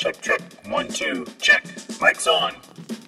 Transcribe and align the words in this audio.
Check, 0.00 0.22
check. 0.22 0.40
One, 0.64 0.88
two, 0.88 1.26
check. 1.42 1.62
Mic's 2.00 2.26
on. 2.26 2.54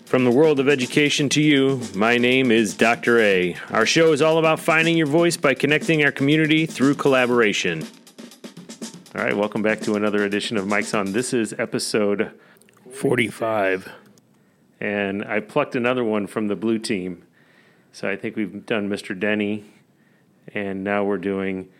From 0.04 0.26
the 0.26 0.30
world 0.30 0.60
of 0.60 0.68
education 0.68 1.30
to 1.30 1.40
you, 1.40 1.80
my 1.94 2.18
name 2.18 2.50
is 2.50 2.74
Dr. 2.74 3.18
A. 3.18 3.56
Our 3.70 3.86
show 3.86 4.12
is 4.12 4.20
all 4.20 4.36
about 4.36 4.60
finding 4.60 4.98
your 4.98 5.06
voice 5.06 5.38
by 5.38 5.54
connecting 5.54 6.04
our 6.04 6.12
community 6.12 6.66
through 6.66 6.96
collaboration. 6.96 7.88
All 9.14 9.24
right, 9.24 9.34
welcome 9.34 9.62
back 9.62 9.80
to 9.80 9.94
another 9.94 10.22
edition 10.22 10.58
of 10.58 10.66
Mic's 10.66 10.92
On. 10.92 11.12
This 11.12 11.32
is 11.32 11.54
episode 11.58 12.30
45. 12.92 13.90
And 14.78 15.24
I 15.24 15.40
plucked 15.40 15.74
another 15.74 16.04
one 16.04 16.26
from 16.26 16.48
the 16.48 16.56
blue 16.56 16.78
team. 16.78 17.24
So 17.90 18.06
I 18.06 18.16
think 18.16 18.36
we've 18.36 18.66
done 18.66 18.90
Mr. 18.90 19.18
Denny, 19.18 19.64
and 20.52 20.84
now 20.84 21.04
we're 21.04 21.16
doing 21.16 21.70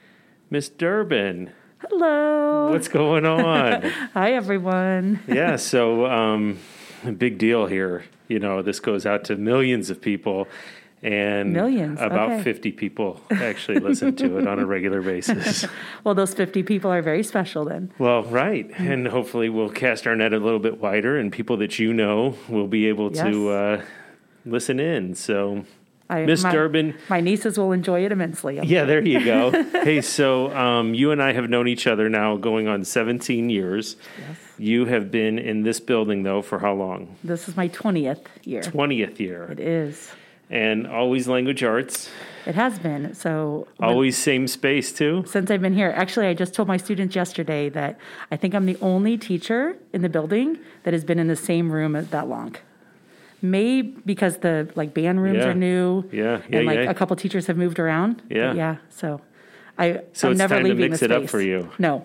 Miss 0.49 0.71
Durbin. 0.71 1.53
Hello. 1.91 2.71
What's 2.71 2.87
going 2.87 3.27
on? 3.27 3.83
Hi, 4.15 4.35
everyone. 4.35 5.19
yeah, 5.27 5.57
so 5.57 6.07
um, 6.07 6.59
big 7.19 7.39
deal 7.39 7.67
here. 7.67 8.05
You 8.29 8.39
know, 8.39 8.63
this 8.63 8.79
goes 8.79 9.05
out 9.05 9.25
to 9.25 9.37
millions 9.37 9.91
of 9.91 10.01
people, 10.01 10.47
and 11.03 11.53
Millions, 11.53 12.01
About 12.01 12.31
okay. 12.31 12.43
fifty 12.45 12.71
people 12.71 13.21
actually 13.33 13.81
listen 13.81 14.15
to 14.15 14.39
it 14.39 14.47
on 14.47 14.61
a 14.61 14.65
regular 14.67 15.03
basis. 15.03 15.67
Well, 16.05 16.15
those 16.15 16.35
50 16.35 16.63
people 16.65 16.91
are 16.93 17.03
very 17.03 17.23
special 17.25 17.65
then. 17.65 17.93
Well, 17.99 18.23
right, 18.25 18.71
and 18.79 19.07
hopefully 19.09 19.49
we'll 19.49 19.71
cast 19.71 20.07
our 20.07 20.15
net 20.15 20.33
a 20.33 20.39
little 20.39 20.59
bit 20.61 20.81
wider, 20.81 21.19
and 21.19 21.33
people 21.33 21.57
that 21.59 21.79
you 21.81 21.93
know 21.93 22.37
will 22.49 22.69
be 22.69 22.87
able 22.87 23.11
to 23.11 23.49
uh, 23.51 23.83
listen 24.47 24.79
in. 24.79 25.15
So, 25.17 25.65
I, 26.11 26.25
Miss 26.27 26.43
my, 26.43 26.53
Durbin, 26.53 26.95
My 27.09 27.21
nieces 27.21 27.57
will 27.59 27.73
enjoy 27.73 28.05
it 28.05 28.13
immensely. 28.13 28.59
I'm 28.61 28.65
yeah, 28.67 28.85
there 28.85 29.03
you 29.03 29.25
go. 29.25 29.51
hey, 29.85 30.01
so 30.03 30.55
um, 30.55 30.93
you 30.95 31.11
and 31.11 31.23
I 31.23 31.33
have 31.33 31.49
known 31.49 31.69
each 31.69 31.87
other 31.87 32.09
now 32.09 32.37
going 32.37 32.69
on 32.69 32.85
seventeen 32.85 33.49
years. 33.51 33.97
Yes. 34.19 34.37
You 34.59 34.85
have 34.87 35.11
been 35.11 35.39
in 35.39 35.63
this 35.63 35.81
building 35.81 36.23
though 36.23 36.43
for 36.43 36.59
how 36.59 36.75
long? 36.75 37.17
This 37.25 37.49
is 37.49 37.57
my 37.57 37.69
20th 37.69 38.21
year. 38.45 38.63
Twentieth 38.63 39.19
year. 39.19 39.45
It 39.51 39.59
is. 39.61 40.11
and 40.51 40.87
always 40.87 41.27
language 41.27 41.63
arts, 41.65 42.11
It 42.45 42.55
has 42.55 42.79
been. 42.79 43.15
So, 43.15 43.67
always 43.81 44.19
same 44.19 44.47
space 44.47 44.93
too. 44.93 45.25
since 45.27 45.51
I've 45.51 45.63
been 45.63 45.73
here, 45.75 45.93
actually, 45.97 46.27
I 46.27 46.35
just 46.35 46.53
told 46.53 46.69
my 46.69 46.77
students 46.77 47.17
yesterday 47.17 47.71
that 47.71 47.99
I 48.31 48.37
think 48.37 48.55
I'm 48.55 48.67
the 48.67 48.77
only 48.83 49.17
teacher 49.17 49.77
in 49.95 50.03
the 50.03 50.11
building 50.11 50.59
that 50.83 50.93
has 50.93 51.05
been 51.05 51.19
in 51.19 51.29
the 51.29 51.37
same 51.37 51.73
room 51.73 51.93
that 52.11 52.29
long. 52.29 52.57
Maybe 53.43 53.95
because 54.07 54.39
the 54.39 54.69
like 54.77 54.95
band 54.95 55.21
rooms 55.21 55.39
Yeah. 55.39 55.49
are 55.49 55.55
new. 55.55 56.05
Yeah, 56.13 56.41
yeah, 56.49 56.59
and 56.59 56.67
like 56.67 56.79
yeah. 56.79 56.91
a 56.91 56.95
couple 56.95 57.17
teachers 57.17 57.47
have 57.49 57.57
moved 57.57 57.79
around. 57.81 58.23
But 58.29 58.37
Yeah. 58.37 58.55
yeah. 58.55 58.77
So 58.89 59.21
I 59.79 60.03
So 60.13 60.29
I'm 60.29 60.33
it's 60.33 60.39
never 60.39 60.55
time 60.55 60.65
to 60.65 60.69
leaving 60.71 60.91
mix 60.91 61.01
the 61.01 61.07
it 61.07 61.13
up 61.13 61.23
space. 61.23 61.31
for 61.33 61.41
you. 61.41 61.69
No, 61.79 62.05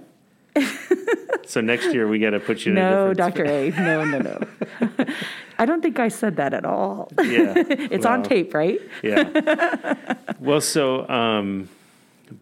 So 1.46 1.62
next 1.62 1.94
year 1.94 2.08
we 2.08 2.20
got 2.20 2.32
to 2.32 2.40
put 2.40 2.66
you 2.66 2.72
in 2.72 2.76
No, 2.76 3.12
a 3.12 3.14
different. 3.16 3.36
Dr. 3.36 3.46
A. 3.46 3.70
No, 3.72 4.04
no, 4.04 4.18
no. 4.20 5.06
I 5.60 5.66
don't 5.66 5.82
think 5.82 5.98
I 6.00 6.10
said 6.10 6.36
that 6.38 6.54
at 6.54 6.66
all. 6.66 7.10
Yeah, 7.24 7.54
It's 7.94 8.06
on 8.06 8.22
tape, 8.24 8.54
right? 8.54 8.80
Yeah. 9.02 10.06
well, 10.40 10.60
so, 10.62 11.08
um, 11.10 11.70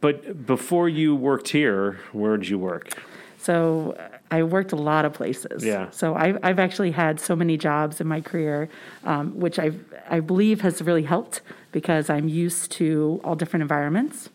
but 0.02 0.46
before 0.46 0.90
you 0.90 1.16
worked 1.16 1.50
here, 1.50 2.00
where 2.14 2.36
did 2.38 2.50
you 2.50 2.58
work? 2.58 2.98
So 3.38 3.96
I 4.32 4.44
worked 4.44 4.72
a 4.72 4.76
lot 4.76 5.06
of 5.06 5.14
places. 5.14 5.64
Yeah. 5.64 5.90
So 5.92 6.16
I've, 6.16 6.38
I've 6.44 6.60
actually 6.60 6.92
had 6.92 7.20
so 7.20 7.36
many 7.36 7.58
jobs 7.58 8.02
in 8.02 8.08
my 8.08 8.22
career, 8.22 8.70
um, 9.04 9.40
which 9.40 9.60
I 9.60 9.72
I 10.10 10.20
believe 10.20 10.62
has 10.62 10.82
really 10.82 11.04
helped 11.04 11.42
because 11.72 12.10
I'm 12.10 12.28
used 12.28 12.72
to 12.74 13.22
all 13.24 13.36
different 13.36 13.62
environments. 13.62 14.30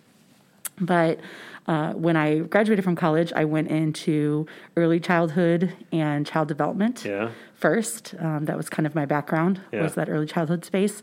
But 0.81 1.19
uh, 1.67 1.93
when 1.93 2.17
I 2.17 2.39
graduated 2.39 2.85
from 2.85 2.97
college, 2.97 3.33
I 3.35 3.45
went 3.45 3.69
into 3.69 4.47
early 4.77 4.99
childhood 5.01 5.73
and 5.93 6.27
child 6.27 6.49
development. 6.49 7.05
Yeah. 7.05 7.31
first. 7.55 8.15
Um, 8.19 8.47
that 8.47 8.57
was 8.57 8.71
kind 8.71 8.87
of 8.87 8.95
my 8.95 9.05
background 9.05 9.61
Yeah. 9.71 9.83
was 9.83 9.95
that 9.95 10.09
early 10.09 10.25
childhood 10.27 10.65
space, 10.65 11.03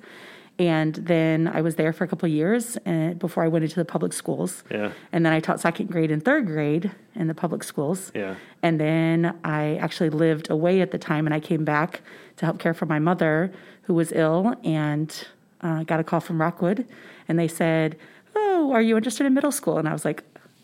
and 0.60 0.96
then 0.96 1.48
I 1.48 1.62
was 1.62 1.76
there 1.76 1.94
for 1.94 2.04
a 2.04 2.08
couple 2.08 2.26
of 2.26 2.32
years 2.34 2.78
uh, 2.86 3.14
before 3.14 3.44
I 3.44 3.48
went 3.48 3.64
into 3.64 3.76
the 3.76 3.86
public 3.86 4.12
schools. 4.12 4.64
Yeah. 4.72 4.92
And 5.12 5.26
then 5.26 5.32
I 5.32 5.40
taught 5.40 5.60
second 5.60 5.92
grade 5.92 6.10
and 6.10 6.24
third 6.24 6.48
grade 6.48 6.92
in 7.14 7.28
the 7.28 7.36
public 7.36 7.64
schools. 7.64 8.12
Yeah. 8.16 8.36
And 8.64 8.80
then 8.80 9.38
I 9.44 9.76
actually 9.76 10.10
lived 10.10 10.50
away 10.50 10.82
at 10.82 10.92
the 10.92 10.98
time, 10.98 11.28
and 11.28 11.34
I 11.34 11.40
came 11.40 11.64
back 11.64 12.02
to 12.38 12.46
help 12.46 12.58
care 12.58 12.74
for 12.74 12.88
my 12.88 12.98
mother 12.98 13.52
who 13.84 13.94
was 13.94 14.12
ill, 14.12 14.56
and 14.64 15.28
uh, 15.62 15.84
got 15.84 16.00
a 16.00 16.04
call 16.04 16.20
from 16.20 16.42
Rockwood, 16.42 16.88
and 17.28 17.38
they 17.38 17.48
said, 17.48 17.98
"Oh, 18.36 18.72
are 18.74 18.82
you 18.82 18.98
interested 18.98 19.26
in 19.26 19.34
middle 19.34 19.52
school?" 19.52 19.78
And 19.78 19.88
I 19.88 19.94
was 19.94 20.06
like, 20.06 20.24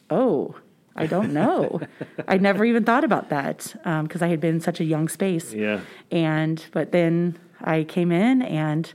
"Oh." 0.09 0.55
I 0.95 1.07
don't 1.07 1.33
know. 1.33 1.81
I 2.27 2.37
never 2.37 2.63
even 2.63 2.83
thought 2.83 3.03
about 3.03 3.29
that 3.29 3.75
because 4.03 4.21
I 4.21 4.27
had 4.27 4.39
been 4.39 4.53
in 4.53 4.61
such 4.61 4.79
a 4.79 4.83
young 4.83 5.09
space. 5.09 5.51
Yeah. 5.51 5.79
And 6.11 6.63
but 6.71 6.91
then 6.91 7.35
I 7.61 7.83
came 7.83 8.11
in 8.11 8.43
and 8.43 8.93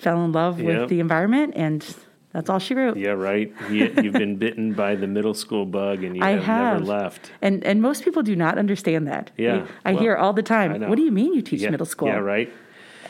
fell 0.00 0.24
in 0.24 0.32
love 0.32 0.60
Yep. 0.60 0.66
with 0.80 0.88
the 0.88 1.00
environment, 1.00 1.52
and 1.56 1.84
that's 2.32 2.48
all 2.48 2.58
she 2.58 2.74
wrote. 2.74 2.96
Yeah, 2.96 3.10
right. 3.10 3.52
You, 3.70 3.92
you've 4.02 4.12
been 4.14 4.36
bitten 4.36 4.72
by 4.72 4.94
the 4.94 5.06
middle 5.06 5.34
school 5.34 5.66
bug 5.66 6.04
and 6.04 6.16
you 6.16 6.22
I 6.30 6.30
have, 6.30 6.44
have. 6.44 6.72
never 6.80 6.84
left. 6.84 7.32
And 7.42 7.64
and 7.64 7.82
most 7.82 8.04
people 8.04 8.22
do 8.22 8.36
not 8.36 8.56
understand 8.58 9.06
that. 9.08 9.30
Yeah. 9.36 9.66
I 9.84 9.92
Well, 9.92 10.02
hear 10.02 10.16
all 10.16 10.32
the 10.32 10.42
time. 10.42 10.80
What 10.88 10.96
do 10.96 11.02
you 11.02 11.10
mean 11.12 11.34
you 11.34 11.42
teach 11.42 11.60
Yeah. 11.62 11.70
middle 11.70 11.86
school? 11.86 12.08
Yeah, 12.08 12.18
right. 12.18 12.50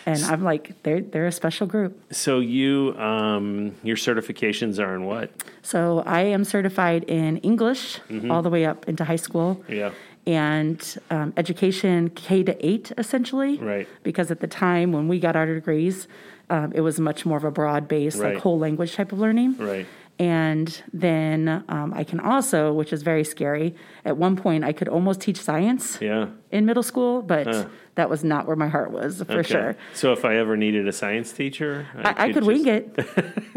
And 0.07 0.23
I'm 0.25 0.43
like, 0.43 0.83
they're 0.83 1.03
they're 1.03 1.27
a 1.27 1.33
special 1.33 1.67
group. 1.67 1.93
So 2.11 2.41
you, 2.41 2.95
um, 2.99 3.73
your 3.83 3.97
certifications 3.97 4.83
are 4.83 4.95
in 4.95 5.05
what? 5.05 5.31
So 5.63 6.03
I 6.07 6.23
am 6.23 6.43
certified 6.45 7.05
in 7.05 7.37
English 7.39 8.01
Mm-hmm. 8.09 8.31
all 8.31 8.41
the 8.43 8.49
way 8.51 8.65
up 8.65 8.89
into 8.89 9.05
high 9.05 9.17
school. 9.29 9.63
Yeah. 9.69 9.91
and 10.27 10.81
um, 11.11 11.33
education 11.37 12.09
K 12.11 12.43
to 12.45 12.55
eight, 12.67 12.93
essentially. 12.99 13.59
Right. 13.59 13.87
Because 14.03 14.31
at 14.31 14.41
the 14.41 14.47
time 14.47 14.93
when 14.93 15.09
we 15.09 15.19
got 15.21 15.35
our 15.37 15.47
degrees, 15.47 16.09
um, 16.51 16.73
it 16.75 16.81
was 16.83 16.99
much 17.01 17.25
more 17.25 17.39
of 17.39 17.45
a 17.45 17.51
broad 17.51 17.89
based, 17.89 18.19
Right. 18.19 18.35
like 18.35 18.43
whole 18.43 18.59
language 18.59 18.95
type 18.95 19.13
of 19.13 19.19
learning. 19.19 19.57
Right. 19.57 19.87
And 20.19 20.83
then 20.93 21.65
um, 21.71 21.95
I 21.95 22.05
can 22.05 22.21
also, 22.21 22.75
which 22.75 22.93
is 22.93 23.03
very 23.03 23.25
scary, 23.25 23.75
at 24.05 24.19
one 24.19 24.37
point 24.37 24.65
I 24.65 24.73
could 24.75 24.87
almost 24.89 25.23
teach 25.23 25.39
science 25.41 25.99
Yeah. 26.01 26.27
in 26.51 26.67
middle 26.67 26.83
school, 26.83 27.23
but 27.23 27.47
Huh. 27.47 27.65
that 27.95 28.11
was 28.11 28.23
not 28.23 28.47
where 28.47 28.57
my 28.57 28.69
heart 28.69 28.91
was 28.93 29.23
for 29.23 29.39
Okay. 29.39 29.43
sure. 29.55 29.77
So 29.95 30.13
if 30.13 30.27
I 30.27 30.37
ever 30.37 30.59
needed 30.59 30.87
a 30.87 30.93
science 30.93 31.33
teacher, 31.33 31.87
I, 31.97 32.27
I 32.27 32.33
could 32.35 32.45
wing 32.45 32.65
just- 32.67 33.09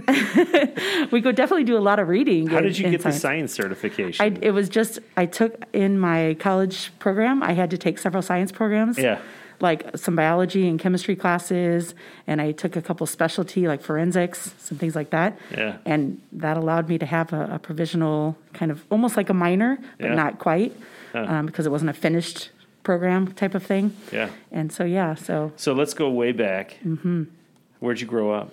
it. 0.08 1.12
we 1.12 1.22
could 1.22 1.36
definitely 1.36 1.66
do 1.66 1.78
a 1.78 1.84
lot 1.90 2.00
of 2.00 2.08
reading. 2.08 2.48
How 2.48 2.60
in- 2.60 2.64
did 2.64 2.78
you 2.78 2.90
get 2.90 3.00
the 3.02 3.12
science. 3.12 3.22
science 3.22 3.54
certification? 3.54 4.24
I, 4.26 4.38
it 4.42 4.52
was 4.52 4.70
just 4.70 5.00
I 5.18 5.26
took 5.26 5.62
in 5.74 6.00
my 6.00 6.36
college 6.40 6.92
program. 7.00 7.44
I 7.44 7.54
had 7.54 7.70
to 7.72 7.78
take 7.78 7.98
several 8.00 8.22
science 8.22 8.52
programs. 8.54 8.98
Yeah. 8.98 9.20
Like 9.64 9.98
some 9.98 10.16
biology 10.16 10.68
and 10.68 10.78
chemistry 10.78 11.16
classes, 11.16 11.96
and 12.28 12.42
I 12.42 12.52
took 12.52 12.76
a 12.76 12.82
couple 12.82 13.08
specialty 13.08 13.66
like 13.68 13.82
forensics, 13.82 14.54
some 14.60 14.78
things 14.78 14.94
like 14.94 15.10
that. 15.12 15.40
Yeah. 15.52 15.78
And 15.86 16.22
that 16.34 16.58
allowed 16.58 16.90
me 16.90 16.98
to 16.98 17.06
have 17.06 17.32
a, 17.32 17.54
a 17.56 17.60
provisional 17.60 18.36
kind 18.54 18.72
of 18.72 18.84
almost 18.92 19.16
like 19.16 19.30
a 19.30 19.34
minor, 19.34 19.78
but 20.00 20.10
Yeah. 20.10 20.16
not 20.16 20.38
quite, 20.38 20.74
um, 21.14 21.46
because 21.46 21.66
it 21.66 21.72
wasn't 21.72 21.92
a 21.92 21.94
finished 21.94 22.50
program 22.84 23.32
type 23.34 23.56
of 23.56 23.64
thing. 23.64 23.96
yeah. 24.12 24.30
And 24.52 24.70
so 24.70 24.84
yeah, 24.84 25.16
so 25.16 25.54
So 25.56 25.72
let's 25.72 25.94
go 25.94 26.10
way 26.10 26.34
back. 26.34 26.78
Mm-hmm. 26.86 27.24
Where'd 27.80 28.02
you 28.02 28.08
grow 28.08 28.32
up? 28.34 28.52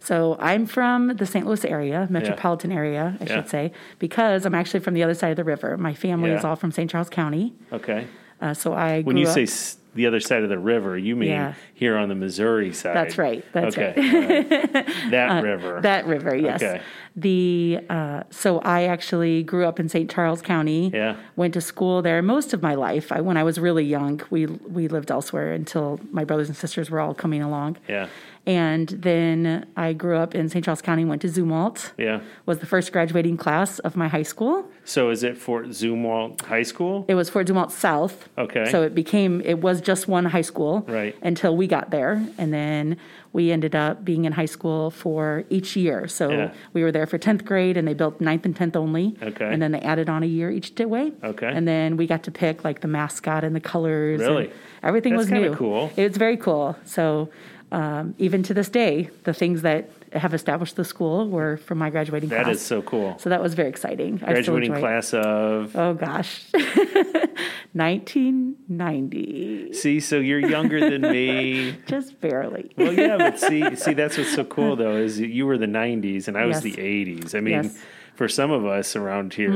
So 0.00 0.36
I'm 0.38 0.66
from 0.66 1.16
the 1.16 1.24
St. 1.24 1.46
Louis 1.46 1.64
area, 1.64 2.06
metropolitan 2.10 2.72
area, 2.72 3.16
I 3.20 3.24
Yeah. 3.24 3.34
should 3.36 3.48
say, 3.48 3.72
because 3.98 4.44
I'm 4.44 4.54
actually 4.54 4.80
from 4.80 4.92
the 4.92 5.02
other 5.02 5.14
side 5.14 5.30
of 5.30 5.36
the 5.38 5.44
river. 5.54 5.78
My 5.78 5.94
family 5.94 6.30
is 6.32 6.44
all 6.44 6.56
from 6.56 6.72
St. 6.72 6.90
Charles 6.90 7.08
County. 7.08 7.54
Okay. 7.72 8.06
Uh, 8.42 8.52
so 8.52 8.74
I 8.74 9.00
When 9.02 9.16
you 9.16 9.26
up, 9.28 9.32
say 9.34 9.46
the 9.94 10.06
other 10.06 10.20
side 10.20 10.42
of 10.42 10.48
the 10.48 10.58
river, 10.58 10.96
you 10.96 11.14
mean 11.16 11.30
Yeah. 11.30 11.54
here 11.74 11.96
on 11.96 12.08
the 12.08 12.14
Missouri 12.14 12.72
side. 12.72 12.96
That's 12.96 13.18
right, 13.18 13.44
that's 13.52 13.76
okay. 13.76 13.92
right. 13.96 14.86
That 15.10 15.42
river. 15.42 15.80
that 15.82 16.06
river, 16.06 16.34
yes. 16.34 16.62
Okay. 16.62 16.80
The 17.14 17.80
uh, 17.90 18.22
so 18.30 18.60
I 18.60 18.84
actually 18.84 19.42
grew 19.42 19.66
up 19.66 19.78
in 19.78 19.88
St. 19.90 20.10
Charles 20.10 20.40
County. 20.40 20.90
Yeah. 20.94 21.16
Went 21.36 21.52
to 21.54 21.60
school 21.60 22.00
there 22.00 22.22
most 22.22 22.54
of 22.54 22.62
my 22.62 22.74
life. 22.74 23.12
I, 23.12 23.20
when 23.20 23.36
I 23.36 23.42
was 23.42 23.58
really 23.58 23.84
young, 23.84 24.22
we 24.30 24.46
we 24.46 24.88
lived 24.88 25.10
elsewhere 25.10 25.52
until 25.52 26.00
my 26.10 26.24
brothers 26.24 26.48
and 26.48 26.56
sisters 26.56 26.90
were 26.90 27.00
all 27.00 27.12
coming 27.14 27.42
along. 27.42 27.76
yeah. 27.88 28.08
And 28.44 28.88
then 28.88 29.66
I 29.76 29.92
grew 29.92 30.16
up 30.16 30.34
in 30.34 30.48
St. 30.48 30.64
Charles 30.64 30.82
County. 30.82 31.04
Went 31.04 31.22
to 31.22 31.28
Zumwalt. 31.28 31.92
Yeah. 31.96 32.20
Was 32.44 32.58
the 32.58 32.66
first 32.66 32.90
graduating 32.92 33.36
class 33.36 33.78
of 33.80 33.94
my 33.96 34.08
high 34.08 34.24
school. 34.24 34.68
So 34.84 35.10
is 35.10 35.22
it 35.22 35.38
Fort 35.38 35.68
Zumwalt 35.68 36.40
High 36.42 36.64
School? 36.64 37.04
It 37.06 37.14
was 37.14 37.30
Fort 37.30 37.46
Zumwalt 37.46 37.70
South. 37.70 38.28
Okay. 38.36 38.64
So 38.68 38.82
it 38.82 38.96
became, 38.96 39.40
it 39.42 39.60
was 39.60 39.80
just 39.80 40.08
one 40.08 40.24
high 40.24 40.40
school. 40.42 40.80
Right. 40.88 41.14
Until 41.22 41.56
we 41.56 41.68
got 41.68 41.92
there. 41.92 42.20
And 42.36 42.52
then 42.52 42.96
we 43.32 43.52
ended 43.52 43.76
up 43.76 44.04
being 44.04 44.24
in 44.24 44.32
high 44.32 44.46
school 44.46 44.90
for 44.90 45.44
each 45.48 45.76
year. 45.76 46.08
So 46.08 46.30
Yeah. 46.30 46.52
we 46.72 46.82
were 46.82 46.90
there 46.90 47.06
for 47.06 47.18
10th 47.18 47.44
grade 47.44 47.76
and 47.76 47.86
they 47.86 47.94
built 47.94 48.20
9th 48.20 48.44
and 48.44 48.56
10th 48.56 48.74
only. 48.74 49.14
Okay. 49.22 49.52
And 49.52 49.62
then 49.62 49.70
they 49.70 49.80
added 49.82 50.08
on 50.08 50.24
a 50.24 50.26
year 50.26 50.50
each 50.50 50.72
way. 50.80 51.12
Okay. 51.22 51.46
And 51.46 51.66
then 51.68 51.96
we 51.96 52.08
got 52.08 52.24
to 52.24 52.32
pick 52.32 52.64
like 52.64 52.80
the 52.80 52.88
mascot 52.88 53.44
and 53.44 53.54
the 53.54 53.60
colors. 53.60 54.20
and 54.20 54.28
Really? 54.30 54.50
everything 54.82 55.12
That's 55.12 55.30
was 55.30 55.40
new. 55.40 55.54
cool. 55.54 55.92
It's 55.96 56.18
very 56.18 56.36
cool. 56.36 56.76
So 56.84 57.30
um, 57.72 58.14
even 58.18 58.44
to 58.44 58.54
this 58.54 58.68
day, 58.68 59.10
the 59.24 59.34
things 59.34 59.62
that 59.62 59.90
have 60.12 60.34
established 60.34 60.76
the 60.76 60.84
school 60.84 61.26
were 61.28 61.56
from 61.56 61.78
my 61.78 61.88
graduating 61.90 62.28
That 62.28 62.44
class. 62.44 62.46
That 62.46 62.52
is 62.56 62.62
so 62.62 62.82
cool. 62.82 63.18
So 63.18 63.30
that 63.30 63.42
was 63.42 63.54
very 63.54 63.68
exciting. 63.70 64.18
Graduating 64.18 64.70
enjoy 64.72 64.76
it. 64.76 64.80
class 64.80 65.14
of. 65.14 65.74
Oh 65.74 65.94
gosh, 65.94 66.44
1990, 67.72 69.72
See, 69.72 70.00
so 70.00 70.18
you're 70.18 70.40
younger 70.40 70.90
than 70.90 71.02
me. 71.02 71.76
just 71.86 72.20
barely. 72.20 72.70
Well, 72.76 72.92
yeah, 72.92 73.16
but 73.16 73.38
see, 73.38 73.76
see, 73.84 73.94
that's 73.94 74.18
what's 74.18 74.34
so 74.34 74.44
cool 74.44 74.76
though 74.76 74.96
is 74.96 75.18
you 75.20 75.46
were 75.46 75.58
the 75.58 75.66
'90s 75.66 76.28
and 76.28 76.36
I 76.36 76.46
was 76.46 76.64
Yes. 76.64 76.76
the 76.76 76.82
'80s. 76.82 77.34
I 77.34 77.40
mean, 77.40 77.52
Yes. 77.54 77.66
Mm-hmm. 77.68 77.78
for 78.14 78.28
some 78.28 78.50
of 78.50 78.66
us 78.66 78.94
around 78.96 79.34
here, 79.34 79.50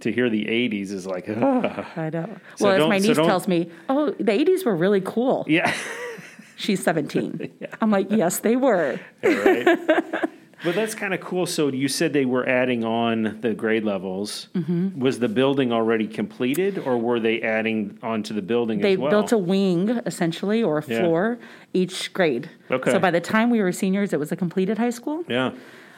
to 0.00 0.12
hear 0.12 0.28
the 0.28 0.46
'80s 0.46 0.90
is 0.90 1.06
like, 1.06 1.26
ah. 1.28 1.88
I 1.96 2.10
know. 2.10 2.36
So 2.56 2.66
well, 2.66 2.82
as 2.82 2.88
my 2.88 2.98
niece 2.98 3.16
don't- 3.16 3.26
tells 3.26 3.46
me, 3.46 3.70
oh, 3.88 4.10
the 4.10 4.32
80s 4.32 4.64
were 4.64 4.74
really 4.76 5.00
cool. 5.00 5.44
yeah, 5.48 5.72
She's 6.56 6.82
17. 6.82 7.50
I'm 7.80 7.90
like, 7.90 8.10
yes, 8.10 8.38
they 8.40 8.56
were. 8.56 8.98
right. 9.22 9.78
But 10.64 10.76
that's 10.76 10.94
kind 10.94 11.12
of 11.12 11.20
cool. 11.20 11.46
So 11.46 11.66
you 11.72 11.88
said 11.88 12.12
they 12.12 12.24
were 12.24 12.48
adding 12.48 12.84
on 12.84 13.38
the 13.40 13.52
grade 13.52 13.82
levels. 13.82 14.46
Mm-hmm. 14.54 15.00
Was 15.00 15.18
the 15.18 15.28
building 15.28 15.72
already 15.72 16.06
completed, 16.06 16.78
or 16.78 16.96
were 16.98 17.18
they 17.18 17.42
adding 17.42 17.98
onto 18.00 18.32
the 18.32 18.42
building 18.42 18.78
They 18.80 18.92
as 18.92 18.98
well? 19.00 19.10
built 19.10 19.32
a 19.32 19.38
wing, 19.38 19.88
essentially, 20.06 20.62
or 20.62 20.78
a 20.78 20.84
Yeah. 20.86 21.00
floor 21.00 21.38
each 21.72 22.12
grade. 22.12 22.48
Okay. 22.70 22.92
So 22.92 23.00
by 23.00 23.10
the 23.10 23.20
time 23.20 23.50
we 23.50 23.60
were 23.60 23.72
seniors, 23.72 24.12
it 24.12 24.20
was 24.20 24.30
a 24.30 24.36
completed 24.36 24.78
high 24.78 24.90
school. 24.90 25.24
yeah, 25.28 25.50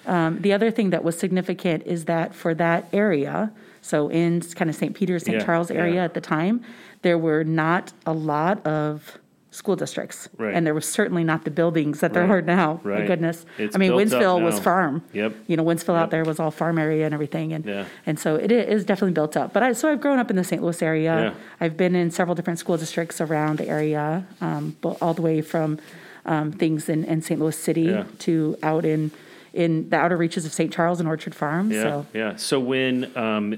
Um, 0.06 0.38
the 0.40 0.54
other 0.54 0.70
thing 0.70 0.88
that 0.90 1.04
was 1.04 1.18
significant 1.18 1.82
is 1.84 2.06
that 2.06 2.34
for 2.34 2.54
that 2.54 2.88
area, 2.90 3.52
so 3.82 4.08
in 4.08 4.40
kind 4.40 4.70
of 4.70 4.76
St. 4.76 4.94
Peters, 4.94 5.24
St. 5.24 5.40
Yeah, 5.40 5.44
Charles 5.44 5.70
area 5.70 5.96
yeah. 5.96 6.04
at 6.04 6.14
the 6.14 6.22
time, 6.22 6.62
there 7.02 7.18
were 7.18 7.44
not 7.44 7.92
a 8.06 8.14
lot 8.14 8.66
of 8.66 9.18
school 9.54 9.76
districts. 9.76 10.28
Right. 10.36 10.52
And 10.54 10.66
there 10.66 10.74
was 10.74 10.84
certainly 10.86 11.22
not 11.22 11.44
the 11.44 11.50
buildings 11.50 12.00
that 12.00 12.12
there 12.12 12.24
Right, 12.26 12.38
are 12.38 12.42
now. 12.42 12.80
My 12.82 13.06
goodness. 13.06 13.46
It's 13.56 13.76
I 13.76 13.78
mean, 13.78 13.92
Wentzville 13.92 14.42
was 14.42 14.58
farm. 14.58 15.02
Yep. 15.12 15.32
You 15.46 15.56
know, 15.56 15.64
Wentzville 15.64 15.94
Yep. 15.94 16.02
out 16.02 16.10
there 16.10 16.24
was 16.24 16.40
all 16.40 16.50
farm 16.50 16.76
area 16.78 17.04
and 17.04 17.14
everything. 17.14 17.52
And, 17.52 17.64
Yeah. 17.64 17.84
and 18.04 18.18
so 18.18 18.34
it 18.34 18.50
is 18.50 18.84
definitely 18.84 19.12
built 19.12 19.36
up. 19.36 19.52
But 19.52 19.62
I, 19.62 19.72
so 19.72 19.88
I've 19.90 20.00
grown 20.00 20.18
up 20.18 20.28
in 20.28 20.36
the 20.36 20.42
St. 20.44 20.60
Louis 20.60 20.82
area. 20.82 21.14
Yeah. 21.16 21.34
I've 21.60 21.76
been 21.76 21.94
in 21.94 22.10
several 22.10 22.34
different 22.34 22.58
school 22.58 22.76
districts 22.76 23.20
around 23.20 23.58
the 23.58 23.68
area, 23.68 24.26
um, 24.40 24.76
all 25.00 25.14
the 25.14 25.22
way 25.22 25.40
from 25.40 25.78
um, 26.26 26.50
things 26.52 26.88
in, 26.88 27.04
in 27.04 27.22
St. 27.22 27.38
Louis 27.40 27.56
City 27.56 27.82
Yeah. 27.82 28.04
to 28.20 28.56
out 28.62 28.84
in 28.84 29.10
in 29.52 29.88
the 29.90 29.96
outer 29.96 30.16
reaches 30.16 30.44
of 30.44 30.52
St. 30.52 30.72
Charles 30.72 30.98
and 30.98 31.08
Orchard 31.08 31.32
Farm. 31.34 31.70
yeah, 31.70 31.82
So 31.82 32.06
yeah. 32.12 32.36
So 32.36 32.58
when 32.58 33.16
um, 33.16 33.54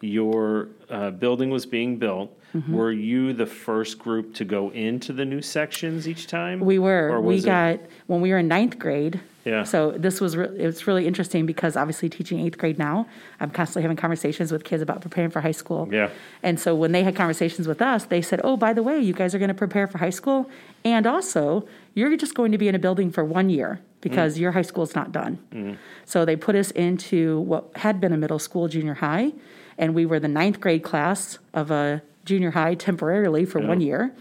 your 0.00 0.68
uh, 0.90 1.10
building 1.10 1.50
was 1.50 1.66
being 1.66 1.96
built, 1.96 2.36
Mm-hmm. 2.54 2.72
were 2.72 2.92
you 2.92 3.32
the 3.34 3.44
first 3.46 3.98
group 3.98 4.34
to 4.36 4.44
go 4.44 4.70
into 4.70 5.12
the 5.12 5.24
new 5.24 5.42
sections 5.42 6.08
each 6.08 6.26
time? 6.26 6.60
we 6.60 6.78
were. 6.78 7.10
Or 7.12 7.20
We 7.20 7.34
was 7.34 7.44
it- 7.44 7.46
got 7.46 7.80
when 8.06 8.20
we 8.22 8.30
were 8.30 8.38
in 8.38 8.48
ninth 8.48 8.78
grade. 8.78 9.20
Yeah. 9.44 9.64
So 9.64 9.92
this 9.92 10.20
was 10.20 10.36
re- 10.36 10.48
it 10.58 10.66
was 10.66 10.86
really 10.86 11.06
interesting 11.06 11.46
because 11.46 11.74
obviously 11.76 12.08
teaching 12.10 12.40
eighth 12.40 12.58
grade 12.58 12.78
now, 12.78 13.06
I'm 13.40 13.50
constantly 13.50 13.80
having 13.82 13.96
conversations 13.96 14.52
with 14.52 14.62
kids 14.64 14.82
about 14.82 15.00
preparing 15.00 15.30
for 15.30 15.40
high 15.40 15.52
school. 15.52 15.88
Yeah. 15.90 16.10
And 16.42 16.60
so 16.60 16.74
when 16.74 16.92
they 16.92 17.02
had 17.02 17.16
conversations 17.16 17.66
with 17.66 17.80
us, 17.80 18.04
they 18.06 18.20
said, 18.20 18.40
"Oh, 18.44 18.56
by 18.58 18.72
the 18.74 18.82
way, 18.82 18.98
you 19.00 19.14
guys 19.14 19.34
are 19.34 19.38
going 19.38 19.48
to 19.48 19.54
prepare 19.54 19.86
for 19.86 19.98
high 19.98 20.10
school, 20.10 20.50
and 20.84 21.06
also 21.06 21.66
you're 21.94 22.14
just 22.16 22.34
going 22.34 22.52
to 22.52 22.58
be 22.58 22.68
in 22.68 22.74
a 22.74 22.78
building 22.78 23.10
for 23.10 23.24
one 23.24 23.48
year 23.48 23.80
because 24.02 24.38
your 24.38 24.52
high 24.52 24.62
school 24.62 24.82
is 24.84 24.94
not 24.94 25.12
done." 25.12 25.78
So 26.04 26.24
they 26.26 26.36
put 26.36 26.54
us 26.54 26.70
into 26.72 27.40
what 27.40 27.70
had 27.76 28.00
been 28.02 28.12
a 28.12 28.18
middle 28.18 28.38
school, 28.38 28.68
junior 28.68 28.94
high, 28.94 29.32
and 29.78 29.94
we 29.94 30.04
were 30.04 30.20
the 30.20 30.28
ninth 30.28 30.60
grade 30.60 30.82
class 30.82 31.38
of 31.54 31.70
a 31.70 32.02
junior 32.28 32.50
high 32.52 32.74
temporarily 32.74 33.44
for 33.44 33.60
one 33.60 33.80
year. 33.80 34.14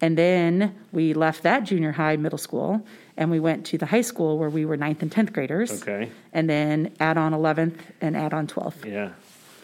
And 0.00 0.16
then 0.16 0.76
we 0.92 1.12
left 1.14 1.42
that 1.42 1.64
junior 1.64 1.90
high, 1.92 2.16
middle 2.16 2.38
school, 2.38 2.86
and 3.16 3.32
we 3.32 3.40
went 3.40 3.66
to 3.66 3.78
the 3.78 3.86
high 3.86 4.02
school 4.02 4.38
where 4.38 4.50
we 4.50 4.64
were 4.64 4.76
ninth 4.76 5.02
and 5.02 5.10
10th 5.10 5.32
graders. 5.32 5.82
Okay. 5.82 6.10
And 6.32 6.48
then 6.48 6.94
add 7.00 7.16
on 7.18 7.32
11th 7.32 7.78
and 8.00 8.16
add 8.16 8.32
on 8.32 8.46
12th. 8.46 8.84
Yeah. 8.84 9.10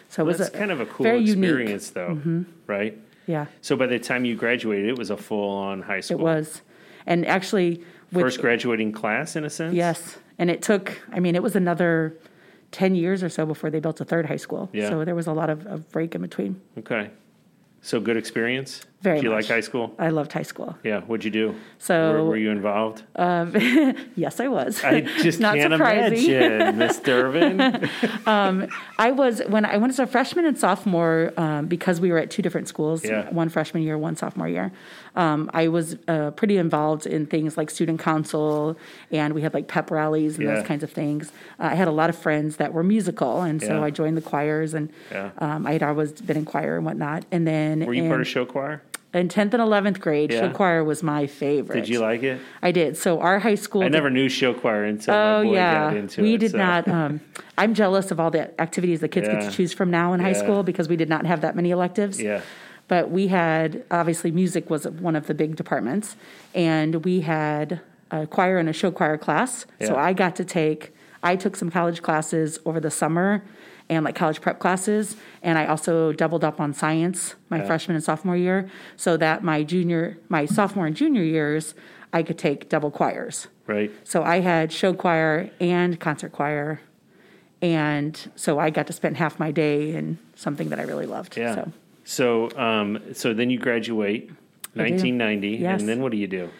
So 0.08 0.22
it 0.22 0.26
was 0.26 0.40
a, 0.40 0.50
kind 0.50 0.72
of 0.72 0.80
a 0.80 0.86
cool 0.86 1.04
very 1.04 1.18
unique. 1.18 1.36
Mm-hmm. 1.36 1.44
experience, 1.44 1.90
though, 1.90 2.44
right? 2.66 2.98
Yeah, 3.26 3.46
So 3.62 3.74
by 3.76 3.86
the 3.86 3.98
time 3.98 4.24
you 4.24 4.34
graduated, 4.36 4.86
it 4.88 4.98
was 4.98 5.10
a 5.10 5.16
full-on 5.16 5.82
high 5.82 6.00
school. 6.00 6.18
it 6.18 6.22
was. 6.22 6.60
And 7.06 7.26
actually, 7.26 7.82
with, 8.12 8.22
first 8.22 8.40
graduating 8.40 8.92
class, 8.92 9.34
in 9.34 9.44
a 9.44 9.50
sense. 9.50 9.74
yes. 9.74 10.18
And 10.38 10.50
it 10.50 10.60
took, 10.62 11.00
I 11.12 11.20
mean, 11.20 11.34
it 11.34 11.42
was 11.42 11.56
another 11.56 12.18
10 12.72 12.94
years 12.96 13.22
or 13.22 13.28
so 13.28 13.46
before 13.46 13.70
they 13.70 13.80
built 13.80 14.00
a 14.00 14.04
third 14.04 14.26
high 14.26 14.36
school. 14.36 14.68
Yeah. 14.72 14.90
So 14.90 15.04
there 15.04 15.14
was 15.14 15.26
a 15.26 15.32
lot 15.32 15.48
of, 15.48 15.64
of 15.66 15.90
break 15.90 16.14
in 16.14 16.22
between. 16.22 16.60
Okay. 16.78 17.10
So 17.84 18.00
good 18.00 18.16
experience. 18.16 18.80
Very 19.04 19.18
Did 19.18 19.24
you 19.24 19.30
much. 19.30 19.44
like 19.44 19.50
high 19.56 19.60
school? 19.60 19.94
I 19.98 20.08
loved 20.08 20.32
high 20.32 20.42
school. 20.52 20.76
Yeah. 20.82 21.00
What'd 21.02 21.24
you 21.26 21.30
do? 21.30 21.54
So- 21.78 22.12
were, 22.14 22.24
were 22.30 22.36
you 22.44 22.50
involved? 22.50 23.02
Yes, 24.16 24.40
I 24.40 24.48
was. 24.48 24.82
I 24.82 25.02
just 25.26 25.40
Not 25.46 25.56
can't 25.56 25.72
surprising. 25.74 26.30
imagine, 26.30 26.78
Miss 26.82 26.98
Durbin. 27.00 27.60
I 28.26 29.10
was 29.10 29.42
when 29.48 29.64
I 29.64 29.76
went 29.76 29.92
as 29.92 29.98
a 29.98 30.06
freshman 30.06 30.46
and 30.46 30.56
sophomore 30.58 31.32
um, 31.36 31.66
because 31.66 32.00
we 32.00 32.10
were 32.12 32.18
at 32.18 32.30
two 32.30 32.42
different 32.42 32.68
schools. 32.68 33.04
Yeah. 33.04 33.28
One 33.30 33.48
freshman 33.48 33.82
year, 33.82 33.98
one 33.98 34.16
sophomore 34.16 34.48
year. 34.48 34.72
Um, 35.16 35.50
I 35.54 35.68
was 35.68 35.96
uh, 36.08 36.30
pretty 36.32 36.56
involved 36.56 37.06
in 37.06 37.26
things 37.26 37.56
like 37.56 37.70
student 37.70 38.00
council, 38.00 38.76
and 39.12 39.32
we 39.34 39.42
had 39.42 39.52
like 39.54 39.68
pep 39.68 39.90
rallies 39.90 40.36
and 40.38 40.44
Yeah. 40.46 40.54
those 40.56 40.66
kinds 40.66 40.82
of 40.82 40.90
things. 40.90 41.30
Uh, 41.60 41.64
I 41.72 41.74
had 41.74 41.88
a 41.88 41.92
lot 41.92 42.08
of 42.10 42.16
friends 42.16 42.56
that 42.56 42.72
were 42.72 42.82
musical, 42.82 43.42
and 43.42 43.60
so 43.60 43.74
Yeah. 43.78 43.84
I 43.84 43.90
joined 43.90 44.16
the 44.16 44.22
choirs, 44.22 44.74
and 44.74 44.90
um, 45.38 45.66
I 45.66 45.72
had 45.72 45.82
always 45.82 46.12
been 46.12 46.36
in 46.38 46.44
choir 46.44 46.76
and 46.76 46.84
whatnot. 46.86 47.24
And 47.30 47.46
then 47.46 47.84
Were 47.86 47.94
you 47.94 48.04
in, 48.04 48.08
part 48.08 48.20
of 48.22 48.26
show 48.26 48.44
choir? 48.46 48.82
In 49.14 49.28
tenth 49.28 49.54
and 49.54 49.62
eleventh 49.62 50.00
grade, 50.00 50.32
Yeah. 50.32 50.40
show 50.40 50.50
choir 50.50 50.82
was 50.84 51.02
my 51.02 51.26
favorite. 51.26 51.76
Did 51.76 51.88
you 51.88 52.00
like 52.00 52.22
it? 52.22 52.40
I 52.62 52.72
did. 52.72 52.96
So 52.96 53.20
our 53.20 53.38
high 53.38 53.54
school. 53.54 53.82
I 53.82 53.84
did- 53.84 53.92
never 53.92 54.10
knew 54.10 54.28
show 54.28 54.52
choir 54.52 54.84
until 54.84 55.14
Oh 55.14 55.38
my 55.38 55.44
boy 55.44 55.54
yeah, 55.54 55.84
got 55.90 55.96
into 55.96 56.22
we 56.22 56.34
it. 56.34 56.38
did 56.38 56.50
so- 56.50 56.58
not. 56.58 56.88
Um, 56.94 57.20
I'm 57.56 57.74
jealous 57.74 58.10
of 58.10 58.18
all 58.20 58.30
the 58.30 58.60
activities 58.60 59.00
the 59.00 59.08
kids 59.08 59.28
get 59.28 59.40
to 59.42 59.50
choose 59.50 59.72
from 59.72 59.90
now 59.90 60.12
in 60.12 60.20
high 60.20 60.32
school 60.32 60.62
because 60.62 60.88
we 60.88 60.96
did 60.96 61.08
not 61.08 61.24
have 61.26 61.40
that 61.42 61.54
many 61.56 61.70
electives. 61.70 62.20
Yeah. 62.20 62.40
But 62.88 63.10
we 63.10 63.28
had 63.28 63.82
obviously 63.90 64.30
music 64.30 64.68
was 64.68 64.86
one 64.86 65.16
of 65.16 65.26
the 65.28 65.34
big 65.34 65.56
departments, 65.56 66.16
and 66.54 67.04
we 67.04 67.20
had 67.22 67.80
a 68.10 68.26
choir 68.26 68.58
and 68.58 68.68
a 68.68 68.72
show 68.72 68.90
choir 68.90 69.16
class. 69.16 69.66
So 69.80 69.96
I 69.96 70.12
got 70.12 70.36
to 70.36 70.44
take. 70.44 70.94
I 71.22 71.36
took 71.36 71.56
some 71.56 71.70
college 71.70 72.02
classes 72.02 72.58
over 72.66 72.80
the 72.80 72.90
summer, 72.90 73.42
and 73.90 74.04
like 74.04 74.14
college 74.14 74.40
prep 74.40 74.58
classes, 74.58 75.16
and 75.42 75.58
I 75.58 75.66
also 75.66 76.12
doubled 76.12 76.42
up 76.44 76.60
on 76.60 76.72
science 76.72 77.34
my 77.50 77.58
Yeah. 77.58 77.66
freshman 77.66 77.94
and 77.96 78.04
sophomore 78.04 78.36
year, 78.36 78.68
so 78.96 79.16
that 79.18 79.42
my 79.44 79.62
junior, 79.62 80.16
my 80.28 80.46
sophomore 80.46 80.86
and 80.86 80.96
junior 80.96 81.22
years, 81.22 81.74
I 82.12 82.22
could 82.22 82.38
take 82.38 82.68
double 82.68 82.90
choirs. 82.90 83.48
Right. 83.66 83.90
So 84.04 84.22
I 84.22 84.40
had 84.40 84.72
show 84.72 84.94
choir 84.94 85.50
and 85.60 85.98
concert 86.00 86.32
choir. 86.32 86.80
And 87.62 88.18
so 88.36 88.58
I 88.58 88.70
got 88.70 88.86
to 88.88 88.92
spend 88.92 89.16
half 89.16 89.38
my 89.38 89.50
day 89.50 89.94
in 89.94 90.18
something 90.34 90.68
that 90.68 90.78
I 90.78 90.82
really 90.82 91.06
loved. 91.06 91.36
Yeah. 91.36 91.54
So, 91.54 91.72
So, 92.06 92.58
um, 92.60 93.00
so 93.14 93.32
then 93.32 93.48
you 93.48 93.58
graduate, 93.58 94.30
1990, 94.74 95.48
Yes. 95.56 95.80
and 95.80 95.88
then 95.88 96.02
what 96.02 96.12
do 96.12 96.18
you 96.18 96.26
do? 96.26 96.50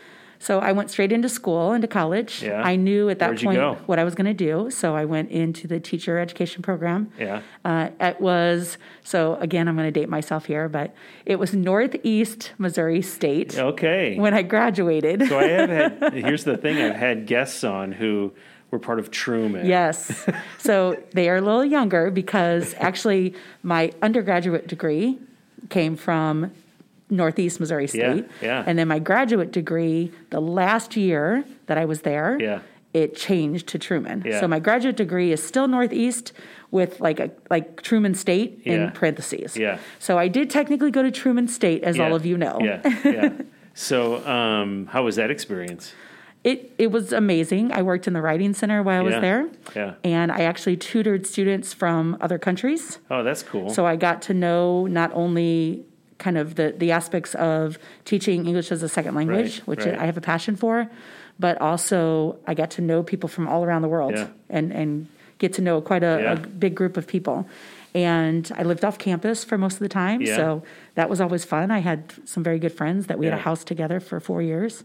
So 0.44 0.58
I 0.58 0.72
went 0.72 0.90
straight 0.90 1.10
into 1.10 1.30
school, 1.30 1.72
into 1.72 1.88
college. 1.88 2.42
Yeah. 2.42 2.60
I 2.62 2.76
knew 2.76 3.08
at 3.08 3.18
that 3.20 3.30
Where'd 3.30 3.40
point 3.40 3.88
what 3.88 3.98
I 3.98 4.04
was 4.04 4.14
going 4.14 4.26
to 4.26 4.34
do. 4.34 4.70
So 4.70 4.94
I 4.94 5.06
went 5.06 5.30
into 5.30 5.66
the 5.66 5.80
teacher 5.80 6.18
education 6.18 6.60
program. 6.62 7.10
Yeah. 7.18 7.40
Uh, 7.64 7.88
it 7.98 8.20
was, 8.20 8.76
so 9.02 9.36
again, 9.36 9.68
I'm 9.68 9.74
going 9.74 9.88
to 9.90 10.00
date 10.00 10.10
myself 10.10 10.44
here, 10.44 10.68
but 10.68 10.94
it 11.24 11.38
was 11.38 11.54
Northeast 11.54 12.52
Missouri 12.58 13.00
State 13.00 13.58
Okay. 13.58 14.18
when 14.18 14.34
I 14.34 14.42
graduated. 14.42 15.26
so 15.28 15.38
I 15.38 15.44
have 15.44 15.70
had. 15.70 16.12
Here's 16.12 16.44
the 16.44 16.58
thing: 16.58 16.76
I've 16.76 16.96
had 16.96 17.24
guests 17.26 17.64
on 17.64 17.92
who 17.92 18.34
were 18.70 18.78
part 18.78 18.98
of 18.98 19.10
Truman. 19.10 19.64
Yes. 19.66 20.26
So 20.58 21.02
they 21.12 21.28
are 21.28 21.36
a 21.36 21.40
little 21.40 21.64
younger 21.64 22.10
because 22.10 22.74
actually 22.78 23.34
my 23.62 23.92
undergraduate 24.02 24.66
degree 24.66 25.18
came 25.68 25.94
from 25.96 26.52
Northeast 27.10 27.60
Missouri 27.60 27.86
State. 27.86 28.24
yeah. 28.42 28.64
And 28.66 28.78
then 28.78 28.88
my 28.88 28.98
graduate 28.98 29.52
degree, 29.52 30.10
the 30.30 30.40
last 30.40 30.96
year 30.96 31.44
that 31.66 31.76
I 31.78 31.84
was 31.84 32.00
there, 32.02 32.38
Yeah. 32.40 32.60
it 32.92 33.14
changed 33.16 33.66
to 33.68 33.78
Truman. 33.78 34.22
Yeah. 34.24 34.40
So 34.40 34.48
my 34.48 34.58
graduate 34.58 34.96
degree 34.96 35.30
is 35.32 35.42
still 35.42 35.68
Northeast 35.68 36.32
with 36.70 37.00
like 37.00 37.20
a 37.20 37.30
like 37.50 37.82
Truman 37.82 38.14
State 38.14 38.60
Yeah. 38.64 38.72
in 38.72 38.90
parentheses. 38.92 39.56
Yeah. 39.56 39.78
So 39.98 40.18
I 40.18 40.28
did 40.28 40.48
technically 40.50 40.90
go 40.90 41.02
to 41.02 41.10
Truman 41.10 41.46
State, 41.48 41.82
as 41.84 41.96
Yeah. 41.96 42.04
all 42.08 42.14
of 42.14 42.24
you 42.26 42.36
know. 42.38 42.58
Yeah. 42.62 42.80
Yeah. 43.04 43.28
so, 43.74 44.26
um, 44.26 44.86
how 44.90 45.02
was 45.04 45.16
that 45.16 45.30
experience? 45.30 45.92
It 46.42 46.72
it 46.78 46.90
was 46.90 47.12
amazing. 47.12 47.72
I 47.72 47.80
worked 47.82 48.06
in 48.06 48.12
the 48.12 48.20
writing 48.20 48.52
center 48.54 48.82
while 48.82 49.00
I 49.00 49.02
was 49.02 49.14
there. 49.14 49.48
Yeah. 49.74 49.94
And 50.04 50.30
I 50.30 50.40
actually 50.40 50.76
tutored 50.76 51.26
students 51.26 51.72
from 51.72 52.16
other 52.20 52.38
countries. 52.38 52.98
Oh, 53.10 53.22
that's 53.22 53.42
cool. 53.42 53.70
So 53.70 53.86
I 53.86 53.96
got 53.96 54.20
to 54.22 54.34
know 54.34 54.86
not 54.86 55.10
only 55.14 55.84
kind 56.18 56.38
of 56.38 56.54
the, 56.54 56.74
the 56.76 56.92
aspects 56.92 57.34
of 57.34 57.78
teaching 58.04 58.46
English 58.46 58.70
as 58.72 58.82
a 58.82 58.88
second 58.88 59.14
language, 59.14 59.58
Right, 59.58 59.66
which 59.66 59.84
right. 59.84 59.98
I 59.98 60.06
have 60.06 60.16
a 60.16 60.20
passion 60.20 60.56
for, 60.56 60.88
but 61.38 61.60
also 61.60 62.36
I 62.46 62.54
got 62.54 62.70
to 62.72 62.82
know 62.82 63.02
people 63.02 63.28
from 63.28 63.48
all 63.48 63.64
around 63.64 63.82
the 63.82 63.88
world 63.88 64.14
Yeah. 64.14 64.28
and, 64.48 64.72
and 64.72 65.08
get 65.38 65.52
to 65.54 65.62
know 65.62 65.80
quite 65.80 66.02
a, 66.04 66.20
Yeah. 66.22 66.32
a 66.34 66.36
big 66.36 66.74
group 66.74 66.96
of 66.96 67.06
people. 67.06 67.46
And 67.94 68.50
I 68.56 68.62
lived 68.64 68.84
off 68.84 68.98
campus 68.98 69.44
for 69.44 69.56
most 69.58 69.74
of 69.74 69.80
the 69.80 69.88
time, 69.88 70.20
Yeah. 70.22 70.36
so 70.36 70.62
that 70.94 71.08
was 71.10 71.20
always 71.20 71.44
fun. 71.44 71.70
I 71.70 71.78
had 71.78 72.12
some 72.24 72.42
very 72.42 72.58
good 72.58 72.72
friends 72.72 73.06
that 73.06 73.18
we 73.18 73.26
had 73.26 73.34
a 73.34 73.42
house 73.42 73.64
together 73.64 74.00
for 74.00 74.20
four 74.20 74.42
years. 74.42 74.84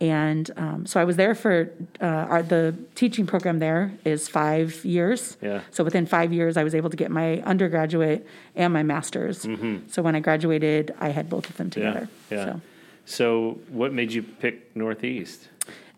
And 0.00 0.50
um, 0.56 0.86
so 0.86 0.98
I 0.98 1.04
was 1.04 1.16
there 1.16 1.34
for 1.34 1.70
uh, 2.00 2.04
our, 2.06 2.42
the 2.42 2.74
teaching 2.94 3.26
program. 3.26 3.58
There 3.58 3.92
is 4.04 4.28
five 4.28 4.82
years. 4.84 5.36
Yeah. 5.42 5.60
So 5.70 5.84
within 5.84 6.06
five 6.06 6.32
years, 6.32 6.56
I 6.56 6.64
was 6.64 6.74
able 6.74 6.88
to 6.88 6.96
get 6.96 7.10
my 7.10 7.40
undergraduate 7.42 8.26
and 8.56 8.72
my 8.72 8.82
master's. 8.82 9.46
So 9.88 10.00
when 10.02 10.16
I 10.16 10.20
graduated, 10.20 10.94
I 10.98 11.10
had 11.10 11.28
both 11.28 11.50
of 11.50 11.56
them 11.58 11.68
together. 11.68 12.08
Mm-hmm. 12.30 12.34
Yeah. 12.34 12.44
So 12.44 12.60
So, 13.04 13.58
what 13.68 13.92
made 13.92 14.12
you 14.12 14.22
pick 14.22 14.74
Northeast? 14.74 15.48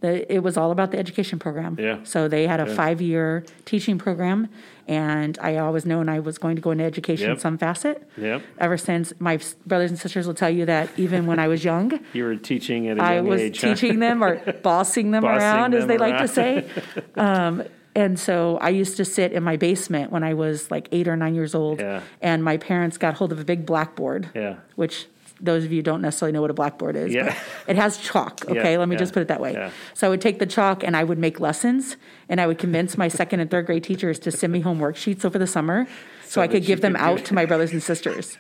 The, 0.03 0.31
it 0.33 0.41
was 0.41 0.57
all 0.57 0.71
about 0.71 0.91
the 0.91 0.99
education 0.99 1.39
program. 1.39 1.77
Yeah. 1.81 2.01
So 2.05 2.29
they 2.29 2.47
had 2.47 2.61
a 2.61 2.67
five-year 2.67 3.45
teaching 3.65 3.97
program, 3.99 4.49
and 4.87 5.39
I 5.41 5.57
always 5.57 5.87
known 5.87 6.09
I 6.09 6.19
was 6.21 6.37
going 6.39 6.57
to 6.57 6.63
go 6.63 6.71
into 6.73 6.85
education 6.85 7.31
in 7.31 7.39
some 7.39 7.57
facet. 7.57 8.07
Yep. 8.19 8.43
Ever 8.59 8.77
since 8.77 9.13
my 9.19 9.39
brothers 9.67 9.91
and 9.91 9.99
sisters 9.99 10.27
will 10.27 10.35
tell 10.35 10.51
you 10.51 10.67
that 10.67 10.91
even 10.99 11.27
when 11.27 11.39
I 11.39 11.49
was 11.49 11.65
young, 11.65 11.99
You 12.13 12.25
were 12.25 12.37
teaching 12.37 12.89
at 12.89 12.99
a 12.99 13.03
I 13.03 13.15
young 13.15 13.27
was 13.27 13.41
age. 13.41 13.61
huh? 13.61 13.69
teaching 13.75 14.01
them 14.01 14.23
or 14.23 14.37
bossing 14.63 15.13
them 15.13 15.23
Bossing 15.23 15.39
around, 15.41 15.75
as 15.75 15.81
them 15.83 15.89
they 15.89 15.99
like 15.99 16.19
to 16.19 16.29
say. 16.29 16.67
Um, 17.17 17.63
and 17.95 18.19
so 18.19 18.57
I 18.59 18.71
used 18.71 18.97
to 18.97 19.05
sit 19.05 19.33
in 19.33 19.43
my 19.43 19.57
basement 19.57 20.11
when 20.11 20.25
I 20.25 20.33
was 20.35 20.71
like 20.71 20.89
eight 20.93 21.07
or 21.09 21.15
nine 21.17 21.35
years 21.35 21.55
old, 21.55 21.79
Yeah. 21.81 22.01
and 22.23 22.43
my 22.43 22.57
parents 22.57 22.97
got 22.97 23.15
hold 23.15 23.33
of 23.33 23.39
a 23.41 23.45
big 23.45 23.67
blackboard, 23.67 24.31
Yeah. 24.35 24.57
which 24.77 25.07
those 25.43 25.65
of 25.65 25.73
you 25.73 25.79
who 25.79 25.83
don't 25.83 26.01
necessarily 26.01 26.33
know 26.33 26.41
what 26.41 26.51
a 26.51 26.55
blackboard 26.55 26.95
is. 26.97 27.13
Yeah. 27.13 27.37
it 27.67 27.77
has 27.77 27.99
chalk. 27.99 28.45
Okay, 28.49 28.73
Yeah, 28.73 28.79
let 28.79 28.89
me 28.89 28.95
yeah, 28.95 28.99
just 29.01 29.13
put 29.13 29.23
it 29.23 29.29
that 29.29 29.41
way. 29.41 29.53
yeah. 29.55 29.71
So 29.95 30.07
I 30.07 30.11
would 30.11 30.21
take 30.21 30.39
the 30.39 30.47
chalk 30.47 30.83
and 30.85 30.97
I 30.97 31.05
would 31.05 31.19
make 31.19 31.41
lessons, 31.41 31.97
and 32.29 32.41
I 32.41 32.47
would 32.47 32.59
convince 32.59 32.97
my 32.97 33.09
second 33.09 33.41
and 33.41 33.51
third 33.51 33.67
grade 33.67 33.85
teachers 33.85 34.19
to 34.21 34.31
send 34.31 34.53
me 34.53 34.61
home 34.61 34.79
worksheets 34.79 35.25
over 35.25 35.39
the 35.39 35.47
summer, 35.47 35.87
so, 36.23 36.29
So 36.29 36.41
I 36.43 36.49
could 36.49 36.65
give 36.65 36.81
them 36.81 36.95
could 36.95 37.03
out 37.03 37.25
to 37.27 37.35
my 37.35 37.45
brothers 37.45 37.73
and 37.73 37.83
sisters. 37.83 38.39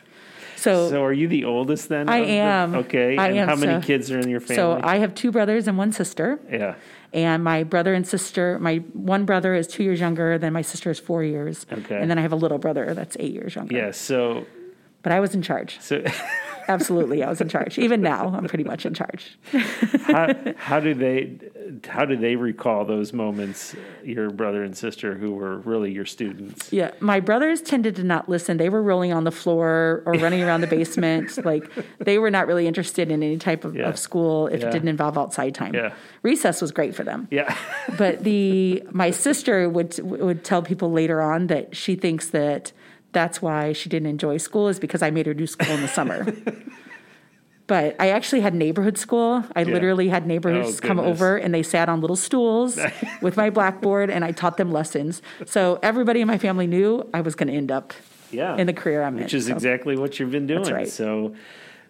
So. 0.56 0.88
So, 0.90 1.02
are 1.02 1.12
you 1.12 1.26
the 1.26 1.44
oldest 1.44 1.88
then? 1.88 2.08
I 2.08 2.18
of 2.18 2.26
the- 2.26 2.32
am. 2.32 2.74
okay. 2.76 3.16
I 3.18 3.28
and 3.30 3.38
am, 3.38 3.48
how 3.48 3.56
many 3.56 3.82
so- 3.82 3.86
kids 3.86 4.10
are 4.12 4.18
in 4.20 4.28
your 4.30 4.38
family? 4.38 4.54
So 4.54 4.80
I 4.82 4.98
have 4.98 5.12
two 5.14 5.32
brothers 5.32 5.66
and 5.66 5.76
one 5.76 5.90
sister. 5.92 6.38
yeah. 6.50 6.74
And 7.14 7.44
my 7.44 7.62
brother 7.64 7.92
and 7.92 8.06
sister, 8.06 8.58
my 8.58 8.76
one 8.94 9.26
brother 9.26 9.54
is 9.54 9.66
two 9.66 9.82
years 9.82 10.00
younger 10.00 10.38
than 10.38 10.52
my 10.54 10.62
sister 10.62 10.90
is 10.90 10.98
four 10.98 11.22
years. 11.22 11.66
Okay. 11.70 12.00
And 12.00 12.08
then 12.10 12.16
I 12.16 12.22
have 12.22 12.32
a 12.32 12.36
little 12.36 12.56
brother 12.58 12.94
that's 12.94 13.18
eight 13.20 13.34
years 13.34 13.54
younger. 13.54 13.76
Yeah. 13.76 13.90
So, 13.90 14.46
But 15.02 15.12
I 15.12 15.20
was 15.20 15.34
in 15.34 15.42
charge. 15.42 15.78
so 15.80 16.02
Absolutely, 16.68 17.22
I 17.22 17.28
was 17.28 17.40
in 17.40 17.48
charge. 17.48 17.78
Even 17.78 18.00
now, 18.02 18.28
I'm 18.34 18.46
pretty 18.46 18.64
much 18.64 18.86
in 18.86 18.94
charge. 18.94 19.38
how, 20.04 20.34
how 20.56 20.80
do 20.80 20.94
they 20.94 21.38
how 21.88 22.04
do 22.04 22.16
they 22.16 22.36
recall 22.36 22.84
those 22.84 23.12
moments? 23.12 23.74
Your 24.04 24.30
brother 24.30 24.62
and 24.62 24.76
sister 24.76 25.14
who 25.14 25.32
were 25.32 25.58
really 25.58 25.92
your 25.92 26.04
students. 26.06 26.72
Yeah, 26.72 26.90
my 27.00 27.20
brothers 27.20 27.60
tended 27.60 27.96
to 27.96 28.04
not 28.04 28.28
listen. 28.28 28.56
They 28.56 28.68
were 28.68 28.82
rolling 28.82 29.12
on 29.12 29.24
the 29.24 29.30
floor 29.30 30.02
or 30.06 30.14
running 30.14 30.42
around 30.42 30.60
the 30.60 30.66
basement. 30.66 31.30
Like 31.44 31.68
they 31.98 32.18
were 32.18 32.30
not 32.30 32.46
really 32.46 32.66
interested 32.66 33.10
in 33.10 33.22
any 33.22 33.36
type 33.36 33.64
of, 33.64 33.74
Yeah. 33.74 33.88
of 33.88 33.98
school 33.98 34.46
if 34.46 34.60
Yeah. 34.60 34.68
it 34.68 34.72
didn't 34.72 34.88
involve 34.88 35.18
outside 35.18 35.54
time. 35.54 35.74
Yeah. 35.74 35.92
Recess 36.22 36.60
was 36.62 36.70
great 36.72 36.94
for 36.94 37.04
them. 37.04 37.26
Yeah. 37.30 37.56
but 37.98 38.22
the 38.24 38.82
my 38.90 39.10
sister 39.10 39.68
would 39.68 39.98
would 40.00 40.44
tell 40.44 40.62
people 40.62 40.90
later 40.92 41.20
on 41.20 41.48
that 41.48 41.74
she 41.76 41.96
thinks 41.96 42.28
that 42.30 42.72
that's 43.12 43.40
why 43.42 43.72
she 43.72 43.88
didn't 43.88 44.08
enjoy 44.08 44.38
school 44.38 44.68
is 44.68 44.78
because 44.80 45.02
I 45.02 45.10
made 45.10 45.26
her 45.26 45.34
do 45.34 45.46
school 45.46 45.70
in 45.74 45.82
the 45.82 45.88
summer. 45.88 46.26
But 47.68 47.96
I 48.00 48.10
actually 48.10 48.40
had 48.40 48.54
neighborhood 48.54 48.98
school. 48.98 49.44
I 49.54 49.62
literally 49.62 50.08
had 50.08 50.26
neighbors 50.26 50.78
Oh, 50.82 50.86
come 50.86 50.98
over 50.98 51.36
and 51.36 51.54
they 51.54 51.62
sat 51.62 51.88
on 51.88 52.00
little 52.00 52.16
stools 52.16 52.78
with 53.22 53.36
my 53.36 53.50
blackboard 53.50 54.10
and 54.10 54.24
I 54.24 54.32
taught 54.32 54.56
them 54.56 54.72
lessons. 54.72 55.22
So 55.46 55.78
everybody 55.82 56.20
in 56.20 56.26
my 56.26 56.38
family 56.38 56.66
knew 56.66 57.08
I 57.14 57.20
was 57.22 57.34
going 57.34 57.46
to 57.48 57.54
end 57.54 57.70
up 57.70 57.94
Yeah. 58.30 58.56
in 58.56 58.66
the 58.66 58.72
career 58.74 59.02
I'm 59.04 59.16
in. 59.16 59.22
Which 59.22 59.32
is 59.32 59.46
so. 59.46 59.52
exactly 59.54 59.96
what 59.96 60.18
you've 60.18 60.32
been 60.32 60.46
doing. 60.48 60.64
right. 60.74 60.88
So, 60.88 61.34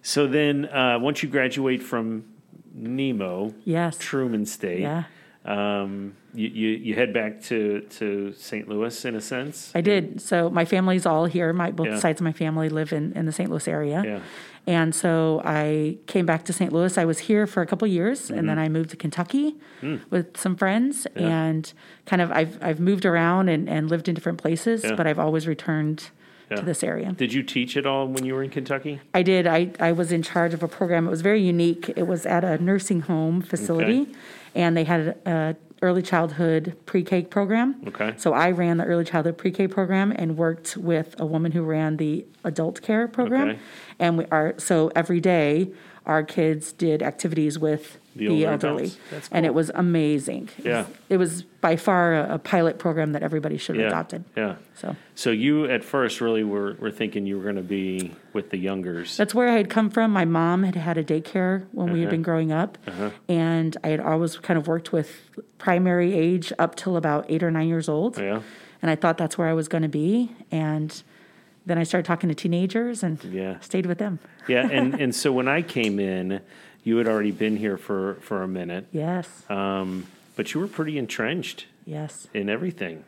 so 0.02 0.26
then 0.26 0.66
uh, 0.66 0.98
once 1.00 1.22
you 1.22 1.28
graduate 1.28 1.82
from 1.82 2.26
Nemo, 2.74 3.52
Yes. 3.64 3.96
Truman 3.98 4.44
State, 4.46 4.80
Yeah. 4.82 5.04
um, 5.46 6.14
you, 6.34 6.48
you 6.48 6.68
you 6.70 6.94
head 6.94 7.12
back 7.12 7.42
to 7.44 7.80
to 7.98 8.32
St. 8.34 8.68
Louis 8.68 9.04
in 9.04 9.14
a 9.16 9.20
sense. 9.20 9.70
I 9.74 9.80
did. 9.80 10.20
So 10.20 10.48
my 10.50 10.64
family's 10.64 11.06
all 11.06 11.26
here. 11.26 11.52
My 11.52 11.70
both 11.70 11.86
Yeah. 11.88 11.98
sides 11.98 12.20
of 12.20 12.24
my 12.24 12.32
family 12.32 12.68
live 12.68 12.92
in, 12.92 13.12
in 13.14 13.26
the 13.26 13.32
St. 13.32 13.50
Louis 13.50 13.68
area. 13.68 14.02
Yeah. 14.04 14.20
And 14.66 14.94
so 14.94 15.42
I 15.44 15.98
came 16.06 16.24
back 16.24 16.44
to 16.44 16.52
St. 16.52 16.72
Louis. 16.72 16.96
I 16.96 17.04
was 17.04 17.18
here 17.18 17.46
for 17.48 17.62
a 17.62 17.66
couple 17.66 17.86
years, 17.88 18.30
and 18.30 18.38
Mm-hmm. 18.38 18.46
then 18.46 18.58
I 18.60 18.68
moved 18.68 18.90
to 18.90 18.96
Kentucky 18.96 19.56
Hmm. 19.80 19.96
with 20.10 20.36
some 20.36 20.54
friends, 20.56 21.06
and 21.16 21.72
kind 22.06 22.22
of 22.22 22.30
I've 22.32 22.58
I've 22.62 22.80
moved 22.80 23.04
around 23.04 23.48
and, 23.48 23.68
and 23.68 23.90
lived 23.90 24.08
in 24.08 24.14
different 24.14 24.38
places, 24.38 24.84
Yeah. 24.84 24.94
but 24.94 25.06
I've 25.06 25.18
always 25.18 25.46
returned 25.48 26.10
Yeah. 26.50 26.56
to 26.58 26.64
this 26.64 26.84
area. 26.84 27.12
Did 27.12 27.32
you 27.32 27.42
teach 27.42 27.76
at 27.76 27.86
all 27.86 28.06
when 28.06 28.24
you 28.24 28.34
were 28.34 28.42
in 28.44 28.50
Kentucky? 28.50 29.00
I 29.12 29.22
did. 29.22 29.46
I, 29.46 29.70
I 29.80 29.90
was 29.92 30.12
in 30.12 30.22
charge 30.22 30.54
of 30.54 30.62
a 30.62 30.68
program. 30.68 31.06
It 31.06 31.10
was 31.10 31.22
very 31.22 31.42
unique. 31.42 31.90
It 31.96 32.06
was 32.06 32.24
at 32.26 32.44
a 32.44 32.56
nursing 32.62 33.00
home 33.02 33.40
facility, 33.42 34.02
Okay. 34.02 34.12
And 34.54 34.76
they 34.76 34.84
had 34.84 35.16
a 35.26 35.56
early 35.82 36.02
childhood 36.02 36.76
pre-K 36.86 37.22
program. 37.22 37.82
Okay. 37.88 38.14
So 38.16 38.32
I 38.32 38.52
ran 38.52 38.76
the 38.76 38.84
early 38.84 39.04
childhood 39.04 39.36
pre-K 39.36 39.66
program 39.66 40.12
and 40.14 40.38
worked 40.38 40.76
with 40.76 41.16
a 41.18 41.26
woman 41.26 41.50
who 41.50 41.62
ran 41.64 41.96
the 41.96 42.24
adult 42.44 42.80
care 42.82 43.08
program. 43.08 43.50
Okay. 43.50 43.58
And 43.98 44.16
we 44.16 44.24
are 44.26 44.54
so 44.58 44.92
every 44.94 45.20
day 45.20 45.72
our 46.06 46.22
kids 46.22 46.72
did 46.72 47.02
activities 47.02 47.58
with 47.58 47.98
The 48.16 48.26
the, 48.28 48.44
elderly. 48.46 48.92
That's 49.10 49.28
and 49.30 49.46
it 49.46 49.54
was 49.54 49.70
amazing. 49.74 50.48
It 50.58 50.64
Yeah. 50.66 50.78
was, 50.78 50.86
it 51.08 51.16
was 51.16 51.42
by 51.60 51.76
far 51.76 52.14
a, 52.14 52.34
a 52.34 52.38
pilot 52.38 52.78
program 52.78 53.12
that 53.12 53.22
everybody 53.22 53.56
should 53.56 53.76
have 53.76 53.82
Yeah. 53.84 53.88
adopted. 53.88 54.24
Yeah. 54.36 54.56
So. 54.74 54.96
So 55.14 55.30
you 55.30 55.66
at 55.66 55.84
first 55.84 56.20
really 56.20 56.42
were, 56.44 56.74
were 56.80 56.90
thinking 56.90 57.24
you 57.26 57.36
were 57.36 57.44
going 57.44 57.56
to 57.56 57.62
be 57.62 58.12
with 58.32 58.50
the 58.50 58.58
youngers. 58.58 59.16
That's 59.16 59.34
where 59.34 59.48
I 59.48 59.52
had 59.56 59.70
come 59.70 59.88
from. 59.90 60.10
My 60.10 60.24
mom 60.24 60.64
had 60.64 60.74
had 60.74 60.98
a 60.98 61.04
daycare 61.04 61.66
when 61.72 61.92
we 61.92 62.00
had 62.00 62.06
Uh-huh. 62.08 62.10
been 62.10 62.22
growing 62.22 62.50
up, 62.52 62.78
and 63.28 63.76
I 63.84 63.88
had 63.88 64.00
always 64.00 64.36
kind 64.38 64.58
of 64.58 64.66
worked 64.66 64.92
with 64.92 65.08
primary 65.58 66.14
age 66.14 66.52
up 66.58 66.74
till 66.74 66.96
about 66.96 67.26
eight 67.28 67.42
or 67.42 67.50
nine 67.50 67.68
years 67.68 67.88
old. 67.88 68.18
yeah. 68.18 68.40
And 68.82 68.90
I 68.90 68.96
thought 68.96 69.16
that's 69.16 69.38
where 69.38 69.46
I 69.46 69.52
was 69.52 69.68
going 69.68 69.82
to 69.84 69.88
be. 69.88 70.32
And 70.50 71.00
then 71.66 71.78
I 71.78 71.84
started 71.84 72.04
talking 72.06 72.28
to 72.28 72.34
teenagers 72.34 73.02
and 73.02 73.22
Yeah. 73.24 73.58
stayed 73.60 73.86
with 73.86 73.98
them. 73.98 74.18
Yeah. 74.48 74.68
And, 74.68 74.94
and 75.00 75.14
so 75.14 75.32
when 75.32 75.48
I 75.48 75.62
came 75.62 75.98
in, 76.00 76.40
you 76.84 76.96
had 76.96 77.06
already 77.06 77.30
been 77.30 77.56
here 77.56 77.76
for, 77.76 78.14
for 78.22 78.42
a 78.42 78.48
minute, 78.48 78.86
Yes, 78.92 79.48
um, 79.50 80.06
but 80.34 80.52
you 80.54 80.60
were 80.60 80.66
pretty 80.66 80.98
entrenched 80.98 81.66
yes. 81.86 82.26
in 82.34 82.48
everything. 82.48 83.04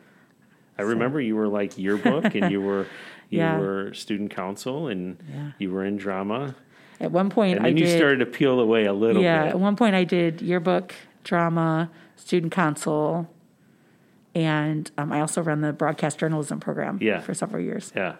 I 0.77 0.83
remember 0.83 1.19
you 1.21 1.35
were 1.35 1.47
like 1.47 1.77
yearbook 1.77 2.35
and 2.35 2.51
you 2.51 2.61
were 2.61 2.87
you 3.29 3.39
Yeah. 3.39 3.57
were 3.57 3.93
student 3.93 4.31
council 4.31 4.87
and 4.87 5.17
Yeah. 5.33 5.51
you 5.59 5.71
were 5.71 5.83
in 5.83 5.97
drama. 5.97 6.55
At 7.01 7.11
one 7.11 7.29
point, 7.29 7.57
And 7.57 7.65
I 7.65 7.69
then 7.69 7.77
you 7.77 7.85
did. 7.85 7.97
started 7.97 8.19
to 8.19 8.25
peel 8.25 8.59
away 8.61 8.85
a 8.85 8.93
little 8.93 9.21
yeah, 9.21 9.43
bit. 9.43 9.49
at 9.49 9.59
one 9.59 9.75
point 9.75 9.95
I 9.95 10.05
did 10.05 10.41
yearbook, 10.41 10.93
drama, 11.25 11.89
student 12.15 12.53
council, 12.53 13.27
and 14.33 14.89
um, 14.97 15.11
I 15.11 15.19
also 15.21 15.41
ran 15.41 15.61
the 15.61 15.73
broadcast 15.73 16.19
journalism 16.19 16.59
program 16.59 16.99
Yeah. 17.01 17.19
for 17.19 17.33
several 17.33 17.61
years. 17.63 17.91
Yeah. 17.95 18.15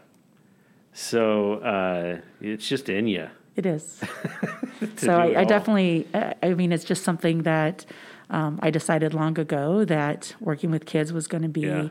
So 0.95 1.55
uh, 1.55 2.21
it's 2.39 2.67
just 2.67 2.87
in 2.87 3.07
you. 3.07 3.27
It 3.57 3.65
is. 3.65 4.01
so 4.97 5.13
I, 5.19 5.41
I 5.41 5.43
definitely, 5.43 6.07
I 6.13 6.33
I 6.41 6.53
mean, 6.53 6.71
it's 6.71 6.85
just 6.85 7.03
something 7.03 7.43
that 7.43 7.85
um, 8.29 8.59
I 8.63 8.69
decided 8.71 9.13
long 9.13 9.37
ago 9.37 9.83
that 9.85 10.33
working 10.39 10.71
with 10.71 10.85
kids 10.85 11.11
was 11.11 11.27
going 11.27 11.43
to 11.43 11.49
be, 11.49 11.61
Yeah. 11.61 11.89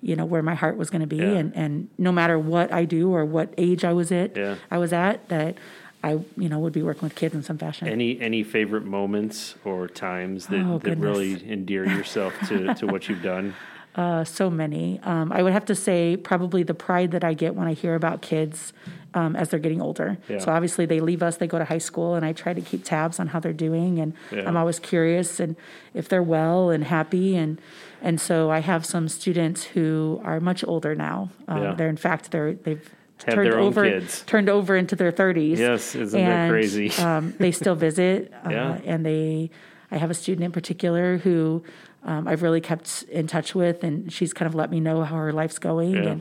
you 0.00 0.16
know, 0.16 0.24
where 0.24 0.42
my 0.42 0.54
heart 0.54 0.76
was 0.78 0.88
going 0.90 1.02
to 1.02 1.06
be, 1.06 1.16
Yeah. 1.18 1.34
and 1.40 1.54
and 1.54 1.88
no 1.98 2.10
matter 2.10 2.38
what 2.38 2.72
I 2.72 2.84
do 2.86 3.10
or 3.14 3.24
what 3.26 3.52
age 3.58 3.84
I 3.84 3.92
was 3.92 4.10
at, 4.10 4.34
Yeah. 4.36 4.56
I 4.70 4.78
was 4.78 4.92
at 4.92 5.28
that. 5.28 5.56
I, 6.02 6.12
you 6.36 6.48
know, 6.48 6.60
would 6.60 6.72
be 6.72 6.82
working 6.82 7.02
with 7.02 7.16
kids 7.16 7.34
in 7.34 7.42
some 7.42 7.58
fashion. 7.58 7.88
Any 7.88 8.18
any 8.20 8.44
favorite 8.44 8.84
moments 8.84 9.56
or 9.64 9.88
times 9.88 10.46
that, 10.46 10.60
Oh, 10.64 10.78
that 10.78 10.96
really 10.96 11.32
endear 11.50 11.84
yourself 11.84 12.32
to, 12.48 12.72
to 12.74 12.86
what 12.86 13.08
you've 13.08 13.22
done? 13.22 13.54
Uh, 13.98 14.22
so 14.22 14.48
many. 14.48 15.00
Um, 15.02 15.32
I 15.32 15.42
would 15.42 15.52
have 15.52 15.64
to 15.64 15.74
say 15.74 16.16
probably 16.16 16.62
the 16.62 16.72
pride 16.88 17.10
that 17.10 17.24
I 17.24 17.34
get 17.34 17.56
when 17.56 17.66
I 17.66 17.72
hear 17.74 17.96
about 17.96 18.22
kids 18.22 18.72
um, 19.12 19.34
as 19.34 19.48
they're 19.48 19.58
getting 19.58 19.82
older. 19.82 20.16
Yeah. 20.28 20.38
So 20.38 20.52
obviously 20.52 20.86
they 20.86 21.00
leave 21.00 21.20
us, 21.20 21.38
they 21.38 21.48
go 21.48 21.58
to 21.58 21.64
high 21.64 21.78
school, 21.90 22.14
and 22.14 22.24
I 22.24 22.32
try 22.32 22.52
to 22.54 22.60
keep 22.60 22.84
tabs 22.84 23.18
on 23.18 23.26
how 23.32 23.40
they're 23.40 23.52
doing, 23.68 23.98
and 23.98 24.12
Yeah. 24.30 24.44
I'm 24.46 24.56
always 24.56 24.78
curious 24.78 25.40
and 25.40 25.56
if 25.94 26.08
they're 26.08 26.22
well 26.38 26.70
and 26.70 26.84
happy, 26.84 27.34
and 27.36 27.60
and 28.00 28.20
so 28.20 28.36
I 28.52 28.60
have 28.60 28.86
some 28.86 29.08
students 29.08 29.64
who 29.74 30.20
are 30.22 30.38
much 30.38 30.62
older 30.72 30.94
now. 30.94 31.30
Um, 31.48 31.62
Yeah. 31.62 31.74
They're 31.74 31.88
in 31.88 31.96
fact 32.08 32.30
they're 32.30 32.54
they've. 32.54 32.88
Turned 33.18 33.52
over, 33.52 33.82
kids. 33.84 34.22
turned 34.26 34.48
over 34.48 34.76
into 34.76 34.94
their 34.94 35.10
30s. 35.10 35.58
Yes, 35.58 35.96
isn't 35.96 36.24
that 36.24 36.50
crazy? 36.50 36.88
um, 37.02 37.34
they 37.38 37.50
still 37.50 37.74
visit, 37.88 38.32
uh, 38.46 38.50
Yeah. 38.50 38.78
and 38.84 39.04
they. 39.04 39.50
I 39.90 39.96
have 39.96 40.10
a 40.10 40.14
student 40.14 40.44
in 40.44 40.52
particular 40.52 41.16
who 41.18 41.64
um, 42.08 42.26
I've 42.30 42.42
really 42.42 42.60
kept 42.70 43.04
in 43.10 43.26
touch 43.26 43.54
with, 43.54 43.84
and 43.84 44.12
she's 44.12 44.32
kind 44.32 44.46
of 44.50 44.54
let 44.54 44.70
me 44.70 44.80
know 44.80 45.02
how 45.04 45.16
her 45.16 45.32
life's 45.32 45.58
going, 45.58 45.92
Yeah. 45.94 46.10
and 46.12 46.20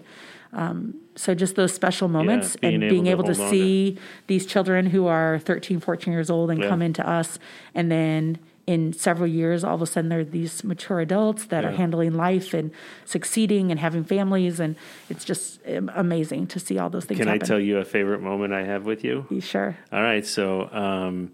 um, 0.53 0.95
so 1.15 1.33
just 1.35 1.55
those 1.55 1.73
special 1.73 2.07
moments 2.07 2.55
being 2.55 2.75
and 2.75 2.83
able 2.83 2.93
being 2.93 3.05
to 3.05 3.11
able 3.11 3.23
to, 3.25 3.33
hold 3.33 3.45
on 3.47 3.51
to- 3.51 3.57
see 3.57 3.97
these 4.27 4.45
children 4.45 4.85
who 4.87 5.07
are 5.07 5.39
13, 5.39 5.79
14 5.79 6.11
years 6.13 6.29
old 6.29 6.49
and 6.51 6.59
Yeah. 6.61 6.69
come 6.69 6.81
into 6.81 7.03
us, 7.07 7.39
and 7.75 7.91
then 7.91 8.37
in 8.65 8.91
several 8.91 9.27
years, 9.27 9.63
all 9.63 9.75
of 9.75 9.81
a 9.81 9.85
sudden 9.85 10.09
they're 10.09 10.25
these 10.25 10.61
mature 10.71 10.99
adults 10.99 11.45
that 11.45 11.63
are 11.63 11.71
handling 11.71 12.13
life 12.13 12.53
and 12.53 12.69
succeeding 13.05 13.71
and 13.71 13.79
having 13.79 14.03
families, 14.03 14.59
and 14.59 14.75
it's 15.09 15.23
just 15.23 15.59
um, 15.73 15.89
amazing 15.95 16.47
to 16.47 16.59
see 16.59 16.77
all 16.77 16.89
those 16.89 17.05
things 17.05 17.17
Can 17.19 17.29
I 17.29 17.37
tell 17.37 17.61
you 17.61 17.77
a 17.77 17.85
favorite 17.85 18.21
moment 18.21 18.51
I 18.53 18.63
have 18.65 18.83
with 18.85 19.05
you? 19.05 19.25
you 19.29 19.39
sure? 19.39 19.77
All 19.93 20.01
right, 20.03 20.25
so 20.25 20.69
um, 20.73 21.31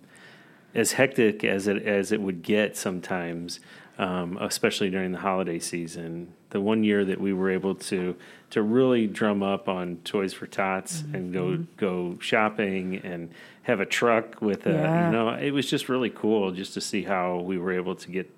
as 0.76 0.92
hectic 0.94 1.44
as 1.44 1.68
it 1.68 1.82
as 1.84 2.12
it 2.12 2.22
would 2.22 2.44
get 2.44 2.78
sometimes, 2.78 3.60
um, 3.98 4.38
especially 4.42 4.90
during 4.90 5.12
the 5.12 5.20
holiday 5.20 5.60
season. 5.60 6.34
The 6.50 6.60
one 6.62 6.84
year 6.84 7.04
that 7.06 7.20
we 7.20 7.34
were 7.34 7.50
able 7.52 7.76
to 7.76 8.16
to 8.52 8.62
really 8.62 9.08
drum 9.08 9.42
up 9.42 9.68
on 9.68 9.98
Toys 10.04 10.34
for 10.34 10.46
Tots 10.48 11.02
Mm-hmm. 11.02 11.16
and 11.16 11.34
go 11.34 11.58
go 11.78 12.18
shopping 12.20 12.98
and 12.98 13.30
have 13.64 13.80
a 13.80 13.86
truck 13.86 14.42
with 14.42 14.66
a 14.68 14.72
Yeah. 14.72 15.06
you 15.08 15.12
know 15.12 15.30
it 15.30 15.52
was 15.52 15.68
just 15.70 15.90
really 15.90 16.10
cool 16.12 16.52
just 16.52 16.74
to 16.76 16.82
see 16.82 17.04
how 17.04 17.38
we 17.40 17.58
were 17.58 17.72
able 17.72 17.96
to 17.96 18.10
get 18.12 18.30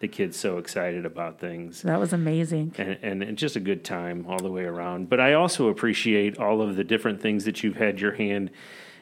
the 0.00 0.08
kids 0.08 0.36
so 0.36 0.58
excited 0.58 1.06
about 1.06 1.38
things 1.40 1.82
That 1.82 1.98
was 1.98 2.12
amazing. 2.12 2.74
and, 2.78 2.98
and, 3.02 3.22
and 3.22 3.38
just 3.38 3.56
a 3.56 3.60
good 3.60 3.84
time 3.84 4.26
all 4.28 4.38
the 4.38 4.50
way 4.50 4.64
around. 4.64 5.08
But 5.08 5.18
I 5.20 5.32
also 5.34 5.68
appreciate 5.68 6.36
all 6.38 6.60
of 6.60 6.76
the 6.76 6.84
different 6.84 7.20
things 7.22 7.44
that 7.46 7.62
you've 7.62 7.76
had 7.76 8.00
your 8.00 8.12
hand 8.12 8.50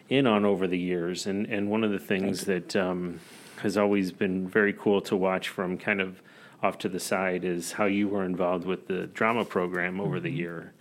in 0.08 0.26
on 0.26 0.44
over 0.44 0.66
the 0.68 0.78
years. 0.78 1.26
And, 1.26 1.46
and 1.46 1.70
one 1.70 1.82
of 1.82 1.90
the 1.90 1.98
things 1.98 2.44
that 2.44 2.76
um, 2.76 3.18
has 3.60 3.76
always 3.76 4.12
been 4.12 4.48
very 4.48 4.72
cool 4.72 5.00
to 5.02 5.16
watch 5.16 5.48
from 5.48 5.78
kind 5.78 6.00
of 6.00 6.22
off 6.62 6.78
to 6.78 6.88
the 6.88 7.00
side 7.00 7.44
is 7.44 7.72
how 7.72 7.86
you 7.86 8.08
were 8.08 8.24
involved 8.24 8.64
with 8.64 8.86
the 8.86 9.06
drama 9.08 9.44
program 9.44 10.00
over 10.00 10.20
the 10.20 10.28
mm-hmm. 10.28 10.38
year. 10.38 10.72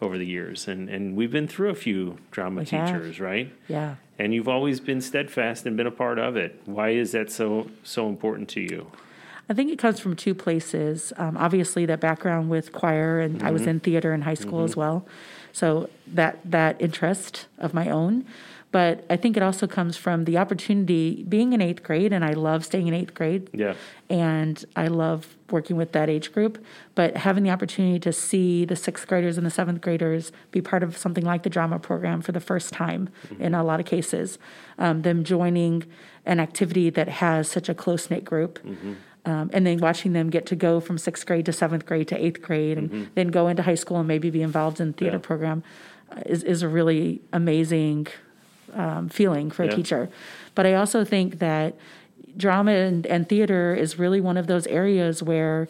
Over 0.00 0.16
the 0.16 0.26
years, 0.26 0.68
and 0.68 0.88
and 0.88 1.16
we've 1.16 1.32
been 1.32 1.48
through 1.48 1.70
a 1.70 1.74
few 1.74 2.18
drama 2.30 2.60
We 2.60 2.66
have. 2.66 2.86
teachers, 2.86 3.18
right? 3.18 3.52
Yeah. 3.66 3.96
And 4.16 4.32
you've 4.32 4.46
always 4.46 4.78
been 4.78 5.00
steadfast 5.00 5.66
and 5.66 5.76
been 5.76 5.88
a 5.88 5.90
part 5.90 6.20
of 6.20 6.36
it. 6.36 6.62
Why 6.66 6.90
is 6.90 7.10
that 7.10 7.32
so 7.32 7.68
so 7.82 8.08
important 8.08 8.48
to 8.50 8.60
you? 8.60 8.92
I 9.48 9.54
think 9.54 9.72
it 9.72 9.78
comes 9.80 9.98
from 9.98 10.14
two 10.14 10.36
places. 10.36 11.12
Um, 11.16 11.36
obviously, 11.36 11.84
that 11.86 11.98
background 11.98 12.48
with 12.48 12.70
choir, 12.70 13.18
and 13.18 13.42
I 13.42 13.50
was 13.50 13.62
mm-hmm. 13.62 13.70
in 13.70 13.80
theater 13.80 14.12
in 14.12 14.22
high 14.22 14.34
school 14.34 14.62
as 14.62 14.72
mm-hmm. 14.72 14.80
well, 14.80 15.06
so 15.52 15.90
that 16.06 16.38
that 16.44 16.80
interest 16.80 17.46
of 17.58 17.74
my 17.74 17.90
own. 17.90 18.24
But 18.70 19.06
I 19.08 19.16
think 19.16 19.36
it 19.38 19.42
also 19.42 19.66
comes 19.66 19.96
from 19.96 20.24
the 20.26 20.36
opportunity 20.36 21.24
being 21.26 21.54
in 21.54 21.62
eighth 21.62 21.82
grade, 21.82 22.12
and 22.12 22.22
I 22.22 22.32
love 22.34 22.66
staying 22.66 22.86
in 22.86 22.92
eighth 22.94 23.14
grade. 23.14 23.48
Yeah. 23.52 23.74
and 24.10 24.62
I 24.76 24.86
love 24.88 25.36
working 25.50 25.76
with 25.76 25.92
that 25.92 26.08
age 26.10 26.32
group. 26.32 26.62
But 26.94 27.16
having 27.16 27.44
the 27.44 27.50
opportunity 27.50 27.98
to 28.00 28.12
see 28.12 28.64
the 28.66 28.76
sixth 28.76 29.06
graders 29.06 29.36
and 29.38 29.46
the 29.46 29.50
seventh 29.50 29.80
graders 29.80 30.32
be 30.50 30.60
part 30.62 30.82
of 30.82 30.96
something 30.96 31.24
like 31.24 31.42
the 31.44 31.50
drama 31.50 31.78
program 31.78 32.20
for 32.22 32.32
the 32.32 32.40
first 32.40 32.72
time 32.72 33.08
in 33.38 33.54
a 33.54 33.62
lot 33.64 33.80
of 33.80 33.86
cases, 33.86 34.38
um, 34.78 35.02
them 35.02 35.24
joining 35.24 35.84
an 36.26 36.38
activity 36.40 36.90
that 36.90 37.08
has 37.08 37.50
such 37.50 37.68
a 37.70 37.74
close 37.74 38.10
knit 38.10 38.24
group. 38.24 38.58
Um, 39.24 39.50
and 39.52 39.66
then 39.66 39.78
watching 39.78 40.12
them 40.14 40.30
get 40.30 40.46
to 40.46 40.56
go 40.56 40.80
from 40.80 40.96
sixth 40.96 41.26
grade 41.26 41.44
to 41.46 41.52
seventh 41.52 41.84
grade 41.84 42.08
to 42.08 42.16
eighth 42.16 42.40
grade, 42.40 42.78
and 42.78 43.10
then 43.14 43.28
go 43.28 43.48
into 43.48 43.62
high 43.62 43.74
school 43.74 43.98
and 43.98 44.08
maybe 44.08 44.30
be 44.30 44.40
involved 44.42 44.80
in 44.80 44.88
the 44.92 44.96
theater 44.96 45.16
Yeah. 45.16 45.22
program, 45.30 45.62
uh, 46.12 46.22
is 46.24 46.42
is 46.44 46.62
a 46.62 46.68
really 46.68 47.20
amazing 47.32 48.06
um, 48.74 49.08
feeling 49.08 49.50
for 49.50 49.64
Yeah. 49.64 49.72
a 49.72 49.76
teacher. 49.76 50.08
But 50.54 50.66
I 50.66 50.74
also 50.74 51.04
think 51.04 51.38
that 51.38 51.74
drama 52.36 52.72
and, 52.72 53.06
and 53.06 53.28
theater 53.28 53.74
is 53.74 53.98
really 53.98 54.20
one 54.20 54.36
of 54.36 54.46
those 54.46 54.66
areas 54.68 55.22
where 55.22 55.68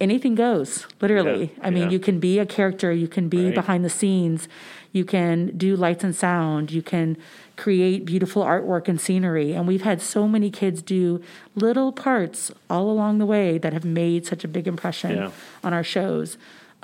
anything 0.00 0.34
goes, 0.34 0.86
literally. 1.00 1.52
Yeah, 1.56 1.66
I 1.66 1.70
mean, 1.70 1.84
yeah. 1.84 1.90
you 1.90 1.98
can 1.98 2.20
be 2.20 2.38
a 2.38 2.46
character, 2.46 2.92
you 2.92 3.08
can 3.08 3.28
be 3.28 3.46
Right. 3.46 3.54
behind 3.54 3.84
the 3.84 3.90
scenes, 3.90 4.48
you 4.92 5.04
can 5.04 5.56
do 5.56 5.74
lights 5.74 6.04
and 6.04 6.14
sound, 6.14 6.70
you 6.70 6.82
can 6.82 7.16
create 7.56 8.04
beautiful 8.04 8.42
artwork 8.44 8.88
and 8.88 9.00
scenery. 9.00 9.52
And 9.54 9.66
we've 9.66 9.82
had 9.82 10.02
so 10.02 10.28
many 10.28 10.50
kids 10.50 10.82
do 10.82 11.22
little 11.54 11.90
parts 11.92 12.52
all 12.68 12.90
along 12.90 13.18
the 13.18 13.26
way 13.26 13.56
that 13.58 13.72
have 13.72 13.84
made 13.84 14.26
such 14.26 14.44
a 14.44 14.48
big 14.48 14.68
impression 14.68 15.32
on 15.64 15.72
our 15.72 15.84
shows. 15.84 16.36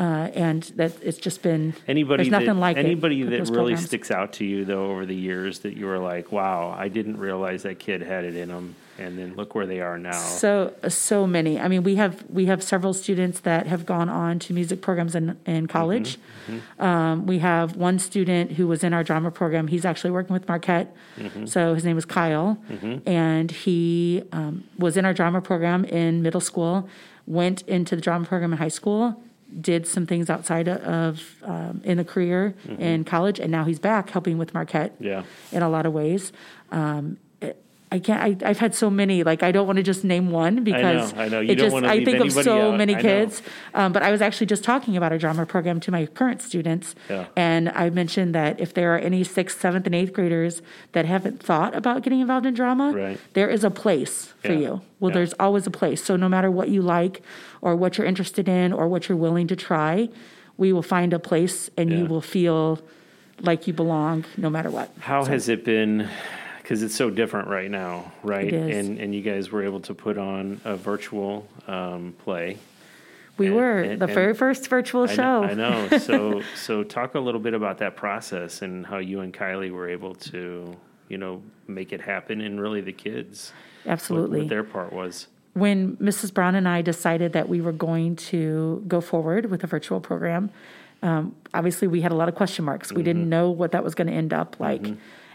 Uh, 0.03 0.29
and 0.35 0.65
that 0.75 0.93
it's 1.01 1.19
just 1.19 1.43
been 1.43 1.75
Anybody 1.87 2.25
there's 2.25 2.33
nothing 2.33 2.47
that, 2.47 2.55
like 2.69 2.77
anybody 2.77 3.23
with 3.23 3.31
that 3.31 3.39
really 3.51 3.75
programs. 3.75 3.85
sticks 3.85 4.11
out 4.11 4.33
to 4.35 4.45
you 4.45 4.65
though 4.65 4.87
over 4.91 5.07
the 5.07 5.15
years 5.15 5.61
that 5.61 5.77
you 5.77 5.87
were 5.87 6.01
like, 6.01 6.33
wow, 6.33 6.75
I 6.77 6.89
didn't 6.89 7.19
realize 7.19 7.63
that 7.63 7.79
kid 7.79 8.03
had 8.03 8.25
it 8.25 8.35
in 8.35 8.49
them, 8.49 8.75
and 8.99 9.17
then 9.17 9.37
look 9.37 9.55
where 9.55 9.65
they 9.65 9.81
are 9.81 9.99
now. 9.99 10.11
So 10.11 10.75
so 10.89 11.25
many. 11.25 11.61
I 11.61 11.69
mean, 11.69 11.85
we 11.85 11.95
have 12.03 12.25
we 12.29 12.47
have 12.47 12.65
several 12.65 12.95
students 12.95 13.39
that 13.41 13.69
have 13.69 13.87
gone 13.87 14.09
on 14.09 14.41
to 14.41 14.53
music 14.53 14.81
programs 14.81 15.15
in 15.15 15.39
in 15.47 15.69
college. 15.69 16.19
Um, 16.81 17.25
we 17.27 17.39
have 17.39 17.77
one 17.77 18.01
student 18.01 18.53
who 18.53 18.67
was 18.67 18.83
in 18.83 18.93
our 18.93 19.05
drama 19.05 19.31
program. 19.31 19.69
He's 19.69 19.85
actually 19.85 20.11
working 20.11 20.33
with 20.33 20.49
Marquette. 20.49 20.97
So 21.45 21.75
his 21.75 21.85
name 21.85 21.97
is 21.97 22.07
Kyle, 22.07 22.59
and 23.07 23.53
he 23.53 24.25
um, 24.33 24.65
was 24.77 24.97
in 24.97 25.05
our 25.05 25.15
drama 25.15 25.41
program 25.41 25.85
in 25.85 26.23
middle 26.23 26.41
school. 26.41 26.89
Went 27.25 27.63
into 27.69 27.95
the 27.95 28.03
drama 28.03 28.25
program 28.27 28.53
in 28.53 28.59
high 28.59 28.67
school. 28.81 29.23
Did 29.61 29.87
some 29.87 30.07
things 30.07 30.31
outside 30.31 30.69
of 30.69 31.23
um, 31.43 31.81
in 31.85 31.99
a 31.99 32.05
career 32.05 32.55
in 32.79 33.05
college, 33.05 33.39
and 33.39 33.51
now 33.51 33.65
he's 33.65 33.79
back 33.79 34.11
helping 34.11 34.39
with 34.39 34.55
Marquette 34.55 34.95
yeah, 34.99 35.25
in 35.51 35.63
a 35.63 35.69
lot 35.69 35.85
of 35.85 35.93
ways. 35.93 36.33
Um, 36.71 37.19
I 37.93 37.99
can't. 37.99 38.43
I, 38.43 38.49
I've 38.49 38.59
had 38.59 38.75
so 38.75 38.89
many. 38.89 39.23
Like 39.23 39.43
I 39.43 39.53
don't 39.53 39.67
want 39.67 39.77
to 39.77 39.83
just 39.83 40.03
name 40.03 40.31
one 40.31 40.65
because 40.65 41.13
I 41.13 41.17
know. 41.17 41.23
I 41.25 41.29
know. 41.29 41.41
You 41.41 41.53
it 41.53 41.57
don't 41.57 41.65
just. 41.67 41.75
wanna 41.75 41.89
I 41.89 42.03
think 42.05 42.21
of 42.21 42.33
so 42.33 42.71
out. 42.73 42.79
many 42.79 42.95
kids. 42.95 43.43
Um, 43.75 43.93
but 43.93 44.03
I 44.03 44.11
was 44.11 44.23
actually 44.23 44.47
just 44.47 44.65
talking 44.65 44.97
about 44.97 45.13
a 45.13 45.19
drama 45.19 45.45
program 45.45 45.79
to 45.81 45.91
my 45.91 46.07
current 46.07 46.41
students, 46.41 46.95
Yeah. 47.11 47.27
and 47.37 47.69
I 47.69 47.91
mentioned 47.91 48.35
that 48.35 48.59
if 48.61 48.73
there 48.73 48.95
are 48.95 48.99
any 48.99 49.23
sixth, 49.25 49.61
seventh, 49.61 49.85
and 49.87 49.95
eighth 49.95 50.13
graders 50.15 50.63
that 50.93 51.05
haven't 51.05 51.43
thought 51.43 51.77
about 51.77 52.03
getting 52.03 52.21
involved 52.21 52.47
in 52.47 52.55
drama, 52.55 52.93
Right. 52.93 53.19
there 53.35 53.49
is 53.51 53.63
a 53.63 53.71
place 53.71 54.33
for 54.43 54.53
Yeah. 54.53 54.59
you. 54.59 54.81
Well, 54.99 55.11
Yeah. 55.11 55.15
there's 55.17 55.35
always 55.35 55.67
a 55.67 55.71
place. 55.71 56.03
So 56.03 56.17
no 56.17 56.29
matter 56.31 56.51
what 56.51 56.71
you 56.71 56.81
like, 56.81 57.21
or 57.61 57.77
what 57.77 57.99
you're 57.99 58.07
interested 58.07 58.49
in, 58.49 58.73
or 58.73 58.89
what 58.89 59.09
you're 59.11 59.19
willing 59.19 59.47
to 59.49 59.57
try, 59.57 60.09
we 60.57 60.73
will 60.73 60.83
find 60.97 61.13
a 61.13 61.19
place, 61.19 61.69
and 61.77 61.93
you 61.93 62.07
will 62.07 62.23
feel 62.23 62.81
like 63.43 63.67
you 63.67 63.73
belong, 63.75 64.25
no 64.39 64.49
matter 64.49 64.71
what. 64.71 64.89
how 65.01 65.25
has 65.27 65.49
it 65.51 65.63
been? 65.65 66.09
Because 66.63 66.83
it's 66.83 66.95
so 66.95 67.11
different 67.11 67.49
right 67.49 67.71
now, 67.71 68.13
right? 68.23 68.47
It 68.47 68.55
is. 68.55 68.77
And 68.89 68.99
and 68.99 69.15
you 69.15 69.21
guys 69.23 69.51
were 69.51 69.63
able 69.65 69.81
to 69.81 69.95
put 69.95 70.17
on 70.19 70.61
a 70.65 70.77
virtual 70.77 71.47
um, 71.67 72.15
play. 72.25 72.59
We 73.39 73.47
And- 73.49 73.57
were 73.57 73.79
and- 73.81 74.01
the 74.01 74.07
and- 74.07 74.15
very 74.15 74.35
first 74.35 74.69
virtual 74.69 75.05
I 75.05 75.15
show. 75.15 75.43
know, 75.43 75.45
I 75.45 75.55
know. 75.55 75.99
So 75.99 76.43
so 76.55 76.85
talk 76.85 77.15
a 77.15 77.21
little 77.21 77.41
bit 77.41 77.55
about 77.55 77.79
that 77.79 77.97
process 77.97 78.63
and 78.63 78.87
how 78.87 78.99
you 78.99 79.21
and 79.21 79.33
Kylie 79.35 79.71
were 79.73 79.89
able 79.89 80.15
to 80.33 80.77
you 81.09 81.19
know 81.19 81.43
make 81.67 81.93
it 81.93 82.01
happen, 82.01 82.41
and 82.41 82.61
really 82.61 82.81
the 82.81 82.93
kids. 82.93 83.53
Absolutely. 83.87 84.41
what 84.41 84.49
their 84.49 84.63
part 84.65 84.93
was. 84.93 85.27
when 85.55 85.97
Mrs. 85.97 86.33
Braun 86.33 86.55
and 86.55 86.69
I 86.69 86.83
decided 86.83 87.33
that 87.33 87.49
we 87.49 87.61
were 87.61 87.73
going 87.73 88.15
to 88.31 88.83
go 88.87 89.01
forward 89.01 89.47
with 89.51 89.65
a 89.65 89.67
virtual 89.67 90.01
program, 90.01 90.51
um, 91.03 91.35
obviously 91.53 91.89
we 91.89 92.01
had 92.01 92.13
a 92.13 92.15
lot 92.15 92.29
of 92.29 92.37
question 92.37 92.65
marks. 92.65 92.93
We 92.93 93.03
didn't 93.03 93.29
know 93.29 93.51
what 93.51 93.73
that 93.73 93.83
was 93.83 93.95
going 93.97 94.07
to 94.07 94.13
end 94.13 94.33
up 94.33 94.61
like. 94.61 94.87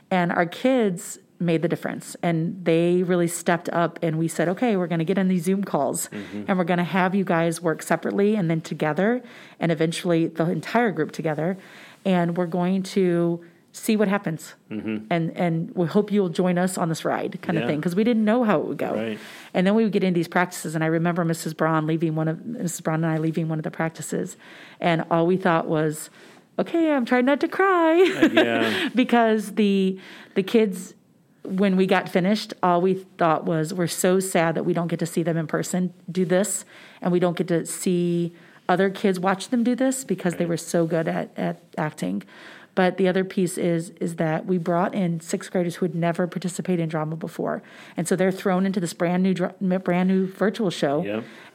And 0.10 0.32
our 0.32 0.46
kids 0.46 1.20
made 1.39 1.62
the 1.62 1.67
difference 1.67 2.15
and 2.24 2.65
they 2.65 3.04
really 3.04 3.28
stepped 3.28 3.70
up 3.70 4.00
and 4.02 4.17
we 4.17 4.28
said, 4.28 4.50
okay, 4.50 4.76
we're 4.76 4.88
going 4.88 5.00
to 5.00 5.06
get 5.06 5.17
in 5.17 5.28
these 5.28 5.43
Zoom 5.43 5.63
calls 5.63 6.10
mm-hmm. 6.10 6.46
and 6.48 6.58
we're 6.58 6.63
going 6.63 6.80
to 6.80 6.84
have 6.84 7.13
you 7.13 7.24
guys 7.24 7.62
work 7.62 7.84
separately 7.84 8.36
and 8.36 8.50
then 8.50 8.60
together 8.60 9.22
and 9.60 9.72
eventually 9.72 10.28
the 10.28 10.50
entire 10.50 10.91
group 10.91 11.12
together. 11.12 11.58
And 12.06 12.36
we're 12.38 12.48
going 12.48 12.82
to 12.84 13.43
see 13.78 13.96
what 13.96 14.08
happens. 14.08 14.56
Mm-hmm. 14.72 15.06
And, 15.10 15.32
and 15.38 15.76
we 15.76 15.88
hope 15.88 16.12
you'll 16.12 16.30
join 16.30 16.58
us 16.58 16.78
on 16.78 16.89
this 16.89 17.06
ride 17.06 17.39
kind 17.41 17.58
Yeah. 17.58 17.65
of 17.65 17.70
thing 17.70 17.80
because 17.80 17.96
we 17.96 18.04
didn't 18.04 18.26
know 18.26 18.43
how 18.43 18.60
it 18.60 18.65
would 18.65 18.78
go. 18.78 18.96
Right. 18.96 19.20
And 19.54 19.67
then 19.67 19.76
we 19.76 19.84
would 19.84 19.93
get 19.93 20.04
into 20.04 20.17
these 20.17 20.28
practices, 20.28 20.76
and 20.76 20.84
I 20.84 20.88
remember 20.88 21.24
Mrs. 21.24 21.56
Braun 21.56 21.86
leaving 21.86 22.15
one 22.15 22.28
of 22.28 22.38
Mrs. 22.38 22.84
Braun 22.84 23.04
and 23.04 23.13
I 23.13 23.17
leaving 23.17 23.50
one 23.50 23.60
of 23.60 23.63
the 23.63 23.72
practices, 23.72 24.38
and 24.80 25.06
all 25.12 25.28
we 25.28 25.38
thought 25.38 25.67
was, 25.67 26.10
"Okay, 26.60 26.91
I'm 26.91 27.06
trying 27.06 27.26
not 27.26 27.39
to 27.41 27.48
cry," 27.48 28.02
uh, 28.02 28.30
Yeah. 28.32 28.89
because 28.96 29.54
the 29.56 30.00
the 30.36 30.43
kids, 30.43 30.93
when 31.43 31.76
we 31.78 31.86
got 31.86 32.10
finished, 32.10 32.54
all 32.62 32.82
we 32.82 33.06
thought 33.17 33.46
was, 33.46 33.74
"We're 33.74 33.88
so 33.88 34.20
sad 34.20 34.56
that 34.56 34.63
we 34.63 34.74
don't 34.74 34.88
get 34.88 35.00
to 35.00 35.06
see 35.06 35.24
them 35.24 35.38
in 35.38 35.48
person 35.48 35.93
do 36.12 36.26
this, 36.26 36.65
and 37.02 37.12
we 37.12 37.20
don't 37.20 37.38
get 37.38 37.48
to 37.50 37.65
see 37.65 38.34
other 38.70 38.89
kids 38.89 39.20
watch 39.20 39.50
them 39.50 39.63
do 39.63 39.76
this 39.76 40.04
because 40.04 40.36
they 40.36 40.46
were 40.46 40.58
so 40.58 40.86
good 40.86 41.08
at 41.08 41.30
at 41.38 41.62
acting." 41.78 42.24
But 42.76 42.98
the 42.98 43.08
other 43.08 43.24
piece 43.24 43.58
is 43.58 43.89
is 44.00 44.17
that 44.17 44.46
we 44.46 44.60
brought 44.60 44.93
in 44.93 45.20
sixth 45.20 45.50
graders 45.52 45.78
who 45.78 45.86
had 45.86 45.96
never 45.96 46.28
participated 46.28 46.84
in 46.84 46.89
drama 46.89 47.15
before, 47.15 47.63
and 47.96 48.08
so 48.08 48.15
they're 48.15 48.32
thrown 48.32 48.67
into 48.67 48.80
this 48.80 48.93
brand 48.93 49.24
new 49.24 49.34
brand 49.80 50.10
new 50.10 50.28
virtual 50.28 50.70
show, 50.70 51.04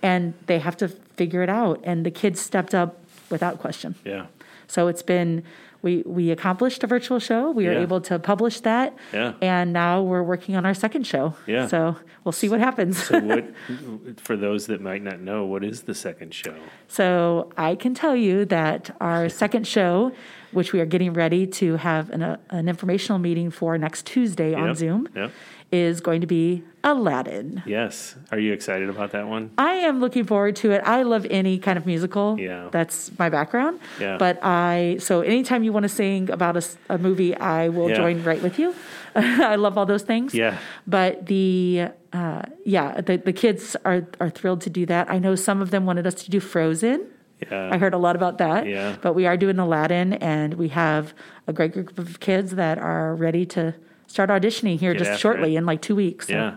and 0.03 0.35
they 0.47 0.59
have 0.59 0.77
to 0.79 0.89
figure 0.89 1.43
it 1.45 1.49
out. 1.49 1.81
And 1.85 2.05
the 2.05 2.11
kids 2.11 2.41
stepped 2.41 2.75
up 2.75 2.99
without 3.31 3.61
question. 3.61 3.95
Yeah. 4.05 4.27
So 4.73 4.89
it's 4.89 5.03
been 5.03 5.43
we 5.83 6.03
we 6.07 6.31
accomplished 6.31 6.83
a 6.83 6.87
virtual 6.87 7.19
show. 7.19 7.51
We 7.51 7.67
were 7.67 7.73
Yeah. 7.75 7.81
able 7.87 8.01
to 8.03 8.19
publish 8.19 8.61
that, 8.61 8.95
Yeah. 9.13 9.33
and 9.43 9.73
now 9.73 10.01
we're 10.01 10.23
working 10.23 10.57
on 10.57 10.65
our 10.65 10.73
second 10.75 11.07
show. 11.07 11.35
Yeah. 11.47 11.67
So 11.67 11.97
we'll 12.25 12.33
see 12.33 12.49
what 12.49 12.61
happens. 12.61 13.03
So 13.03 13.21
what? 13.21 13.45
for 14.27 14.35
those 14.37 14.67
that 14.69 14.81
might 14.81 15.03
not 15.03 15.21
know, 15.21 15.45
what 15.45 15.63
is 15.63 15.83
the 15.83 15.95
second 15.95 16.33
show? 16.33 16.55
So 16.89 17.51
I 17.59 17.75
can 17.75 17.93
tell 17.95 18.17
you 18.17 18.47
that 18.47 18.97
our 19.01 19.29
second 19.43 19.67
show 19.67 20.13
which 20.53 20.73
we 20.75 20.81
are 20.81 20.87
getting 20.95 21.15
ready 21.15 21.47
to 21.47 21.77
have 21.77 22.11
an, 22.11 22.23
uh, 22.23 22.37
an 22.51 22.69
informational 22.69 23.19
meeting 23.19 23.51
for 23.51 23.79
next 23.79 24.05
Tuesday 24.05 24.53
on 24.55 24.67
Yep, 24.69 24.77
Zoom, 24.77 25.09
Yep. 25.17 25.31
Is 25.73 26.01
going 26.01 26.21
to 26.21 26.27
be 26.27 26.63
Aladdin. 26.85 27.63
Yes. 27.67 28.15
Are 28.31 28.39
you 28.39 28.53
excited 28.53 28.89
about 28.91 29.13
that 29.13 29.27
one? 29.27 29.51
I 29.57 29.73
am 29.75 30.01
looking 30.01 30.25
forward 30.25 30.55
to 30.57 30.73
it. 30.73 30.83
I 30.85 31.03
love 31.03 31.27
any 31.31 31.59
kind 31.59 31.79
of 31.79 31.87
musical. 31.87 32.39
Yeah. 32.39 32.69
That's 32.71 33.11
my 33.19 33.31
background. 33.31 33.81
Yeah. 33.99 34.19
But 34.19 34.39
I, 34.45 34.99
so 35.01 35.23
anytime 35.23 35.65
you 35.65 35.73
want 35.73 35.85
to 35.85 35.89
sing 35.89 36.29
about 36.31 36.57
a 36.91 36.99
movie, 36.99 37.35
I 37.37 37.69
will 37.71 37.89
Yeah. 37.89 37.97
join 37.97 38.23
right 38.23 38.43
with 38.43 38.59
you. 38.59 38.75
I 39.15 39.57
love 39.57 39.79
all 39.79 39.87
those 39.87 40.03
things. 40.03 40.35
Yeah. 40.35 40.59
But 40.87 41.27
the, 41.27 41.89
uh, 42.13 42.43
yeah, 42.65 43.01
the, 43.01 43.17
the 43.17 43.33
kids 43.33 43.75
are, 43.85 44.07
are 44.21 44.31
thrilled 44.31 44.61
to 44.63 44.71
do 44.71 44.85
that. 44.87 45.11
I 45.11 45.19
know 45.19 45.35
some 45.35 45.63
of 45.63 45.71
them 45.71 45.87
wanted 45.87 46.07
us 46.07 46.15
to 46.25 46.31
do 46.31 46.41
Frozen. 46.41 47.07
Yeah. 47.51 47.71
I 47.73 47.79
heard 47.79 47.95
a 47.95 47.99
lot 47.99 48.15
about 48.15 48.39
that. 48.39 48.67
Yeah. 48.69 48.97
But 49.01 49.15
we 49.15 49.27
are 49.27 49.37
doing 49.37 49.59
Aladdin, 49.59 50.13
and 50.15 50.55
we 50.55 50.69
have 50.69 51.13
a 51.49 51.53
great 51.53 51.73
group 51.73 51.99
of 51.99 52.21
kids 52.21 52.53
that 52.53 52.79
are 52.79 53.17
ready 53.17 53.45
to 53.47 53.75
start 54.13 54.29
auditioning 54.31 54.79
here 54.79 54.93
Get 54.93 55.05
just 55.05 55.21
shortly 55.21 55.55
it. 55.55 55.59
in 55.59 55.67
like 55.67 55.81
two 55.83 55.97
weeks. 55.97 56.27
So- 56.29 56.33
Yeah. 56.35 56.55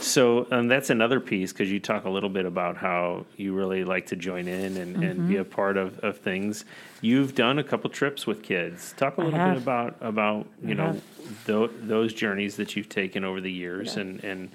So 0.00 0.48
um, 0.50 0.66
that's 0.66 0.90
another 0.90 1.20
piece 1.20 1.52
because 1.52 1.70
you 1.70 1.78
talk 1.78 2.04
a 2.06 2.10
little 2.10 2.28
bit 2.28 2.44
about 2.44 2.76
how 2.76 3.24
you 3.36 3.54
really 3.54 3.84
like 3.84 4.06
to 4.06 4.16
join 4.16 4.48
in 4.48 4.76
and, 4.76 4.96
and 4.96 5.04
Mm-hmm. 5.20 5.28
be 5.28 5.36
a 5.36 5.44
part 5.44 5.76
of, 5.76 5.96
of 6.00 6.18
things. 6.18 6.64
You've 7.00 7.36
done 7.36 7.60
a 7.60 7.64
couple 7.64 7.88
trips 7.88 8.26
with 8.26 8.42
kids. 8.42 8.94
Talk 8.96 9.16
a 9.18 9.20
little 9.22 9.38
bit 9.38 9.56
about 9.62 9.96
about 10.00 10.46
you 10.60 10.72
I 10.72 10.74
know 10.74 11.00
tho- 11.46 11.70
those 11.80 12.12
journeys 12.12 12.56
that 12.56 12.74
you've 12.74 12.88
taken 12.88 13.22
over 13.24 13.40
the 13.40 13.52
years 13.52 13.94
Yeah. 13.94 14.02
and 14.02 14.24
and 14.24 14.50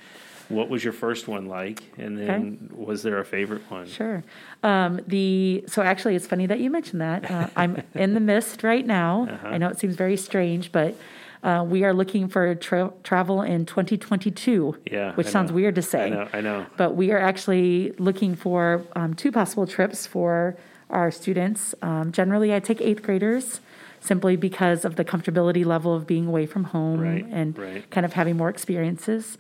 what 0.50 0.68
was 0.70 0.82
your 0.84 0.94
first 0.94 1.28
one 1.30 1.46
like, 1.48 1.84
and 1.98 2.18
then 2.18 2.70
was 2.74 3.04
there 3.04 3.20
a 3.20 3.26
favorite 3.26 3.70
one? 3.70 3.86
Sure. 3.88 4.24
Um, 4.64 5.00
the 5.08 5.64
so 5.68 5.82
actually, 5.82 6.16
it's 6.16 6.28
funny 6.28 6.46
that 6.46 6.60
you 6.62 6.70
mentioned 6.70 7.02
that. 7.02 7.30
Uh, 7.32 7.48
I'm 7.56 7.84
in 7.96 8.14
the 8.14 8.22
mist 8.22 8.64
right 8.64 8.86
now. 8.86 9.28
Uh-huh. 9.32 9.48
I 9.48 9.58
know 9.58 9.68
it 9.70 9.78
seems 9.80 9.96
very 9.96 10.16
strange, 10.18 10.72
but 10.74 10.96
uh, 11.44 11.66
we 11.68 11.84
are 11.84 11.94
looking 11.94 12.28
for 12.28 12.56
tra- 12.56 12.94
travel 13.04 13.42
in 13.42 13.66
2022. 13.66 14.78
Yeah, 14.92 15.14
which 15.16 15.28
I 15.28 15.30
sounds 15.30 15.52
know. 15.52 15.56
weird 15.56 15.76
to 15.76 15.82
I 15.82 15.84
say. 15.84 16.10
know. 16.10 16.28
I 16.34 16.42
know. 16.42 16.66
But 16.78 16.96
we 16.96 17.12
are 17.12 17.20
actually 17.20 17.92
looking 18.00 18.36
for 18.36 18.84
um, 18.96 19.14
two 19.14 19.32
possible 19.32 19.68
trips 19.68 20.06
for 20.08 20.58
our 20.90 21.12
students. 21.12 21.76
Um, 21.82 22.12
generally, 22.12 22.54
I 22.54 22.60
take 22.60 22.82
eighth 22.82 23.04
graders 23.04 23.62
simply 24.00 24.36
because 24.36 24.86
of 24.86 24.96
the 24.96 25.04
comfortability 25.04 25.66
level 25.66 25.94
of 25.94 26.06
being 26.08 26.28
away 26.28 26.46
from 26.46 26.66
home 26.66 27.00
Right, 27.02 27.26
and 27.32 27.58
right. 27.58 27.90
kind 27.90 28.06
of 28.06 28.14
having 28.14 28.38
more 28.38 28.50
experiences. 28.50 29.38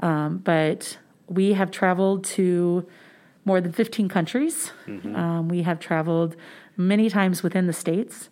Um, 0.00 0.38
but 0.38 0.98
we 1.28 1.52
have 1.54 1.70
traveled 1.70 2.24
to 2.24 2.86
more 3.44 3.60
than 3.60 3.72
15 3.72 4.08
countries. 4.08 4.72
Mm-hmm. 4.86 5.16
Um, 5.16 5.48
we 5.48 5.62
have 5.62 5.80
traveled 5.80 6.36
many 6.76 7.08
times 7.08 7.42
within 7.42 7.66
the 7.66 7.72
states. 7.72 8.28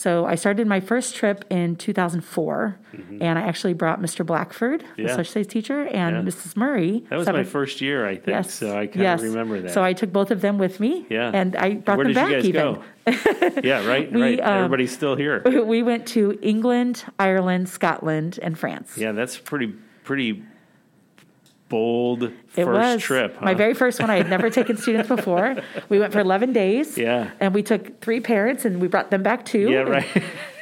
So 0.00 0.24
I 0.24 0.34
started 0.34 0.66
my 0.66 0.80
first 0.80 1.14
trip 1.14 1.44
in 1.50 1.76
2004, 1.76 2.78
and 3.20 3.38
I 3.38 3.42
actually 3.42 3.74
brought 3.74 4.00
Mr. 4.00 4.24
Blackford, 4.24 4.80
the 4.96 5.02
Mm-hmm. 5.02 5.08
Social 5.08 5.24
studies 5.30 5.46
teacher, 5.48 5.82
and 5.88 6.16
Yeah. 6.16 6.22
Mrs. 6.22 6.56
Murray. 6.56 7.04
That 7.10 7.18
was 7.18 7.26
my 7.28 7.44
first 7.44 7.82
year, 7.82 8.06
I 8.06 8.14
think. 8.14 8.28
Yes. 8.28 8.54
So 8.54 8.70
I 8.78 8.86
kind 8.86 9.02
yes. 9.02 9.20
of 9.20 9.26
remember 9.28 9.60
that. 9.60 9.72
So 9.72 9.84
I 9.84 9.92
took 9.92 10.10
both 10.10 10.30
of 10.30 10.40
them 10.40 10.56
with 10.56 10.80
me. 10.80 11.04
Yeah. 11.10 11.30
And 11.34 11.54
I 11.54 11.74
brought 11.74 11.98
Where 11.98 12.06
them 12.10 12.14
did 12.14 12.16
back 12.16 12.30
you 12.44 12.52
guys 12.54 12.78
even. 13.06 13.52
go? 13.54 13.60
yeah, 13.62 13.86
right, 13.86 14.10
We, 14.18 14.22
right. 14.22 14.40
um, 14.40 14.56
Everybody's 14.64 14.92
still 14.92 15.16
here. 15.16 15.42
we 15.66 15.82
went 15.82 16.06
to 16.16 16.38
England, 16.40 17.04
Ireland, 17.18 17.68
Scotland, 17.68 18.38
and 18.42 18.58
France. 18.58 18.96
Yeah, 18.96 19.12
that's 19.12 19.36
pretty 19.36 19.74
pretty 20.04 20.42
bold 21.70 22.24
It 22.24 22.32
first 22.56 22.66
was 22.68 23.02
trip. 23.02 23.40
my 23.40 23.54
very 23.54 23.72
first 23.72 23.98
one. 24.00 24.10
I 24.10 24.16
had 24.16 24.28
never 24.28 24.50
taken 24.50 24.76
students 24.76 25.08
before. 25.16 25.56
We 25.88 25.98
went 25.98 26.12
for 26.12 26.20
11 26.20 26.52
days. 26.52 26.98
Yeah. 26.98 27.30
And 27.40 27.54
we 27.54 27.62
took 27.62 28.02
three 28.02 28.20
parents 28.20 28.66
and 28.66 28.78
we 28.82 28.88
brought 28.88 29.10
them 29.10 29.22
back 29.22 29.46
too. 29.46 29.70
Yeah, 29.70 29.78
right. 29.88 30.06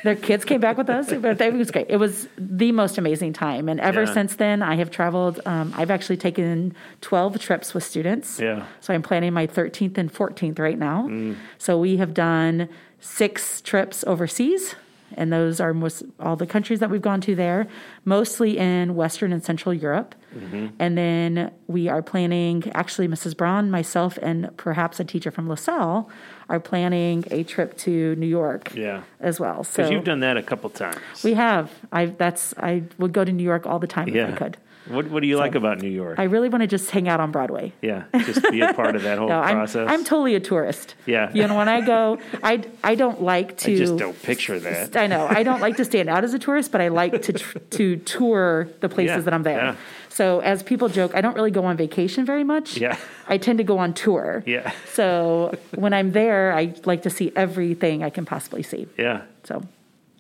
Their 0.05 0.15
kids 0.15 0.45
came 0.45 0.61
back 0.61 0.77
with 0.79 0.89
us. 0.89 1.13
But 1.13 1.41
it 1.41 1.53
was 1.55 1.73
great. 1.73 1.87
It 1.89 1.97
was 1.97 2.29
the 2.39 2.71
most 2.71 2.99
amazing 2.99 3.33
time. 3.33 3.69
And 3.69 3.81
ever 3.81 4.05
Yeah. 4.05 4.13
since 4.13 4.37
then, 4.37 4.63
I 4.63 4.77
have 4.77 4.91
traveled. 4.93 5.41
Um, 5.45 5.75
I've 5.77 5.91
actually 5.91 6.19
taken 6.19 6.77
12 7.01 7.41
trips 7.41 7.75
with 7.75 7.83
students. 7.83 8.39
Yeah. 8.39 8.67
So 8.81 8.95
I'm 8.95 9.03
planning 9.03 9.33
my 9.33 9.47
13th 9.49 9.99
and 9.99 10.13
14th 10.13 10.61
right 10.61 10.79
now. 10.79 11.09
Mm. 11.09 11.35
So 11.59 11.79
we 11.81 11.97
have 11.97 12.15
done 12.15 12.69
six 13.01 13.61
trips 13.61 14.05
overseas. 14.07 14.77
And 15.17 15.33
those 15.33 15.61
are 15.61 15.73
most 15.75 16.03
all 16.21 16.37
the 16.37 16.47
countries 16.47 16.81
that 16.81 16.91
we've 16.91 17.03
gone 17.03 17.21
to 17.23 17.35
there, 17.35 17.67
mostly 18.05 18.59
in 18.59 18.95
Western 18.95 19.33
and 19.33 19.43
Central 19.43 19.73
Europe. 19.75 20.15
Mm-hmm. 20.37 20.67
And 20.79 20.97
then 20.99 21.51
we 21.67 21.89
are 21.89 22.03
planning, 22.03 22.71
actually, 22.75 23.09
Mrs. 23.09 23.37
Braun, 23.37 23.71
myself, 23.71 24.19
and 24.23 24.55
perhaps 24.59 25.01
a 25.01 25.05
teacher 25.05 25.31
from 25.31 25.49
LaSalle 25.49 26.09
are 26.49 26.61
planning 26.61 27.25
a 27.31 27.43
trip 27.45 27.77
to 27.79 28.15
New 28.17 28.27
York 28.27 28.75
Yeah. 28.75 29.03
as 29.21 29.41
well. 29.41 29.65
So 29.65 29.79
Because 29.83 29.91
you've 29.93 30.05
done 30.05 30.21
that 30.21 30.37
a 30.37 30.43
couple 30.43 30.69
times. 30.71 30.99
we 31.25 31.35
have. 31.35 31.73
I 31.93 32.07
that's 32.07 32.55
I 32.59 32.83
would 32.99 33.13
go 33.13 33.25
to 33.25 33.33
New 33.33 33.45
York 33.45 33.67
all 33.67 33.79
the 33.79 33.87
time 33.87 34.09
if. 34.09 34.35
I 34.35 34.37
could. 34.37 34.57
What 34.89 35.09
What 35.09 35.21
do 35.23 35.29
you 35.29 35.37
like 35.37 35.55
about 35.55 35.81
New 35.81 35.89
York? 35.91 36.19
I 36.19 36.25
really 36.25 36.49
want 36.49 36.63
to 36.63 36.67
just 36.67 36.91
hang 36.91 37.09
out 37.09 37.21
on 37.21 37.31
Broadway. 37.31 37.73
yeah, 37.83 38.05
just 38.25 38.43
be 38.51 38.61
a 38.61 38.73
part 38.75 38.97
of 38.97 39.03
that 39.03 39.19
whole 39.19 39.29
No, 39.29 39.41
I'm, 39.41 39.57
process. 39.57 39.89
I'm 39.91 40.05
totally 40.05 40.35
a 40.35 40.41
tourist. 40.41 40.95
Yeah. 41.07 41.31
You 41.33 41.47
know, 41.47 41.57
when 41.57 41.69
I 41.69 41.81
go, 41.81 42.19
I, 42.43 42.65
I 42.83 42.95
don't 42.95 43.23
like 43.23 43.57
to. 43.59 43.73
I 43.73 43.77
just 43.77 43.97
don't 43.97 44.21
picture 44.23 44.59
that. 44.61 44.97
I 44.97 45.07
know. 45.07 45.27
I 45.29 45.43
don't 45.43 45.61
like 45.61 45.77
to 45.77 45.85
stand 45.85 46.09
out 46.09 46.25
as 46.25 46.35
a 46.35 46.39
tourist, 46.39 46.73
but 46.73 46.81
I 46.81 46.89
like 46.89 47.23
to 47.23 47.33
tr- 47.33 47.59
to 47.71 47.97
tour 47.97 48.69
the 48.81 48.89
places 48.89 49.17
Yeah, 49.17 49.21
that 49.23 49.35
I'm 49.35 49.43
there. 49.43 49.59
yeah. 49.59 49.77
So 50.09 50.41
as 50.41 50.63
people 50.65 50.89
joke, 50.89 51.13
I 51.15 51.21
don't 51.21 51.35
really 51.35 51.51
go 51.53 51.65
on 51.65 51.77
vacation 51.77 52.25
very 52.25 52.43
much. 52.45 52.77
Yeah. 52.79 52.97
I 53.29 53.39
tend 53.39 53.59
to 53.59 53.65
go 53.65 53.79
on 53.79 53.95
tour. 53.95 54.43
Yeah. 54.47 54.73
So 54.95 55.57
when 55.77 55.93
I'm 55.93 56.11
there, 56.13 56.53
I 56.53 56.75
like 56.85 57.03
to 57.03 57.11
see 57.11 57.31
everything 57.37 58.03
I 58.03 58.11
can 58.11 58.25
possibly 58.25 58.63
see. 58.65 58.87
Yeah. 58.99 59.23
So 59.45 59.63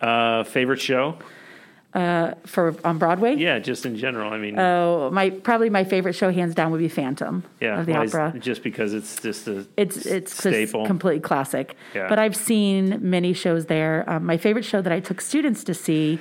Uh, 0.00 0.44
favorite 0.44 0.80
show? 0.80 1.16
For 2.44 2.74
on 2.84 2.98
Broadway, 2.98 3.34
Yeah, 3.36 3.58
just 3.58 3.84
in 3.86 3.96
general. 3.96 4.32
I 4.32 4.38
mean, 4.38 4.58
oh, 4.58 5.10
my 5.12 5.30
probably 5.30 5.70
my 5.70 5.84
favorite 5.84 6.14
show 6.14 6.30
hands 6.30 6.54
down 6.54 6.70
would 6.72 6.80
be 6.80 6.88
Phantom 6.88 7.44
yeah, 7.60 7.80
of 7.80 7.86
the 7.86 7.94
opera. 7.94 8.34
just 8.38 8.62
because 8.62 8.94
it's 8.94 9.20
just 9.20 9.46
a 9.48 9.66
It's 9.76 10.06
it's 10.06 10.32
just 10.32 10.40
staple. 10.42 10.86
completely 10.86 11.20
classic. 11.20 11.76
Yeah. 11.94 12.08
But 12.08 12.18
I've 12.18 12.36
seen 12.36 12.98
many 13.00 13.32
shows 13.32 13.66
there. 13.66 14.04
Um, 14.08 14.26
my 14.26 14.36
favorite 14.36 14.64
show 14.64 14.80
that 14.82 14.92
I 14.92 15.00
took 15.00 15.20
students 15.20 15.64
to 15.64 15.74
see, 15.74 16.18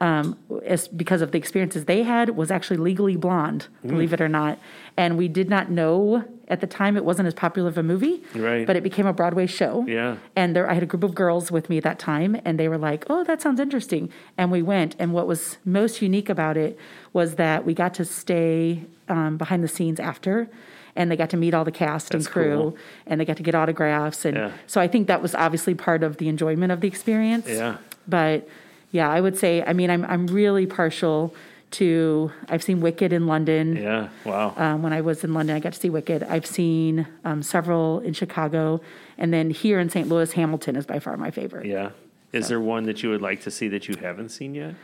um, 0.00 0.36
is 0.64 0.88
because 0.88 1.22
of 1.22 1.32
the 1.32 1.38
experiences 1.38 1.84
they 1.84 2.02
had, 2.02 2.30
was 2.30 2.50
actually 2.50 2.76
Legally 2.78 3.16
Blonde. 3.16 3.68
Mm. 3.84 3.90
Believe 3.90 4.12
it 4.12 4.20
or 4.20 4.28
not, 4.28 4.58
and 4.96 5.16
we 5.16 5.28
did 5.28 5.48
not 5.48 5.70
know 5.70 6.24
at 6.48 6.60
the 6.60 6.66
time 6.66 6.96
it 6.96 7.04
wasn't 7.04 7.26
as 7.26 7.34
popular 7.34 7.68
of 7.68 7.78
a 7.78 7.82
movie. 7.82 8.22
Right. 8.34 8.66
But 8.66 8.76
it 8.76 8.82
became 8.82 9.06
a 9.06 9.12
Broadway 9.12 9.46
show. 9.46 9.84
Yeah. 9.86 10.16
And 10.36 10.54
there, 10.54 10.68
I 10.70 10.74
had 10.74 10.82
a 10.82 10.86
group 10.86 11.02
of 11.02 11.14
girls 11.14 11.50
with 11.50 11.68
me 11.70 11.78
at 11.78 11.84
that 11.84 11.98
time, 11.98 12.40
and 12.44 12.58
they 12.58 12.68
were 12.68 12.78
like, 12.78 13.04
"Oh, 13.08 13.24
that 13.24 13.40
sounds 13.42 13.60
interesting." 13.60 14.10
And 14.36 14.50
we 14.50 14.62
went. 14.62 14.94
And 14.98 15.12
what 15.12 15.26
was 15.26 15.58
most 15.64 16.02
unique 16.02 16.28
about 16.28 16.56
it 16.56 16.78
was 17.12 17.36
that 17.36 17.64
we 17.64 17.74
got 17.74 17.94
to 17.94 18.04
stay 18.04 18.82
um, 19.08 19.36
behind 19.36 19.62
the 19.64 19.68
scenes 19.68 19.98
after, 20.00 20.48
and 20.96 21.10
they 21.10 21.16
got 21.16 21.30
to 21.30 21.36
meet 21.36 21.54
all 21.54 21.64
the 21.64 21.72
cast 21.72 22.10
That's 22.10 22.26
and 22.26 22.32
crew, 22.32 22.56
cool. 22.56 22.76
and 23.06 23.20
they 23.20 23.24
got 23.24 23.36
to 23.38 23.42
get 23.42 23.54
autographs. 23.54 24.24
And 24.24 24.36
Yeah. 24.36 24.50
so 24.66 24.80
I 24.80 24.88
think 24.88 25.06
that 25.08 25.22
was 25.22 25.34
obviously 25.34 25.74
part 25.74 26.02
of 26.02 26.18
the 26.18 26.28
enjoyment 26.28 26.72
of 26.72 26.80
the 26.80 26.88
experience. 26.88 27.48
Yeah. 27.48 27.76
But 28.06 28.48
yeah, 28.92 29.08
I 29.10 29.20
would 29.20 29.36
say, 29.38 29.62
I 29.66 29.72
mean, 29.72 29.90
I'm 29.90 30.04
I'm 30.04 30.26
really 30.26 30.66
partial 30.66 31.34
to. 31.74 32.30
I've 32.48 32.62
seen 32.62 32.80
Wicked 32.80 33.12
in 33.12 33.26
London. 33.26 33.76
yeah. 33.76 34.08
Wow. 34.24 34.54
Um, 34.56 34.82
when 34.82 34.92
I 34.92 35.00
was 35.00 35.22
in 35.24 35.32
London, 35.34 35.54
I 35.56 35.60
got 35.60 35.72
to 35.74 35.78
see 35.80 35.90
Wicked. 35.90 36.22
I've 36.24 36.46
seen 36.46 37.06
um, 37.24 37.42
several 37.42 38.00
in 38.00 38.12
Chicago, 38.14 38.80
and 39.18 39.32
then 39.32 39.50
here 39.50 39.78
in 39.80 39.88
St. 39.90 40.08
Louis, 40.08 40.32
Hamilton 40.32 40.76
is 40.76 40.86
by 40.86 40.98
far 40.98 41.16
my 41.16 41.30
favorite. 41.30 41.66
yeah. 41.66 41.90
Is 42.32 42.48
there 42.48 42.58
one 42.60 42.82
that 42.86 43.00
you 43.04 43.10
would 43.10 43.22
like 43.22 43.42
to 43.42 43.50
see 43.50 43.68
that 43.68 43.86
you 43.86 43.94
haven't 43.96 44.30
seen 44.30 44.56
yet? 44.56 44.74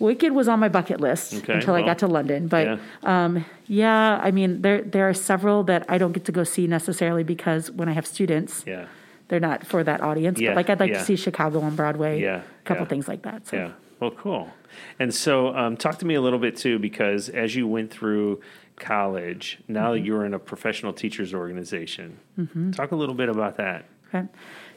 Wicked 0.00 0.32
was 0.32 0.48
on 0.48 0.58
my 0.58 0.68
bucket 0.68 1.00
list 1.00 1.32
Okay, 1.34 1.54
until 1.54 1.74
I 1.74 1.82
got 1.82 1.98
to 2.00 2.06
London, 2.08 2.48
but 2.48 2.66
yeah. 2.66 2.76
um, 3.24 3.44
yeah, 3.68 4.18
I 4.22 4.30
mean, 4.32 4.60
there 4.62 4.82
there 4.82 5.08
are 5.08 5.14
several 5.14 5.62
that 5.64 5.86
I 5.88 5.98
don't 5.98 6.12
get 6.12 6.24
to 6.26 6.32
go 6.32 6.42
see 6.44 6.66
necessarily 6.66 7.22
because 7.22 7.70
when 7.70 7.88
I 7.88 7.92
have 7.92 8.06
students, 8.06 8.64
Yeah. 8.66 8.86
they're 9.28 9.40
not 9.40 9.64
for 9.64 9.84
that 9.84 10.00
audience. 10.02 10.40
Yeah, 10.40 10.50
But 10.50 10.56
like, 10.56 10.70
I'd 10.70 10.80
like 10.80 10.90
yeah. 10.90 10.98
to 10.98 11.04
see 11.04 11.16
Chicago 11.16 11.60
on 11.60 11.76
Broadway, 11.76 12.20
Yeah, 12.20 12.42
a 12.42 12.64
couple 12.64 12.84
things 12.86 13.06
like 13.08 13.22
that. 13.22 13.46
So. 13.46 13.56
Yeah. 13.56 13.70
Well, 14.00 14.10
cool. 14.10 14.50
And 14.98 15.14
so, 15.14 15.54
um, 15.56 15.76
talk 15.76 15.98
to 15.98 16.06
me 16.06 16.14
a 16.14 16.20
little 16.20 16.38
bit 16.38 16.56
too, 16.56 16.78
because 16.78 17.28
as 17.28 17.54
you 17.56 17.66
went 17.66 17.90
through 17.90 18.40
college, 18.76 19.58
now 19.68 19.86
Mm-hmm. 19.86 19.92
that 19.94 20.00
you're 20.06 20.24
in 20.24 20.34
a 20.34 20.38
professional 20.38 20.92
teachers 20.92 21.32
organization, 21.34 22.18
talk 22.72 22.92
a 22.92 22.96
little 22.96 23.14
bit 23.14 23.28
about 23.28 23.56
that. 23.56 23.84
Okay. 24.14 24.26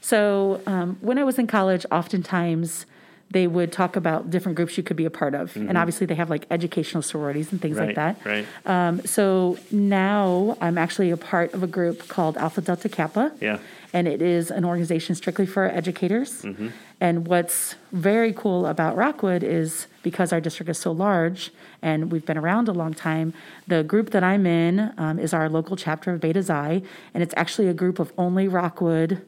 So 0.01 0.61
um, 0.65 0.97
when 1.01 1.17
I 1.17 1.23
was 1.23 1.37
in 1.37 1.47
college, 1.47 1.85
oftentimes 1.91 2.85
they 3.31 3.45
would 3.47 3.71
talk 3.71 3.95
about 3.95 4.29
different 4.31 4.55
groups 4.55 4.75
you 4.77 4.83
could 4.83 4.97
be 4.97 5.05
a 5.05 5.09
part 5.11 5.35
of, 5.35 5.55
and 5.55 5.77
obviously 5.77 6.07
they 6.07 6.15
have 6.15 6.29
like 6.29 6.45
educational 6.49 7.03
sororities 7.03 7.51
and 7.51 7.61
things 7.61 7.77
Right. 7.77 7.95
like 7.95 7.95
that. 7.95 8.25
Right. 8.25 8.45
Um, 8.65 9.05
so 9.05 9.57
now 9.71 10.57
I'm 10.59 10.77
actually 10.77 11.11
a 11.11 11.17
part 11.17 11.53
of 11.53 11.61
a 11.61 11.67
group 11.67 12.07
called 12.07 12.37
Alpha 12.37 12.61
Delta 12.61 12.89
Kappa. 12.89 13.31
Yeah. 13.39 13.59
And 13.91 14.07
it 14.07 14.21
is 14.21 14.51
an 14.51 14.65
organization 14.65 15.15
strictly 15.15 15.47
for 15.47 15.65
educators. 15.65 16.43
Mm-hmm. 16.43 16.67
And 17.01 17.27
what's 17.27 17.75
very 17.91 18.33
cool 18.33 18.67
about 18.67 18.95
Rockwood 18.95 19.41
is 19.43 19.87
because 20.03 20.31
our 20.31 20.39
district 20.41 20.69
is 20.69 20.77
so 20.77 20.91
large 20.91 21.51
and 21.81 22.11
we've 22.11 22.25
been 22.25 22.37
around 22.37 22.67
a 22.67 22.71
long 22.73 22.93
time, 22.93 23.33
the 23.67 23.83
group 23.83 24.11
that 24.11 24.23
I'm 24.23 24.45
in 24.45 24.93
um, 24.97 25.17
is 25.17 25.33
our 25.33 25.49
local 25.49 25.75
chapter 25.75 26.13
of 26.13 26.19
Beta 26.21 26.43
Xi. 26.43 26.83
And 27.13 27.23
it's 27.23 27.33
actually 27.37 27.67
a 27.67 27.73
group 27.73 27.97
of 27.99 28.11
only 28.17 28.47
Rockwood 28.47 29.21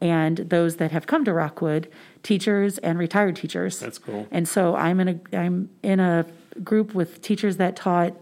and 0.00 0.38
those 0.38 0.76
that 0.76 0.90
have 0.92 1.06
come 1.06 1.24
to 1.24 1.32
Rockwood, 1.32 1.88
teachers 2.22 2.78
and 2.78 2.98
retired 2.98 3.36
teachers. 3.36 3.78
That's 3.78 3.98
cool. 3.98 4.26
And 4.30 4.48
so 4.48 4.76
I'm 4.76 5.00
in 5.00 5.08
a 5.08 5.36
I'm 5.36 5.70
in 5.82 6.00
a 6.00 6.26
group 6.62 6.94
with 6.94 7.22
teachers 7.22 7.56
that 7.58 7.76
taught, 7.76 8.14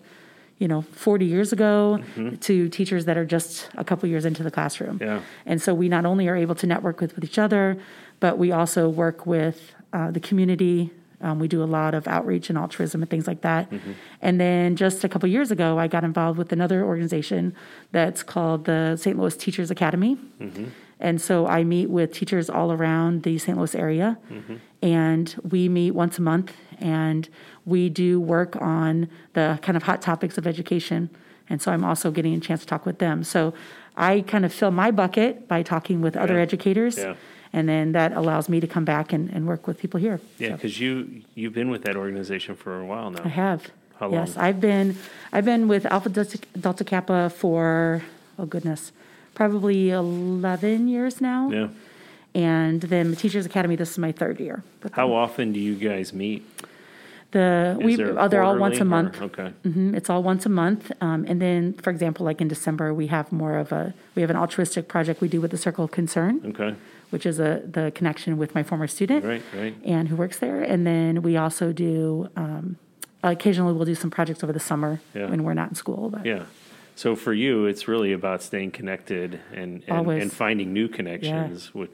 you 0.58 0.68
know, 0.68 0.82
40 0.82 1.24
years 1.24 1.52
ago 1.52 2.02
to 2.40 2.68
teachers 2.68 3.04
that 3.06 3.16
are 3.16 3.24
just 3.24 3.68
a 3.76 3.84
couple 3.84 4.08
years 4.08 4.24
into 4.24 4.42
the 4.42 4.50
classroom. 4.50 4.98
Yeah. 5.00 5.20
And 5.46 5.60
so 5.62 5.72
we 5.74 5.88
not 5.88 6.04
only 6.04 6.28
are 6.28 6.36
able 6.36 6.54
to 6.56 6.66
network 6.66 7.00
with, 7.00 7.14
with 7.14 7.24
each 7.24 7.38
other, 7.38 7.76
but 8.20 8.38
we 8.38 8.52
also 8.52 8.88
work 8.88 9.26
with 9.26 9.72
uh, 9.92 10.10
the 10.10 10.20
community. 10.20 10.90
Um, 11.20 11.38
we 11.38 11.48
do 11.48 11.62
a 11.62 11.64
lot 11.64 11.94
of 11.94 12.06
outreach 12.08 12.50
and 12.50 12.58
altruism 12.58 13.00
and 13.02 13.10
things 13.10 13.26
like 13.26 13.40
that. 13.42 13.70
And 14.20 14.40
then 14.40 14.76
just 14.76 15.04
a 15.04 15.08
couple 15.08 15.28
years 15.28 15.50
ago, 15.50 15.78
I 15.78 15.86
got 15.86 16.04
involved 16.04 16.38
with 16.38 16.52
another 16.52 16.84
organization 16.84 17.54
that's 17.92 18.22
called 18.22 18.64
the 18.64 18.96
St. 18.96 19.16
Louis 19.18 19.36
Teachers 19.36 19.70
Academy. 19.70 20.18
And 21.04 21.20
so 21.20 21.46
I 21.46 21.64
meet 21.64 21.90
with 21.90 22.14
teachers 22.14 22.48
all 22.48 22.72
around 22.72 23.24
the 23.24 23.36
St. 23.36 23.58
Louis 23.58 23.74
area, 23.74 24.16
mm-hmm. 24.32 24.56
and 24.82 25.34
we 25.54 25.68
meet 25.68 25.90
once 25.90 26.16
a 26.18 26.22
month, 26.22 26.54
and 26.80 27.28
we 27.66 27.90
do 27.90 28.18
work 28.18 28.56
on 28.56 29.10
the 29.34 29.58
kind 29.60 29.76
of 29.76 29.82
hot 29.82 30.00
topics 30.00 30.38
of 30.38 30.46
education. 30.46 31.10
And 31.50 31.60
so 31.60 31.70
I'm 31.72 31.84
also 31.84 32.10
getting 32.10 32.32
a 32.32 32.40
chance 32.40 32.60
to 32.62 32.66
talk 32.66 32.86
with 32.86 33.00
them. 33.00 33.22
So 33.22 33.52
I 33.98 34.22
kind 34.22 34.46
of 34.46 34.52
fill 34.60 34.70
my 34.70 34.90
bucket 34.90 35.46
by 35.46 35.62
talking 35.62 36.00
with 36.00 36.16
other 36.16 36.36
Yeah. 36.36 36.48
educators, 36.48 36.96
Yeah. 36.96 37.16
and 37.52 37.68
then 37.68 37.92
that 37.92 38.10
allows 38.20 38.48
me 38.48 38.58
to 38.60 38.66
come 38.66 38.86
back 38.86 39.12
and, 39.12 39.28
and 39.34 39.46
work 39.46 39.66
with 39.66 39.76
people 39.78 40.00
here. 40.00 40.20
Yeah, 40.38 40.48
So 40.48 40.54
because 40.56 40.80
you 40.80 41.20
you've 41.34 41.52
been 41.60 41.68
with 41.68 41.82
that 41.84 41.96
organization 41.96 42.56
for 42.56 42.80
a 42.80 42.86
while 42.86 43.10
now. 43.10 43.24
I 43.26 43.28
have. 43.28 43.60
How 44.00 44.06
long? 44.08 44.26
Yes. 44.26 44.38
I've 44.38 44.58
been 44.68 44.96
I've 45.34 45.44
been 45.44 45.68
with 45.68 45.84
Alpha 45.94 46.08
Delta, 46.08 46.38
Delta 46.58 46.82
Kappa 46.92 47.28
for 47.28 48.02
oh 48.38 48.46
goodness, 48.46 48.90
probably 49.34 49.90
eleven 49.90 50.88
years 50.88 51.20
now. 51.20 51.50
Yeah. 51.50 51.68
And 52.34 52.80
then 52.82 53.10
the 53.10 53.16
Teachers 53.16 53.46
Academy. 53.46 53.76
This 53.76 53.90
is 53.92 53.98
my 53.98 54.12
third 54.12 54.40
year. 54.40 54.62
How 54.92 55.12
often 55.12 55.52
do 55.52 55.60
you 55.60 55.74
guys 55.76 56.12
meet? 56.12 56.42
The 57.30 57.76
Is 57.80 57.84
we 57.98 58.04
oh, 58.04 58.28
they're 58.28 58.42
all 58.42 58.56
once 58.56 58.78
a 58.78 58.84
quarterly 58.84 59.00
or- 59.00 59.02
month. 59.02 59.22
Okay. 59.22 59.52
hmm 59.64 59.94
It's 59.94 60.08
all 60.08 60.22
once 60.22 60.46
a 60.46 60.48
month. 60.48 60.92
Um, 61.00 61.24
and 61.28 61.40
then, 61.42 61.72
for 61.74 61.90
example, 61.90 62.24
like 62.24 62.40
in 62.40 62.46
December, 62.48 62.94
we 62.94 63.08
have 63.08 63.32
more 63.32 63.58
of 63.58 63.72
a 63.72 63.92
we 64.14 64.22
have 64.22 64.30
an 64.30 64.36
altruistic 64.36 64.86
project 64.88 65.20
we 65.20 65.28
do 65.28 65.40
with 65.40 65.50
the 65.50 65.56
Circle 65.58 65.84
of 65.84 65.90
Concern, 65.90 66.40
Okay. 66.46 66.74
which 67.10 67.26
is 67.26 67.40
a 67.40 67.62
the 67.70 67.90
connection 67.94 68.36
with 68.36 68.54
my 68.54 68.62
former 68.62 68.86
student 68.86 69.24
Right. 69.24 69.42
Right. 69.56 69.74
and 69.84 70.08
who 70.08 70.16
works 70.16 70.38
there. 70.38 70.62
And 70.62 70.86
then 70.86 71.22
we 71.22 71.36
also 71.36 71.72
do 71.72 72.28
um, 72.36 72.76
occasionally 73.24 73.72
we'll 73.72 73.84
do 73.86 73.94
some 73.96 74.10
projects 74.10 74.44
over 74.44 74.52
the 74.52 74.60
summer 74.60 75.00
Yeah. 75.12 75.28
when 75.30 75.42
we're 75.44 75.54
not 75.54 75.70
in 75.70 75.74
school. 75.74 76.10
But 76.10 76.24
Yeah. 76.26 76.42
So 76.96 77.16
for 77.16 77.32
you, 77.32 77.66
it's 77.66 77.88
really 77.88 78.12
about 78.12 78.42
staying 78.42 78.70
connected 78.72 79.40
and 79.52 79.82
and, 79.88 80.08
and 80.08 80.32
finding 80.32 80.72
new 80.72 80.88
connections 80.88 81.74
with 81.74 81.90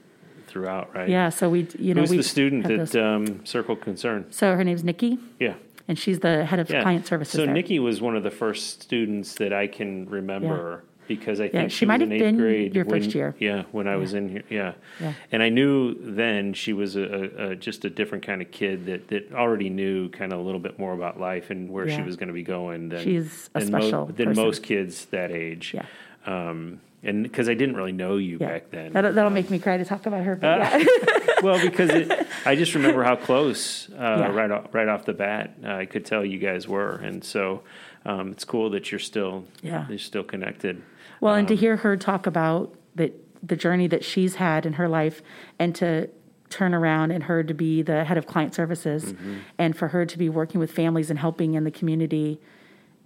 throughout, 0.47 0.93
right? 0.95 1.09
yeah, 1.09 1.29
so 1.29 1.49
we 1.49 1.69
you 1.79 1.95
know 1.95 2.01
Who's 2.01 2.11
the 2.11 2.23
student 2.25 2.69
at 2.69 2.95
um, 2.97 3.45
Circle 3.47 3.77
Concern? 3.77 4.27
so 4.31 4.55
her 4.57 4.65
name's 4.65 4.83
Nikki, 4.83 5.19
Yeah. 5.39 5.55
and 5.87 5.97
she's 5.97 6.19
the 6.21 6.45
head 6.45 6.59
of 6.59 6.69
Yeah. 6.69 6.83
client 6.83 7.07
services. 7.07 7.33
So 7.33 7.47
there. 7.47 7.55
Nikki 7.55 7.79
was 7.79 8.01
one 8.01 8.17
of 8.17 8.25
the 8.25 8.33
first 8.33 8.83
students 8.83 9.35
that 9.37 9.53
I 9.53 9.69
can 9.69 10.09
remember 10.11 10.83
because 11.17 11.41
I 11.41 11.49
think 11.49 11.71
she 11.73 11.79
she, 11.79 11.87
might 11.87 11.95
was 12.01 12.03
have 12.03 12.09
in 12.11 12.13
eighth 12.15 12.21
been 12.23 12.37
grade. 12.37 12.75
your 12.77 12.85
when- 12.85 13.03
first 13.03 13.15
year. 13.17 13.35
Yeah, 13.41 13.65
when 13.73 13.89
I 13.89 13.97
was 13.97 14.15
in 14.15 14.29
here. 14.29 14.45
Yeah. 14.49 14.75
Yeah. 15.01 15.15
And 15.33 15.43
I 15.43 15.49
knew 15.49 15.95
then 15.95 16.55
she 16.55 16.73
was 16.73 16.95
a, 16.95 17.51
a, 17.51 17.57
just 17.57 17.85
a 17.85 17.91
different 17.91 18.25
kind 18.25 18.41
of 18.41 18.51
kid 18.53 18.87
that, 18.87 19.09
that 19.09 19.33
already 19.33 19.71
knew 19.71 20.09
kind 20.11 20.33
of 20.33 20.39
a 20.39 20.43
little 20.43 20.61
bit 20.61 20.79
more 20.79 20.93
about 20.95 21.19
life 21.19 21.51
and 21.51 21.69
where 21.69 21.89
she 21.91 22.01
was 22.03 22.15
going 22.17 22.29
to 22.29 22.35
be 22.35 22.45
going. 22.45 22.91
Than, 22.91 23.03
She's 23.03 23.51
a 23.55 23.59
than 23.59 23.69
special 23.69 24.07
than 24.07 24.29
person. 24.29 24.45
most 24.45 24.63
kids 24.63 25.07
that 25.07 25.33
age. 25.33 25.75
Yeah. 25.75 25.87
Um, 26.27 26.81
and 27.03 27.23
because 27.23 27.49
I 27.49 27.55
didn't 27.55 27.77
really 27.77 27.93
know 27.93 28.17
you 28.19 28.37
Yeah. 28.41 28.47
back 28.47 28.71
then. 28.71 28.93
That'll, 28.93 29.13
that'll 29.13 29.31
make 29.31 29.51
me 29.51 29.59
cry 29.59 29.79
to 29.79 29.85
talk 29.85 30.07
about 30.07 30.23
her. 30.23 30.37
But 30.37 30.59
yeah. 30.61 30.85
well, 31.43 31.59
because 31.61 31.91
it, 31.91 32.27
I 32.45 32.55
just 32.55 32.75
remember 32.75 33.03
how 33.03 33.17
close 33.17 33.89
uh, 33.91 33.95
Yeah. 33.97 34.27
right 34.29 34.51
off, 34.51 34.73
right 34.75 34.87
off 34.87 35.07
the 35.07 35.15
bat 35.15 35.55
uh, 35.65 35.73
I 35.75 35.87
could 35.87 36.05
tell 36.05 36.25
you 36.25 36.39
guys 36.39 36.69
were, 36.69 36.93
and 36.97 37.25
so 37.25 37.63
um, 38.05 38.31
it's 38.33 38.45
cool 38.45 38.69
that 38.71 38.93
you're 38.93 38.99
still 38.99 39.45
Yeah. 39.63 39.87
you're 39.89 39.99
still 39.99 40.25
connected. 40.25 40.83
Well, 41.21 41.35
and 41.35 41.47
to 41.49 41.55
Um, 41.55 41.61
hear 41.61 41.77
her 41.77 41.97
talk 41.97 42.27
about 42.27 42.75
that 42.97 43.13
the 43.47 43.57
journey 43.57 43.87
that 43.89 44.05
she's 44.05 44.35
had 44.37 44.67
in 44.67 44.75
her 44.75 44.89
life, 44.89 45.23
and 45.59 45.75
to 45.77 46.09
turn 46.51 46.75
around 46.75 47.11
and 47.13 47.25
her 47.25 47.43
to 47.43 47.55
be 47.55 47.81
the 47.83 48.05
head 48.05 48.19
of 48.19 48.27
client 48.27 48.55
services, 48.55 49.13
Mm-hmm. 49.13 49.35
and 49.59 49.77
for 49.77 49.89
her 49.89 50.05
to 50.05 50.19
be 50.19 50.29
working 50.29 50.59
with 50.61 50.71
families 50.73 51.09
and 51.11 51.19
helping 51.19 51.55
in 51.55 51.65
the 51.65 51.71
community, 51.71 52.41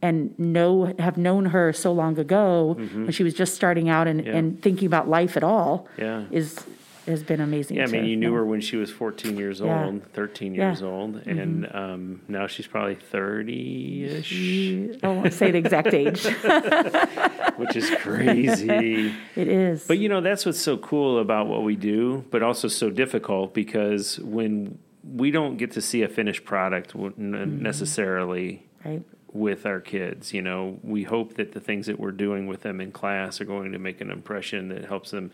and 0.03 0.37
know 0.39 0.93
have 0.99 1.17
known 1.17 1.47
her 1.47 1.73
so 1.73 1.93
long 1.93 2.19
ago 2.19 2.75
when 2.79 3.11
she 3.13 3.23
was 3.23 3.33
just 3.35 3.55
starting 3.55 3.89
out 3.89 4.07
and, 4.09 4.21
Mm-hmm. 4.21 4.29
Yeah. 4.31 4.37
and 4.37 4.63
thinking 4.63 4.87
about 4.87 5.09
life 5.09 5.37
at 5.37 5.45
all, 5.45 5.87
Yeah. 5.99 6.25
is 6.31 6.59
has 7.07 7.23
been 7.23 7.41
amazing. 7.41 7.77
Yeah, 7.77 7.85
I 7.85 7.87
mean, 7.87 8.05
you 8.07 8.17
knew 8.17 8.33
her 8.35 8.45
when 8.45 8.61
she 8.61 8.77
was 8.77 8.91
14 8.91 9.37
years 9.37 9.61
Yeah. 9.61 9.85
old, 9.87 10.03
13 10.13 10.55
Yeah. 10.55 10.63
Mm-hmm. 10.63 10.71
years 10.71 10.83
old, 10.83 11.27
and 11.27 11.69
um, 11.75 12.21
now 12.29 12.47
she's 12.47 12.67
probably 12.67 12.95
30 12.97 14.05
ish, 14.05 15.03
I 15.03 15.09
won't 15.09 15.33
say 15.33 15.51
the 15.51 15.59
exact 15.59 15.93
age. 16.03 16.25
which 17.57 17.77
is 17.77 17.91
crazy. 17.99 19.15
it 19.37 19.49
is. 19.49 19.87
But 19.87 19.99
you 19.99 20.09
know, 20.09 20.21
that's 20.21 20.45
what's 20.47 20.61
so 20.61 20.77
cool 20.77 21.19
about 21.19 21.47
what 21.47 21.63
we 21.63 21.77
do, 21.77 22.25
but 22.31 22.43
also 22.43 22.69
so 22.69 22.91
difficult 22.91 23.55
because 23.55 24.19
when 24.21 24.79
we 25.05 25.31
don't 25.31 25.57
get 25.59 25.73
to 25.73 25.81
see 25.81 26.03
a 26.03 26.09
finished 26.09 26.45
product 26.45 26.95
Mm-hmm. 26.95 27.63
necessarily 27.63 28.67
right. 28.85 29.03
With 29.35 29.67
our 29.67 29.81
kids, 29.81 30.33
you 30.33 30.41
know, 30.41 30.79
we 30.85 31.03
hope 31.03 31.35
that 31.35 31.53
the 31.53 31.61
things 31.61 31.87
that 31.87 31.99
we're 31.99 32.13
doing 32.13 32.47
with 32.47 32.63
them 32.63 32.81
in 32.81 32.93
class 32.93 33.41
are 33.41 33.45
going 33.45 33.73
to 33.73 33.79
make 33.79 34.01
an 34.01 34.11
impression 34.11 34.69
that 34.69 34.85
helps 34.85 35.11
them 35.11 35.33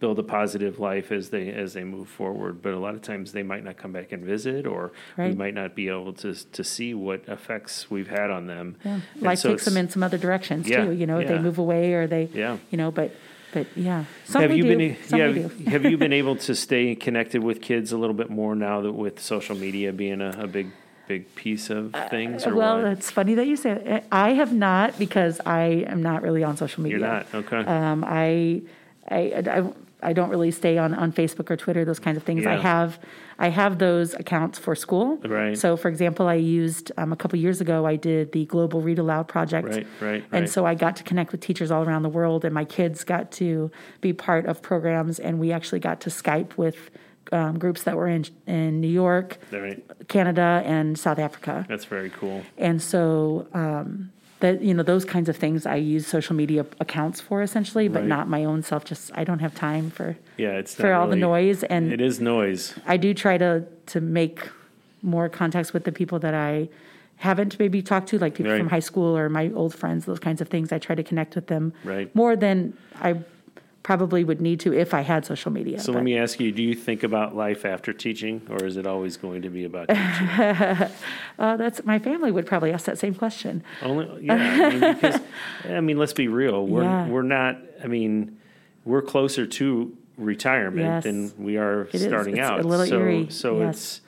build 0.00 0.18
a 0.18 0.22
positive 0.22 0.80
life 0.80 1.12
as 1.12 1.28
they 1.28 1.50
as 1.52 1.74
they 1.74 1.84
move 1.84 2.08
forward. 2.08 2.62
But 2.62 2.72
a 2.72 2.78
lot 2.78 2.94
of 2.94 3.02
times 3.02 3.32
they 3.32 3.42
might 3.42 3.62
not 3.62 3.76
come 3.76 3.92
back 3.92 4.10
and 4.10 4.24
visit, 4.24 4.66
or 4.66 4.92
we 5.18 5.34
might 5.34 5.52
not 5.54 5.74
be 5.74 5.88
able 5.88 6.14
to 6.14 6.34
to 6.34 6.64
see 6.64 6.94
what 6.94 7.28
effects 7.28 7.90
we've 7.90 8.08
had 8.08 8.30
on 8.30 8.46
them. 8.46 8.76
Yeah. 8.84 9.00
Life 9.20 9.40
so 9.40 9.50
takes 9.50 9.66
them 9.66 9.76
in 9.76 9.90
some 9.90 10.02
other 10.02 10.18
directions 10.18 10.66
Yeah, 10.66 10.86
too. 10.86 10.92
You 10.92 11.06
know, 11.06 11.18
if 11.18 11.28
they 11.28 11.38
move 11.38 11.58
away 11.58 11.92
or 11.92 12.06
they, 12.06 12.30
Yeah. 12.32 12.56
you 12.70 12.78
know, 12.78 12.90
but 12.90 13.14
but 13.52 13.66
yeah, 13.76 14.06
some 14.24 14.40
have 14.40 14.50
we 14.50 14.56
you 14.56 14.62
do, 14.62 14.76
been 14.78 14.96
some 15.04 15.18
yeah, 15.18 15.70
have 15.70 15.84
you 15.84 15.98
been 15.98 16.12
able 16.22 16.36
to 16.36 16.54
stay 16.54 16.94
connected 16.94 17.42
with 17.42 17.60
kids 17.60 17.92
a 17.92 17.98
little 17.98 18.14
bit 18.16 18.30
more 18.30 18.54
now 18.54 18.80
that 18.80 18.92
with 18.92 19.20
social 19.20 19.54
media 19.54 19.92
being 19.92 20.22
a, 20.22 20.30
a 20.44 20.46
big 20.46 20.70
big 21.08 21.34
piece 21.34 21.68
of 21.70 21.94
things 22.10 22.46
or 22.46 22.52
Uh, 22.52 22.56
well, 22.56 22.82
what? 22.82 22.92
it's 22.92 23.10
funny 23.10 23.34
that 23.34 23.46
you 23.46 23.56
say 23.56 23.70
it. 23.72 24.04
I 24.12 24.32
have 24.34 24.52
not 24.52 24.98
because 24.98 25.40
I 25.44 25.84
am 25.88 26.02
not 26.02 26.22
really 26.22 26.42
on 26.44 26.56
social 26.56 26.82
media. 26.82 26.98
You're 26.98 27.08
not 27.08 27.34
okay. 27.34 27.58
Um, 27.58 28.04
I, 28.06 28.62
I, 29.08 29.20
I, 29.46 29.72
I 30.04 30.12
don't 30.12 30.30
really 30.30 30.50
stay 30.50 30.78
on, 30.78 30.94
on 30.94 31.12
Facebook 31.12 31.50
or 31.50 31.56
Twitter, 31.56 31.84
those 31.84 31.98
kinds 32.00 32.16
of 32.16 32.24
things. 32.24 32.44
I 32.46 32.56
have, 32.56 32.98
I 33.38 33.48
have 33.50 33.78
those 33.78 34.14
accounts 34.14 34.58
for 34.58 34.74
school. 34.74 35.16
Right. 35.18 35.56
So, 35.56 35.76
for 35.76 35.88
example, 35.88 36.26
I 36.26 36.34
used 36.34 36.90
um, 36.96 37.12
a 37.12 37.16
couple 37.16 37.38
years 37.38 37.60
ago. 37.60 37.86
I 37.86 37.96
did 37.96 38.32
the 38.32 38.44
Global 38.46 38.80
Read 38.80 38.98
Aloud 38.98 39.28
project. 39.28 39.68
Right, 39.68 39.86
right, 40.00 40.24
And 40.32 40.42
right. 40.42 40.48
so 40.48 40.66
I 40.66 40.74
got 40.74 40.96
to 40.96 41.04
connect 41.04 41.30
with 41.30 41.40
teachers 41.40 41.70
all 41.70 41.84
around 41.84 42.02
the 42.02 42.08
world, 42.08 42.44
and 42.44 42.52
my 42.52 42.64
kids 42.64 43.04
got 43.04 43.30
to 43.32 43.70
be 44.00 44.12
part 44.12 44.46
of 44.46 44.60
programs, 44.60 45.20
and 45.20 45.38
we 45.38 45.52
actually 45.52 45.80
got 45.80 46.00
to 46.00 46.10
Skype 46.10 46.56
with 46.56 46.90
um, 47.30 47.58
groups 47.58 47.82
that 47.84 47.96
were 47.96 48.08
in 48.08 48.24
in 48.46 48.80
New 48.80 48.88
York, 48.88 49.38
right. 49.52 49.82
Canada, 50.08 50.62
and 50.64 50.98
South 50.98 51.18
Africa. 51.18 51.64
That's 51.68 51.84
very 51.84 52.10
cool. 52.10 52.42
And 52.58 52.82
so 52.82 53.46
um, 53.54 54.10
that 54.40 54.60
you 54.62 54.74
know 54.74 54.82
those 54.82 55.04
kinds 55.04 55.28
of 55.28 55.36
things 55.36 55.64
I 55.66 55.76
use 55.76 56.06
social 56.06 56.34
media 56.34 56.66
accounts 56.80 57.20
for 57.20 57.42
essentially, 57.42 57.88
but 57.88 58.00
Right. 58.00 58.08
not 58.08 58.28
my 58.28 58.44
own 58.44 58.62
self. 58.62 58.84
Just 58.84 59.10
I 59.14 59.24
don't 59.24 59.38
have 59.38 59.54
time 59.54 59.90
for 59.90 60.16
Yeah, 60.36 60.58
it's 60.58 60.74
for 60.74 60.92
all 60.92 61.08
the 61.08 61.16
noise, 61.16 61.62
and 61.64 61.92
It 61.92 62.00
is 62.00 62.20
noise. 62.20 62.74
I 62.86 62.96
do 62.96 63.14
try 63.14 63.38
to 63.38 63.64
to 63.86 64.00
make 64.00 64.48
more 65.02 65.28
contacts 65.28 65.72
with 65.72 65.84
the 65.84 65.92
people 65.92 66.18
that 66.20 66.34
I 66.34 66.68
haven't 67.16 67.56
maybe 67.58 67.82
talked 67.82 68.08
to, 68.08 68.18
like 68.18 68.34
people 68.34 68.50
Right. 68.52 68.58
from 68.58 68.68
high 68.68 68.80
school 68.80 69.16
or 69.16 69.28
my 69.28 69.50
old 69.54 69.74
friends, 69.74 70.06
those 70.06 70.18
kinds 70.18 70.40
of 70.40 70.48
things. 70.48 70.72
I 70.72 70.78
try 70.78 70.94
to 70.96 71.02
connect 71.04 71.34
with 71.36 71.46
them 71.46 71.72
Right. 71.84 72.12
more 72.14 72.34
than 72.36 72.74
I 73.00 73.14
probably 73.82 74.22
would 74.22 74.40
need 74.40 74.60
to 74.60 74.72
if 74.72 74.94
I 74.94 75.00
had 75.00 75.24
social 75.26 75.50
media. 75.50 75.80
So 75.80 75.92
but- 75.92 75.98
let 75.98 76.04
me 76.04 76.16
ask 76.16 76.38
you: 76.40 76.52
Do 76.52 76.62
you 76.62 76.74
think 76.74 77.02
about 77.02 77.34
life 77.34 77.64
after 77.64 77.92
teaching, 77.92 78.42
or 78.50 78.64
is 78.64 78.76
it 78.76 78.86
always 78.86 79.16
going 79.16 79.42
to 79.42 79.50
be 79.50 79.64
about 79.64 79.88
teaching? 79.88 80.28
uh, 81.38 81.56
that's 81.56 81.84
my 81.84 81.98
family 81.98 82.30
would 82.30 82.46
probably 82.46 82.72
ask 82.72 82.86
that 82.86 82.98
same 82.98 83.14
question. 83.14 83.62
Only, 83.82 84.24
yeah. 84.24 84.34
I 84.34 84.70
mean, 84.70 84.94
because 84.94 85.20
I 85.68 85.80
mean, 85.80 85.98
let's 85.98 86.12
be 86.12 86.28
real. 86.28 86.66
We're 86.66 86.84
Yeah. 86.84 87.08
we're 87.08 87.22
not. 87.22 87.58
I 87.82 87.86
mean, 87.88 88.38
we're 88.84 89.02
closer 89.02 89.46
to 89.46 89.96
retirement 90.18 90.86
Yes. 90.86 91.04
than 91.04 91.32
we 91.42 91.56
are 91.56 91.88
is. 91.92 92.02
starting 92.02 92.36
It's 92.36 92.46
a 92.48 92.52
out. 92.52 92.64
little 92.64 92.86
so 92.86 92.98
eerie. 93.00 93.26
so 93.30 93.58
Yes. 93.60 93.74
It's 93.76 94.00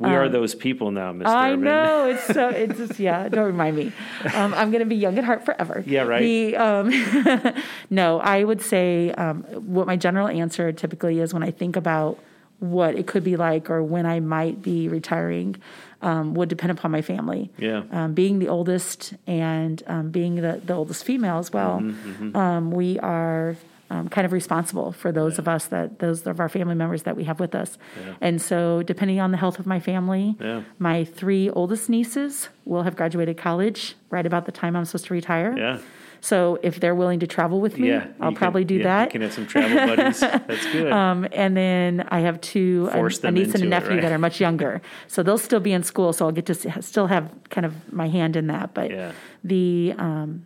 we 0.00 0.10
are 0.14 0.28
those 0.28 0.54
people 0.54 0.90
now, 0.90 1.12
Mister. 1.12 1.30
I 1.30 1.54
know 1.56 2.06
it's 2.06 2.24
so. 2.26 2.48
It's 2.62 2.76
just 2.78 2.98
yeah. 2.98 3.28
Don't 3.28 3.46
remind 3.46 3.76
me. 3.76 3.92
Um, 4.34 4.54
I'm 4.54 4.70
going 4.70 4.80
to 4.80 4.86
be 4.86 4.96
young 4.96 5.16
at 5.18 5.24
heart 5.24 5.44
forever. 5.44 5.84
Yeah, 5.86 6.02
right. 6.02 6.20
The, 6.22 6.56
um, 6.56 7.54
no, 7.90 8.20
I 8.20 8.44
would 8.44 8.62
say 8.62 9.12
um, 9.12 9.42
what 9.74 9.86
my 9.86 9.96
general 9.96 10.28
answer 10.28 10.72
typically 10.72 11.20
is 11.20 11.32
when 11.34 11.42
I 11.42 11.50
think 11.50 11.76
about 11.76 12.18
what 12.58 12.94
it 12.94 13.06
could 13.06 13.24
be 13.24 13.36
like 13.36 13.70
or 13.70 13.82
when 13.82 14.04
I 14.04 14.20
might 14.20 14.60
be 14.62 14.88
retiring 14.88 15.56
um, 16.02 16.34
would 16.34 16.48
depend 16.50 16.70
upon 16.72 16.90
my 16.90 17.00
family. 17.02 17.50
Yeah. 17.58 17.82
Um, 17.90 18.12
being 18.14 18.38
the 18.38 18.48
oldest 18.48 19.14
and 19.26 19.82
um, 19.86 20.10
being 20.10 20.34
the, 20.36 20.60
the 20.64 20.74
oldest 20.74 21.04
female 21.04 21.38
as 21.38 21.52
well, 21.52 21.80
Mm-hmm, 21.80 22.36
Um, 22.36 22.70
we 22.70 22.98
are 22.98 23.56
um, 23.90 24.08
kind 24.08 24.24
of 24.24 24.32
responsible 24.32 24.92
for 24.92 25.10
those 25.12 25.38
of 25.38 25.48
us 25.48 25.66
that 25.66 25.98
those 25.98 26.26
of 26.26 26.38
our 26.40 26.48
family 26.48 26.74
members 26.76 27.02
that 27.02 27.16
we 27.16 27.24
have 27.24 27.40
with 27.40 27.54
us. 27.54 27.76
And 28.20 28.40
so, 28.40 28.82
depending 28.84 29.20
on 29.20 29.30
the 29.32 29.36
health 29.36 29.58
of 29.58 29.66
my 29.66 29.80
family, 29.80 30.36
Yeah. 30.40 30.62
my 30.78 31.04
three 31.04 31.50
oldest 31.50 31.88
nieces 31.90 32.48
will 32.64 32.82
have 32.84 32.94
graduated 32.96 33.36
college 33.36 33.96
right 34.08 34.24
about 34.26 34.46
the 34.46 34.52
time 34.52 34.76
I'm 34.76 34.84
supposed 34.84 35.06
to 35.06 35.14
retire. 35.14 35.54
Yeah. 35.58 35.78
So 36.22 36.58
if 36.62 36.78
they're 36.80 36.94
willing 36.94 37.20
to 37.20 37.26
travel 37.26 37.62
with 37.62 37.78
me, 37.78 37.88
Yeah. 37.88 38.06
I'll 38.20 38.32
you 38.32 38.36
probably 38.36 38.60
can, 38.62 38.68
do 38.68 38.74
yeah, 38.76 38.82
that. 38.84 39.04
You 39.06 39.10
can 39.12 39.22
have 39.22 39.32
some 39.32 39.46
travel 39.46 39.96
buddies. 39.96 40.20
That's 40.20 40.66
good. 40.72 40.92
Um, 40.92 41.26
and 41.32 41.56
then 41.56 42.06
I 42.10 42.20
have 42.20 42.40
two, 42.42 42.90
a, 42.92 42.98
a 43.06 43.08
niece 43.08 43.24
and 43.24 43.30
a 43.32 43.40
into 43.54 43.66
it, 43.66 43.68
nephew 43.70 43.90
right? 43.92 44.02
that 44.02 44.12
are 44.12 44.18
much 44.18 44.38
younger. 44.38 44.82
So 45.08 45.22
they'll 45.22 45.38
still 45.38 45.60
be 45.60 45.72
in 45.72 45.82
school. 45.82 46.12
So 46.12 46.26
I'll 46.26 46.32
get 46.32 46.44
to 46.46 46.82
still 46.82 47.06
have 47.06 47.30
kind 47.48 47.64
of 47.64 47.90
my 47.90 48.08
hand 48.08 48.36
in 48.36 48.48
that. 48.48 48.74
But 48.74 48.90
Yeah. 48.90 49.12
the, 49.42 49.94
um, 49.98 50.44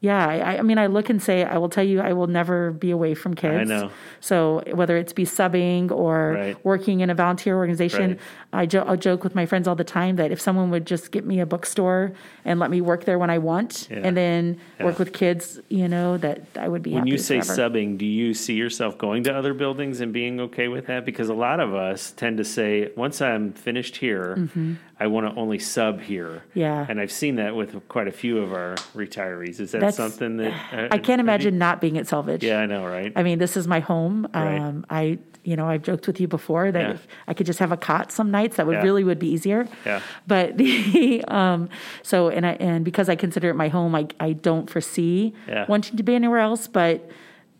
yeah, 0.00 0.26
I, 0.26 0.58
I 0.58 0.62
mean, 0.62 0.78
I 0.78 0.86
look 0.86 1.10
and 1.10 1.22
say, 1.22 1.44
I 1.44 1.58
will 1.58 1.68
tell 1.68 1.84
you, 1.84 2.00
I 2.00 2.12
will 2.14 2.26
never 2.26 2.70
be 2.70 2.90
away 2.90 3.14
from 3.14 3.34
kids. 3.34 3.60
I 3.60 3.64
know. 3.64 3.90
So 4.20 4.62
whether 4.72 4.96
it's 4.96 5.12
be 5.12 5.24
subbing 5.24 5.90
or 5.90 6.32
Right. 6.32 6.64
working 6.64 7.00
in 7.00 7.10
a 7.10 7.14
volunteer 7.14 7.56
organization, 7.56 8.10
Right. 8.12 8.18
I 8.62 8.66
jo- 8.66 8.84
I'll 8.86 8.96
joke 8.96 9.22
with 9.24 9.34
my 9.34 9.44
friends 9.46 9.68
all 9.68 9.74
the 9.76 9.84
time 9.84 10.16
that 10.16 10.30
if 10.32 10.40
someone 10.40 10.70
would 10.70 10.86
just 10.86 11.12
get 11.12 11.24
me 11.26 11.40
a 11.40 11.46
bookstore 11.46 12.12
and 12.44 12.58
let 12.58 12.70
me 12.70 12.80
work 12.80 13.04
there 13.04 13.18
when 13.18 13.28
I 13.30 13.38
want, 13.38 13.88
Yeah. 13.90 13.98
and 14.04 14.16
then 14.16 14.58
work 14.80 14.98
with 14.98 15.12
kids, 15.12 15.60
you 15.68 15.86
know, 15.88 16.16
that 16.18 16.40
I 16.58 16.66
would 16.68 16.82
be 16.82 16.92
when 16.94 17.06
you 17.06 17.18
say 17.18 17.40
forever. 17.42 17.70
subbing, 17.70 17.98
do 17.98 18.06
you 18.06 18.32
see 18.34 18.54
yourself 18.54 18.96
going 18.96 19.22
to 19.24 19.34
other 19.34 19.52
buildings 19.54 20.00
and 20.00 20.12
being 20.12 20.40
okay 20.40 20.68
with 20.68 20.86
that? 20.86 21.04
Because 21.04 21.28
a 21.28 21.34
lot 21.34 21.60
of 21.60 21.74
us 21.74 22.10
tend 22.12 22.38
to 22.38 22.44
say, 22.44 22.90
once 22.96 23.20
I'm 23.20 23.52
finished 23.52 23.98
here, 23.98 24.34
mm-hmm. 24.38 24.74
I 25.00 25.06
want 25.06 25.26
to 25.32 25.40
only 25.40 25.58
sub 25.58 26.00
here. 26.02 26.42
Yeah. 26.52 26.84
And 26.86 27.00
I've 27.00 27.10
seen 27.10 27.36
that 27.36 27.56
with 27.56 27.88
quite 27.88 28.06
a 28.06 28.12
few 28.12 28.38
of 28.38 28.52
our 28.52 28.74
retirees. 28.94 29.58
Is 29.58 29.72
that 29.72 29.80
That's- 29.80 29.96
something 29.96 30.36
that 30.36 30.52
uh, 30.72 30.88
I 30.90 30.98
can't 30.98 31.20
imagine 31.20 31.56
not 31.56 31.80
being 31.80 31.96
at 31.96 32.04
Selvidge. 32.04 32.42
Yeah, 32.42 32.58
I 32.60 32.66
know, 32.66 32.86
right? 32.86 33.10
I 33.16 33.22
mean, 33.22 33.38
this 33.38 33.56
is 33.56 33.66
my 33.66 33.80
home. 33.80 34.28
Right. 34.34 34.58
Um, 34.58 34.84
I, 34.90 35.18
you 35.42 35.56
know, 35.56 35.66
I've 35.66 35.82
joked 35.82 36.06
with 36.06 36.20
you 36.20 36.28
before 36.28 36.70
that 36.70 36.82
Yeah. 36.82 36.90
if 36.92 37.06
I 37.26 37.32
could 37.32 37.46
just 37.46 37.58
have 37.60 37.72
a 37.72 37.78
cot 37.78 38.12
some 38.12 38.30
nights, 38.30 38.56
that 38.56 38.66
would 38.66 38.74
Yeah. 38.76 38.82
really 38.82 39.02
would 39.02 39.18
be 39.18 39.28
easier. 39.28 39.66
Yeah. 39.86 40.02
But 40.26 40.58
the, 40.62 41.24
um, 41.28 41.70
so 42.02 42.28
and 42.28 42.44
I 42.46 42.52
and 42.60 42.84
because 42.84 43.08
I 43.08 43.16
consider 43.16 43.48
it 43.48 43.54
my 43.54 43.68
home, 43.68 43.94
I 43.94 44.06
I 44.20 44.34
don't 44.34 44.68
foresee 44.68 45.32
Yeah. 45.48 45.64
wanting 45.66 45.96
to 45.96 46.02
be 46.02 46.14
anywhere 46.14 46.40
else. 46.40 46.68
But 46.68 47.08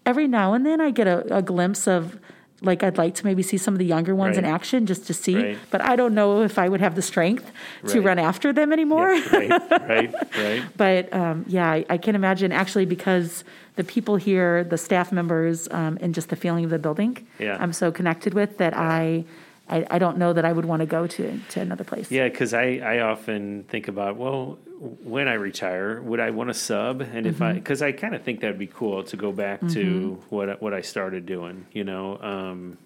every 0.05 0.29
now 0.29 0.53
and 0.53 0.67
then 0.67 0.83
I 0.83 0.91
get 0.91 1.07
a, 1.07 1.37
a 1.39 1.41
glimpse 1.43 1.89
of. 1.89 2.21
Like 2.63 2.83
I'd 2.83 2.99
like 2.99 3.15
to 3.17 3.25
maybe 3.25 3.43
see 3.43 3.57
some 3.57 3.73
of 3.75 3.79
the 3.79 3.87
younger 3.87 4.15
ones 4.15 4.37
in 4.37 4.45
action 4.45 4.85
just 4.87 5.07
to 5.07 5.15
see, 5.15 5.37
Right. 5.37 5.59
but 5.71 5.81
I 5.81 5.97
don't 5.97 6.15
know 6.15 6.43
if 6.43 6.59
I 6.59 6.69
would 6.69 6.81
have 6.81 6.95
the 6.95 7.01
strength 7.03 7.51
to 7.87 7.99
Right. 8.01 8.07
run 8.07 8.19
after 8.19 8.53
them 8.53 8.71
anymore. 8.73 9.15
Yeah, 9.15 9.37
right, 9.37 9.89
right, 9.89 10.15
right. 10.37 10.63
But 10.77 11.13
um, 11.15 11.45
yeah, 11.49 11.71
I, 11.71 11.87
I 11.89 11.97
can 11.97 12.15
imagine 12.15 12.53
actually 12.53 12.85
because 12.85 13.45
the 13.77 13.85
people 13.85 14.17
here, 14.17 14.63
the 14.65 14.77
staff 14.77 15.11
members, 15.11 15.69
um, 15.71 15.97
and 16.03 16.15
just 16.15 16.29
the 16.29 16.37
feeling 16.37 16.65
of 16.65 16.71
the 16.71 16.79
building, 16.79 17.27
Yeah. 17.39 17.57
I'm 17.59 17.73
so 17.73 17.91
connected 17.91 18.35
with 18.35 18.59
that 18.59 18.77
I, 18.77 19.25
I, 19.71 19.87
I 19.91 19.99
don't 20.01 20.19
know 20.19 20.33
that 20.33 20.45
I 20.45 20.53
would 20.53 20.65
want 20.65 20.81
to 20.81 20.87
go 20.87 21.07
to 21.07 21.41
to 21.51 21.61
another 21.61 21.85
place. 21.85 22.11
Yeah, 22.11 22.29
because 22.29 22.53
I, 22.53 22.81
I 22.85 22.99
often 23.01 23.65
think 23.69 23.87
about, 23.89 24.17
well, 24.17 24.59
when 25.05 25.29
I 25.29 25.35
retire, 25.35 26.01
would 26.03 26.19
I 26.21 26.31
want 26.31 26.49
to 26.51 26.55
sub? 26.55 27.01
And 27.03 27.27
if 27.27 27.37
Mm-hmm. 27.37 27.43
I, 27.45 27.53
because 27.55 27.81
I 27.81 27.93
kind 27.93 28.15
of 28.15 28.23
think 28.23 28.41
that'd 28.41 28.59
be 28.59 28.67
cool 28.67 29.05
to 29.05 29.17
go 29.17 29.31
back 29.33 29.61
to 29.69 30.21
what 30.29 30.49
I- 30.51 30.55
what 30.55 30.75
I 30.75 30.81
started 30.81 31.25
doing, 31.25 31.67
you 31.73 31.85
know. 31.85 32.19
Um, 32.21 32.79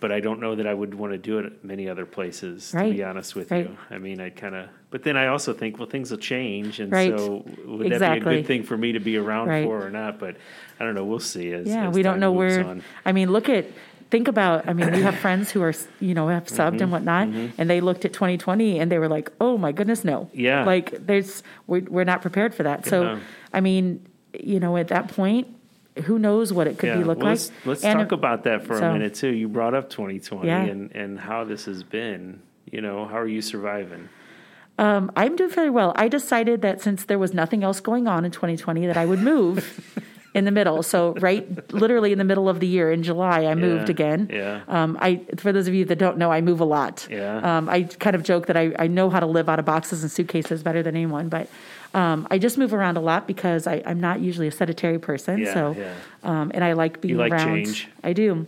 but 0.00 0.10
I 0.10 0.18
don't 0.18 0.40
know 0.40 0.56
that 0.56 0.66
I 0.66 0.74
would 0.74 0.94
want 0.94 1.12
to 1.12 1.18
do 1.18 1.38
it 1.38 1.46
at 1.46 1.62
many 1.64 1.88
other 1.88 2.06
places. 2.06 2.72
To 2.72 2.82
be 2.90 3.04
honest 3.04 3.36
with 3.36 3.52
right. 3.52 3.68
you, 3.68 3.76
I 3.88 3.98
mean, 3.98 4.20
I 4.20 4.30
kind 4.30 4.54
of. 4.56 4.68
But 4.90 5.04
then 5.04 5.16
I 5.16 5.28
also 5.28 5.52
think, 5.52 5.78
well, 5.78 5.88
things 5.88 6.10
will 6.10 6.18
change, 6.18 6.80
and 6.80 6.90
Right, 6.90 7.16
so 7.16 7.44
would 7.66 7.92
that 7.92 8.00
be 8.14 8.18
a 8.18 8.20
good 8.20 8.46
thing 8.46 8.62
for 8.64 8.76
me 8.76 8.92
to 8.92 8.98
be 9.00 9.16
around 9.16 9.46
Right. 9.48 9.64
for 9.64 9.86
or 9.86 9.90
not? 9.90 10.18
But 10.18 10.36
I 10.80 10.84
don't 10.84 10.94
know. 10.96 11.04
We'll 11.04 11.20
see. 11.20 11.52
As, 11.52 11.66
Yeah, 11.68 11.88
as 11.88 11.94
we 11.94 12.02
don't 12.02 12.18
know 12.18 12.32
where. 12.32 12.64
on. 12.64 12.82
I 13.04 13.12
mean, 13.12 13.30
look 13.30 13.48
at. 13.48 13.66
Think 14.12 14.28
about. 14.28 14.68
I 14.68 14.74
mean, 14.74 14.92
we 14.92 15.00
have 15.00 15.16
friends 15.26 15.50
who 15.50 15.62
are, 15.62 15.72
you 15.98 16.12
know, 16.12 16.28
have 16.28 16.44
subbed 16.48 16.72
Mm-hmm, 16.74 16.82
and 16.82 16.92
whatnot, 16.92 17.28
and 17.56 17.70
they 17.70 17.80
looked 17.80 18.04
at 18.04 18.12
2020 18.12 18.78
and 18.78 18.92
they 18.92 18.98
were 18.98 19.08
like, 19.08 19.32
"Oh 19.40 19.56
my 19.56 19.72
goodness, 19.72 20.04
no!" 20.04 20.28
Yeah. 20.34 20.64
like 20.66 21.06
there's 21.06 21.42
we're 21.66 21.86
we're 21.88 22.04
not 22.04 22.20
prepared 22.20 22.54
for 22.54 22.62
that. 22.62 22.80
Yeah. 22.84 22.90
So, 22.90 23.20
I 23.54 23.60
mean, 23.60 24.04
you 24.38 24.60
know, 24.60 24.76
at 24.76 24.88
that 24.88 25.08
point, 25.08 25.48
who 26.04 26.18
knows 26.18 26.52
what 26.52 26.66
it 26.66 26.76
could 26.78 26.92
be 26.98 27.04
look 27.04 27.20
well, 27.20 27.28
like? 27.28 27.38
Let's, 27.38 27.52
let's 27.64 27.84
And 27.84 28.00
talk 28.00 28.12
about 28.12 28.44
that 28.44 28.66
for 28.66 28.78
so- 28.78 28.90
a 28.90 28.92
minute 28.92 29.14
too. 29.14 29.28
You 29.32 29.48
brought 29.48 29.72
up 29.74 29.88
2020 29.88 30.46
Yeah. 30.46 30.60
and, 30.60 30.92
and 30.94 31.18
how 31.18 31.44
this 31.44 31.64
has 31.64 31.82
been. 31.82 32.40
You 32.70 32.82
know, 32.82 33.06
how 33.06 33.16
are 33.18 33.26
you 33.26 33.40
surviving? 33.40 34.10
Um, 34.78 35.10
I'm 35.16 35.36
doing 35.36 35.48
fairly 35.50 35.70
well. 35.70 35.92
I 35.96 36.08
decided 36.08 36.60
that 36.62 36.82
since 36.82 37.04
there 37.04 37.18
was 37.18 37.32
nothing 37.32 37.64
else 37.64 37.80
going 37.80 38.06
on 38.08 38.24
in 38.26 38.30
2020, 38.30 38.86
that 38.88 38.96
I 38.98 39.06
would 39.06 39.20
move 39.20 39.58
in 40.34 40.44
the 40.46 40.50
middle. 40.50 40.82
So 40.82 41.12
right, 41.20 41.46
literally 41.72 42.10
in 42.12 42.18
the 42.18 42.24
middle 42.24 42.48
of 42.48 42.58
the 42.60 42.66
year 42.66 42.90
in 42.90 43.02
July, 43.02 43.44
I 43.46 43.54
moved 43.54 43.88
Yeah, 43.88 43.92
again. 43.92 44.30
yeah. 44.32 44.60
Um, 44.68 44.96
I 45.00 45.20
for 45.36 45.52
those 45.52 45.68
of 45.68 45.74
you 45.74 45.84
that 45.86 45.96
don't 45.98 46.16
know, 46.16 46.32
I 46.32 46.40
move 46.40 46.60
a 46.60 46.64
lot. 46.64 47.06
Yeah. 47.10 47.58
Um, 47.58 47.68
I 47.68 47.82
kind 47.82 48.16
of 48.16 48.22
joke 48.22 48.46
that 48.46 48.56
I, 48.56 48.74
I 48.78 48.86
know 48.86 49.10
how 49.10 49.20
to 49.20 49.26
live 49.26 49.48
out 49.48 49.58
of 49.58 49.64
boxes 49.66 50.02
and 50.02 50.10
suitcases 50.10 50.62
better 50.62 50.82
than 50.82 50.96
anyone, 50.96 51.28
but 51.28 51.48
um, 51.94 52.26
I 52.30 52.38
just 52.38 52.56
move 52.56 52.72
around 52.72 52.96
a 52.96 53.00
lot 53.00 53.26
because 53.26 53.66
I, 53.66 53.82
I'm 53.84 54.00
not 54.00 54.20
usually 54.20 54.48
a 54.48 54.52
sedentary 54.52 54.98
person. 54.98 55.40
Yeah, 55.40 55.52
so, 55.52 55.76
yeah. 55.78 55.92
Um, 56.22 56.50
and 56.54 56.64
I 56.64 56.72
like 56.72 57.02
being 57.02 57.18
like 57.18 57.32
around. 57.32 57.46
change. 57.66 57.88
I 58.02 58.14
do. 58.14 58.46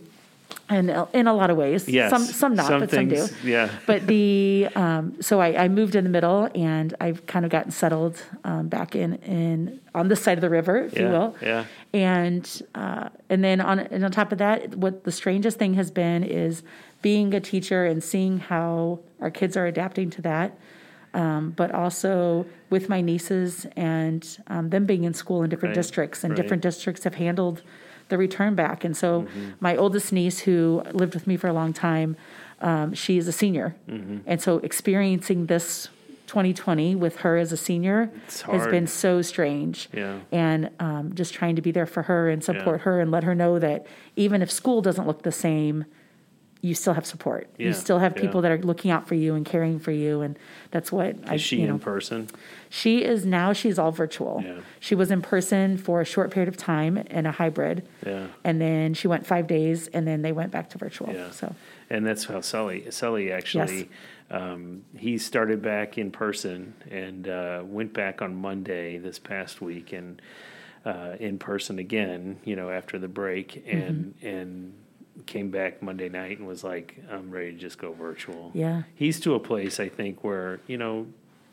And 0.67 0.89
in 1.13 1.27
a 1.27 1.33
lot 1.33 1.51
of 1.51 1.57
ways, 1.57 1.87
Yes. 1.87 2.09
some 2.09 2.23
some 2.23 2.55
not, 2.55 2.65
Some 2.67 2.79
but 2.79 2.89
things, 2.89 3.29
some 3.29 3.37
do 3.43 3.47
yeah. 3.49 3.69
but 3.85 4.07
the 4.07 4.67
um, 4.75 5.13
so 5.21 5.39
I, 5.39 5.65
I 5.65 5.67
moved 5.67 5.93
in 5.95 6.03
the 6.03 6.09
middle 6.09 6.49
and 6.55 6.91
I've 6.99 7.23
kind 7.27 7.45
of 7.45 7.51
gotten 7.51 7.69
settled 7.71 8.19
um, 8.43 8.67
back 8.67 8.95
in 8.95 9.13
in 9.17 9.79
on 9.93 10.07
this 10.07 10.21
side 10.23 10.39
of 10.39 10.41
the 10.41 10.49
river, 10.49 10.77
if 10.85 10.97
you 10.97 11.05
will. 11.05 11.35
yeah. 11.39 11.65
And 11.93 12.49
uh, 12.73 13.09
and 13.29 13.43
then 13.43 13.61
on 13.61 13.77
and 13.79 14.03
on 14.03 14.11
top 14.11 14.31
of 14.31 14.39
that, 14.39 14.75
what 14.75 15.03
the 15.03 15.11
strangest 15.11 15.59
thing 15.59 15.75
has 15.75 15.91
been 15.91 16.23
is 16.23 16.63
being 17.03 17.35
a 17.35 17.39
teacher 17.39 17.85
and 17.85 18.03
seeing 18.03 18.39
how 18.39 18.99
our 19.21 19.29
kids 19.29 19.55
are 19.55 19.67
adapting 19.67 20.09
to 20.11 20.21
that. 20.23 20.57
Um, 21.13 21.51
but 21.55 21.71
also 21.71 22.45
with 22.71 22.89
my 22.89 22.99
nieces 23.01 23.65
and 23.77 24.21
um, 24.47 24.69
them 24.71 24.85
being 24.85 25.05
in 25.05 25.13
school 25.13 25.43
in 25.43 25.49
different 25.49 25.71
Right, 25.75 25.81
districts, 25.83 26.23
and 26.25 26.31
right. 26.31 26.41
different 26.41 26.61
districts 26.63 27.03
have 27.05 27.15
handled 27.15 27.61
the 28.09 28.17
return 28.17 28.55
back. 28.55 28.83
And 28.83 28.95
so, 28.95 29.21
Mm-hmm. 29.21 29.49
my 29.59 29.75
oldest 29.75 30.11
niece, 30.13 30.39
who 30.39 30.83
lived 30.93 31.13
with 31.13 31.25
me 31.27 31.37
for 31.37 31.47
a 31.47 31.53
long 31.53 31.73
time, 31.73 32.15
um, 32.61 32.93
she 32.93 33.17
is 33.17 33.27
a 33.27 33.31
senior, 33.31 33.75
Mm-hmm. 33.89 34.17
and 34.25 34.41
so 34.41 34.57
experiencing 34.59 35.47
this 35.47 35.89
2020 36.27 36.95
with 36.95 37.17
her 37.17 37.37
as 37.37 37.51
a 37.51 37.57
senior 37.57 38.09
has 38.51 38.65
been 38.67 38.87
so 38.87 39.21
strange. 39.21 39.89
Yeah. 39.93 40.19
And 40.31 40.69
um, 40.79 41.13
just 41.13 41.33
trying 41.35 41.55
to 41.55 41.61
be 41.61 41.71
there 41.71 41.85
for 41.85 42.03
her 42.03 42.29
and 42.29 42.43
support 42.43 42.81
her 42.81 42.99
and 42.99 43.11
let 43.11 43.23
her 43.23 43.35
know 43.35 43.59
that 43.59 43.85
even 44.15 44.41
if 44.41 44.49
school 44.51 44.81
doesn't 44.81 45.05
look 45.05 45.21
the 45.21 45.31
same, 45.31 45.85
you 46.65 46.73
still 46.73 46.93
have 46.93 47.05
support. 47.05 47.47
Yeah, 47.57 47.67
You 47.67 47.73
still 47.73 47.99
have 47.99 48.13
yeah. 48.15 48.21
people 48.23 48.41
that 48.41 48.51
are 48.51 48.57
looking 48.57 48.89
out 48.89 49.07
for 49.07 49.13
you 49.15 49.35
and 49.35 49.45
caring 49.45 49.77
for 49.79 49.91
you, 49.91 50.21
and 50.21 50.37
that's 50.71 50.91
what 50.91 51.15
I. 51.27 51.35
Is 51.35 51.41
she 51.41 51.57
you 51.61 51.67
know, 51.67 51.75
in 51.75 51.79
person? 51.79 52.27
she 52.69 53.03
is 53.03 53.25
now. 53.25 53.53
She's 53.53 53.77
all 53.77 53.91
virtual. 53.91 54.41
Yeah. 54.43 54.59
She 54.79 54.95
was 54.95 55.11
in 55.11 55.21
person 55.21 55.77
for 55.77 56.01
a 56.01 56.05
short 56.05 56.31
period 56.31 56.47
of 56.49 56.57
time 56.57 56.97
in 56.97 57.25
a 57.27 57.31
hybrid, 57.31 57.87
Yeah. 58.05 58.27
and 58.43 58.59
then 58.59 58.93
she 58.95 59.07
went 59.07 59.27
five 59.27 59.45
days, 59.47 59.87
and 59.89 60.07
then 60.07 60.23
they 60.23 60.31
went 60.31 60.51
back 60.51 60.69
to 60.71 60.77
virtual. 60.79 61.13
Yeah. 61.13 61.29
So 61.31 61.53
And 61.89 62.03
that's 62.05 62.25
how 62.25 62.41
Sully, 62.41 62.89
Sully 62.89 63.31
actually, 63.31 63.89
um, 64.31 64.83
he 64.97 65.19
started 65.19 65.61
back 65.61 65.99
in 65.99 66.09
person 66.09 66.73
and 66.89 67.27
uh, 67.27 67.61
went 67.63 67.93
back 67.93 68.23
on 68.23 68.35
Monday 68.35 68.97
this 68.97 69.19
past 69.19 69.61
week 69.61 69.93
and 69.93 70.19
uh, 70.83 71.15
in 71.19 71.37
person 71.37 71.77
again, 71.77 72.37
you 72.43 72.55
know, 72.55 72.69
after 72.71 72.97
the 72.97 73.07
break 73.07 73.63
and, 73.67 74.15
Mm-hmm. 74.15 74.27
and 74.27 74.73
came 75.25 75.49
back 75.49 75.81
Monday 75.81 76.09
night 76.09 76.37
and 76.39 76.47
was 76.47 76.63
like, 76.63 76.97
I'm 77.09 77.31
ready 77.31 77.51
to 77.53 77.57
just 77.57 77.77
go 77.77 77.93
virtual. 77.93 78.51
Yeah. 78.53 78.83
He's 78.95 79.19
to 79.21 79.33
a 79.35 79.39
place, 79.39 79.79
I 79.79 79.89
think, 79.89 80.23
where, 80.23 80.59
you 80.67 80.77
know, 80.77 81.07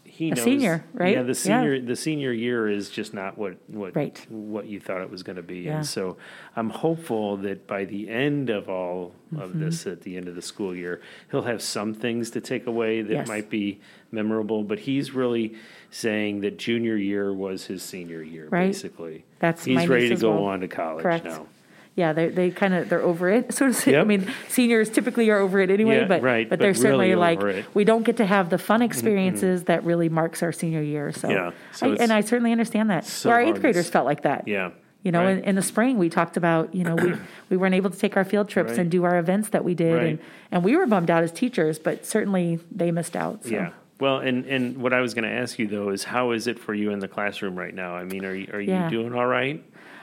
he 0.04 0.30
A 0.30 0.34
knows. 0.34 0.44
senior, 0.44 0.84
right? 0.92 1.14
Yeah, 1.16 1.22
the 1.22 1.28
Yeah. 1.28 1.32
senior, 1.34 1.80
the 1.80 1.96
senior 1.96 2.32
year 2.32 2.68
is 2.68 2.90
just 2.90 3.14
not 3.14 3.38
what, 3.38 3.56
what, 3.68 3.94
Right. 3.96 4.18
what 4.28 4.66
you 4.66 4.78
thought 4.80 5.00
it 5.00 5.10
was 5.10 5.22
going 5.22 5.36
to 5.36 5.42
be. 5.42 5.60
Yeah. 5.60 5.76
And 5.76 5.86
so 5.86 6.16
I'm 6.56 6.68
hopeful 6.70 7.36
that 7.38 7.66
by 7.66 7.84
the 7.86 8.10
end 8.10 8.50
of 8.50 8.68
all 8.68 9.12
of 9.38 9.50
Mm-hmm. 9.50 9.60
this, 9.64 9.86
at 9.86 10.02
the 10.02 10.16
end 10.18 10.28
of 10.28 10.34
the 10.34 10.42
school 10.42 10.74
year, 10.74 11.00
he'll 11.30 11.42
have 11.42 11.62
some 11.62 11.94
things 11.94 12.30
to 12.32 12.40
take 12.42 12.66
away 12.66 13.00
that 13.00 13.12
Yes. 13.12 13.28
might 13.28 13.48
be 13.48 13.80
memorable. 14.10 14.64
But 14.64 14.80
he's 14.80 15.12
really 15.14 15.54
saying 15.90 16.40
that 16.40 16.58
junior 16.58 16.96
year 16.96 17.32
was 17.32 17.66
his 17.66 17.82
senior 17.82 18.22
year, 18.22 18.48
Right. 18.50 18.66
basically. 18.66 19.24
That's 19.38 19.64
he's 19.64 19.86
ready 19.88 20.08
to 20.10 20.16
go 20.16 20.32
well. 20.32 20.44
on 20.46 20.60
to 20.60 20.68
college 20.68 21.02
Correct. 21.04 21.24
now. 21.24 21.46
Yeah, 21.94 22.12
they 22.12 22.28
they 22.28 22.50
kind 22.50 22.74
of 22.74 22.88
they're 22.88 23.02
over 23.02 23.28
it, 23.28 23.52
so 23.54 23.66
to 23.66 23.74
say. 23.74 23.96
I 23.96 24.04
mean, 24.04 24.30
seniors 24.48 24.88
typically 24.90 25.28
are 25.30 25.38
over 25.38 25.60
it 25.60 25.70
anyway, 25.70 26.00
Yeah, 26.00 26.06
but 26.06 26.22
right, 26.22 26.48
but 26.48 26.58
but 26.58 26.62
they're 26.62 26.74
certainly 26.74 27.10
really 27.10 27.20
like 27.20 27.42
it. 27.42 27.66
we 27.74 27.84
don't 27.84 28.02
get 28.02 28.16
to 28.18 28.26
have 28.26 28.50
the 28.50 28.58
fun 28.58 28.80
mm-hmm. 28.80 28.86
experiences 28.86 29.64
that 29.64 29.84
really 29.84 30.08
marks 30.08 30.42
our 30.42 30.52
senior 30.52 30.82
year. 30.82 31.12
So, 31.12 31.28
Yeah, 31.28 31.50
so 31.72 31.92
I, 31.92 31.96
and 31.96 32.12
I 32.12 32.22
certainly 32.22 32.52
understand 32.52 32.90
that. 32.90 33.04
so 33.04 33.30
Our 33.30 33.40
eighth 33.42 33.60
graders 33.60 33.90
felt 33.90 34.06
like 34.06 34.22
that. 34.22 34.48
Yeah. 34.48 34.70
You 35.02 35.10
know, 35.10 35.24
right. 35.24 35.38
in, 35.38 35.44
in 35.44 35.54
the 35.56 35.62
spring, 35.62 35.98
we 35.98 36.08
talked 36.08 36.36
about, 36.36 36.74
you 36.76 36.84
know, 36.84 36.94
we, 36.94 37.12
we 37.50 37.56
weren't 37.56 37.74
able 37.74 37.90
to 37.90 37.98
take 37.98 38.16
our 38.16 38.24
field 38.24 38.48
trips 38.48 38.70
Right. 38.70 38.78
and 38.78 38.90
do 38.90 39.02
our 39.02 39.18
events 39.18 39.48
that 39.48 39.64
we 39.64 39.74
did. 39.74 39.94
Right. 39.94 40.06
And, 40.06 40.18
and 40.52 40.64
we 40.64 40.76
were 40.76 40.86
bummed 40.86 41.10
out 41.10 41.24
as 41.24 41.32
teachers, 41.32 41.78
but 41.80 42.06
certainly 42.06 42.60
they 42.70 42.92
missed 42.92 43.16
out. 43.16 43.42
So. 43.42 43.50
Yeah. 43.50 43.70
Well, 43.98 44.18
and, 44.18 44.46
and 44.46 44.78
what 44.78 44.92
I 44.92 45.00
was 45.00 45.12
going 45.14 45.24
to 45.24 45.30
ask 45.36 45.58
you 45.58 45.66
though 45.66 45.90
is 45.90 46.04
how 46.04 46.30
is 46.30 46.46
it 46.46 46.58
for 46.58 46.72
you 46.72 46.90
in 46.92 47.00
the 47.00 47.08
classroom 47.08 47.56
right 47.56 47.74
now? 47.74 47.96
I 47.96 48.04
mean, 48.04 48.24
are 48.24 48.34
you, 48.34 48.48
are 48.52 48.60
you 48.60 48.70
Yeah. 48.70 48.88
doing 48.88 49.12
all 49.12 49.26
right? 49.26 49.62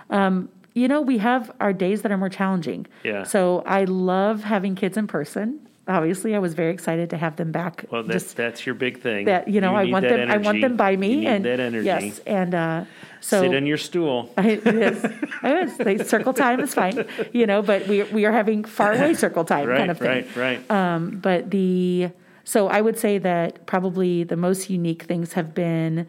Um, 0.09 0.49
you 0.73 0.87
know, 0.87 1.01
we 1.01 1.17
have 1.17 1.51
our 1.59 1.73
days 1.73 2.01
that 2.03 2.11
are 2.11 2.17
more 2.17 2.29
challenging. 2.29 2.87
Yeah. 3.03 3.23
So 3.23 3.63
I 3.65 3.85
love 3.85 4.43
having 4.43 4.75
kids 4.75 4.97
in 4.97 5.07
person. 5.07 5.59
Obviously, 5.87 6.35
I 6.35 6.39
was 6.39 6.53
very 6.53 6.71
excited 6.71 7.09
to 7.09 7.17
have 7.17 7.35
them 7.37 7.51
back. 7.51 7.85
Well, 7.89 8.03
that's 8.03 8.23
just 8.25 8.37
that's 8.37 8.63
your 8.65 8.75
big 8.75 9.01
thing. 9.01 9.25
that 9.25 9.47
you 9.47 9.59
know, 9.59 9.75
I 9.75 9.85
want 9.85 10.07
them. 10.07 10.29
I 10.29 10.37
want 10.37 10.61
them 10.61 10.77
by 10.77 10.91
You 10.91 10.97
me, 10.99 11.25
and 11.25 11.43
that 11.45 11.59
energy. 11.59 11.85
yes, 11.85 12.19
and 12.27 12.53
uh, 12.53 12.85
so 13.21 13.41
Sit 13.41 13.55
on 13.55 13.65
your 13.65 13.77
stool. 13.77 14.31
I, 14.37 14.49
is. 14.49 15.03
It 15.03 15.09
is. 15.43 15.77
They, 15.77 15.97
circle 16.03 16.33
time 16.33 16.59
is 16.59 16.75
fine, 16.75 17.05
you 17.33 17.47
know, 17.47 17.63
but 17.63 17.87
we 17.87 18.03
we 18.03 18.25
are 18.25 18.31
having 18.31 18.65
far 18.65 18.93
away 18.93 19.15
circle 19.15 19.43
time 19.45 19.67
Right, 19.67 19.77
kind 19.79 19.89
of 19.91 19.97
thing. 19.97 20.27
right, 20.35 20.35
right. 20.69 20.71
Um, 20.71 21.17
But 21.21 21.49
the 21.49 22.11
so 22.43 22.67
I 22.67 22.81
would 22.81 22.99
say 22.99 23.17
that 23.17 23.65
probably 23.65 24.23
the 24.23 24.37
most 24.37 24.69
unique 24.69 25.03
things 25.03 25.33
have 25.33 25.55
been 25.55 26.05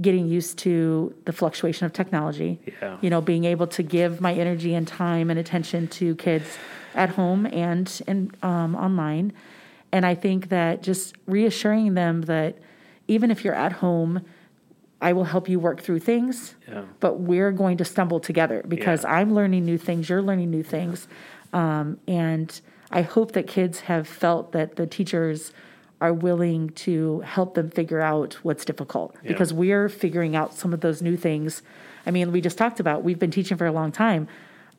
getting 0.00 0.28
used 0.28 0.58
to 0.58 1.14
the 1.24 1.32
fluctuation 1.32 1.86
of 1.86 1.92
technology. 1.92 2.60
Yeah. 2.80 2.98
You 3.00 3.10
know, 3.10 3.20
being 3.20 3.44
able 3.44 3.66
to 3.68 3.82
give 3.82 4.20
my 4.20 4.32
energy 4.32 4.74
and 4.74 4.86
time 4.86 5.30
and 5.30 5.38
attention 5.38 5.88
to 5.88 6.14
kids 6.16 6.56
at 6.94 7.10
home 7.10 7.46
and 7.46 8.00
and 8.06 8.36
um, 8.42 8.74
online, 8.76 9.32
and 9.92 10.06
I 10.06 10.14
think 10.14 10.48
that 10.50 10.82
just 10.82 11.16
reassuring 11.26 11.94
them 11.94 12.22
that 12.22 12.58
even 13.08 13.30
if 13.30 13.44
you're 13.44 13.54
at 13.54 13.72
home. 13.72 14.22
I 15.00 15.12
will 15.12 15.22
help 15.26 15.48
you 15.48 15.60
work 15.60 15.80
through 15.80 16.00
things, 16.00 16.56
Yeah. 16.66 16.82
but 16.98 17.20
we're 17.20 17.52
going 17.52 17.76
to 17.76 17.84
stumble 17.84 18.18
together 18.18 18.64
because 18.66 19.04
Yeah. 19.04 19.12
I'm 19.12 19.32
learning 19.32 19.64
new 19.64 19.78
things, 19.78 20.08
you're 20.08 20.20
learning 20.22 20.50
new 20.50 20.64
things. 20.64 21.06
Um, 21.52 22.00
and 22.08 22.60
I 22.90 23.02
hope 23.02 23.30
that 23.34 23.46
kids 23.46 23.78
have 23.82 24.08
felt 24.08 24.50
that 24.50 24.74
the 24.74 24.88
teachers 24.88 25.52
are 26.00 26.12
willing 26.12 26.70
to 26.70 27.20
help 27.20 27.54
them 27.54 27.70
figure 27.70 28.00
out 28.00 28.34
what's 28.42 28.64
difficult 28.64 29.14
Yeah. 29.22 29.28
because 29.32 29.52
we're 29.52 29.88
figuring 29.88 30.36
out 30.36 30.54
some 30.54 30.72
of 30.72 30.80
those 30.80 31.02
new 31.02 31.16
things. 31.16 31.62
I 32.06 32.10
mean, 32.12 32.30
we 32.32 32.40
just 32.40 32.56
talked 32.56 32.78
about 32.80 33.02
we've 33.02 33.18
been 33.18 33.30
teaching 33.32 33.56
for 33.56 33.66
a 33.66 33.72
long 33.72 33.90
time. 33.92 34.28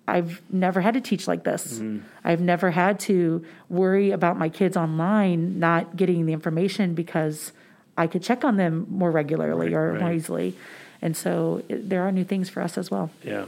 I've 0.08 0.42
never 0.52 0.82
had 0.82 0.94
to 0.96 1.02
teach 1.02 1.28
like 1.28 1.44
this. 1.44 1.80
Mm-hmm. 1.80 2.00
I've 2.24 2.42
never 2.42 2.72
had 2.72 3.00
to 3.02 3.46
worry 3.70 4.12
about 4.12 4.38
my 4.38 4.50
kids 4.50 4.76
online 4.78 5.60
not 5.60 5.96
getting 5.96 6.26
the 6.26 6.34
information 6.34 6.96
because 6.96 7.52
I 7.98 8.08
could 8.08 8.24
check 8.24 8.44
on 8.46 8.56
them 8.58 8.88
more 8.90 9.12
regularly 9.12 9.68
Right, 9.68 9.74
or 9.76 10.00
more 10.00 10.14
easily. 10.14 10.56
And 11.02 11.16
so 11.16 11.64
it, 11.70 11.90
there 11.90 12.02
are 12.08 12.12
new 12.12 12.24
things 12.24 12.50
for 12.50 12.62
us 12.62 12.78
as 12.78 12.90
well. 12.90 13.12
Yeah. 13.24 13.46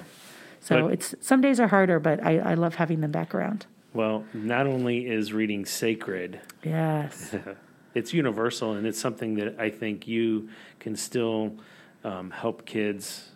So 0.59 0.83
But- 0.83 0.93
it's 0.93 1.15
some 1.21 1.41
days 1.41 1.59
are 1.59 1.67
harder, 1.69 1.99
but 1.99 2.21
I, 2.23 2.37
I 2.39 2.53
love 2.55 2.75
having 2.75 2.99
them 3.01 3.11
back 3.11 3.33
around. 3.33 3.65
Well, 3.93 4.23
not 4.33 4.67
only 4.67 5.07
is 5.07 5.33
reading 5.33 5.65
sacred, 5.65 6.39
Yes. 6.63 7.35
it's 7.93 8.13
universal, 8.13 8.73
and 8.73 8.87
it's 8.87 8.99
something 8.99 9.35
that 9.35 9.59
I 9.59 9.69
think 9.69 10.07
you 10.07 10.49
can 10.79 10.95
still 10.95 11.55
um, 12.03 12.31
help 12.31 12.65
kids, 12.65 13.29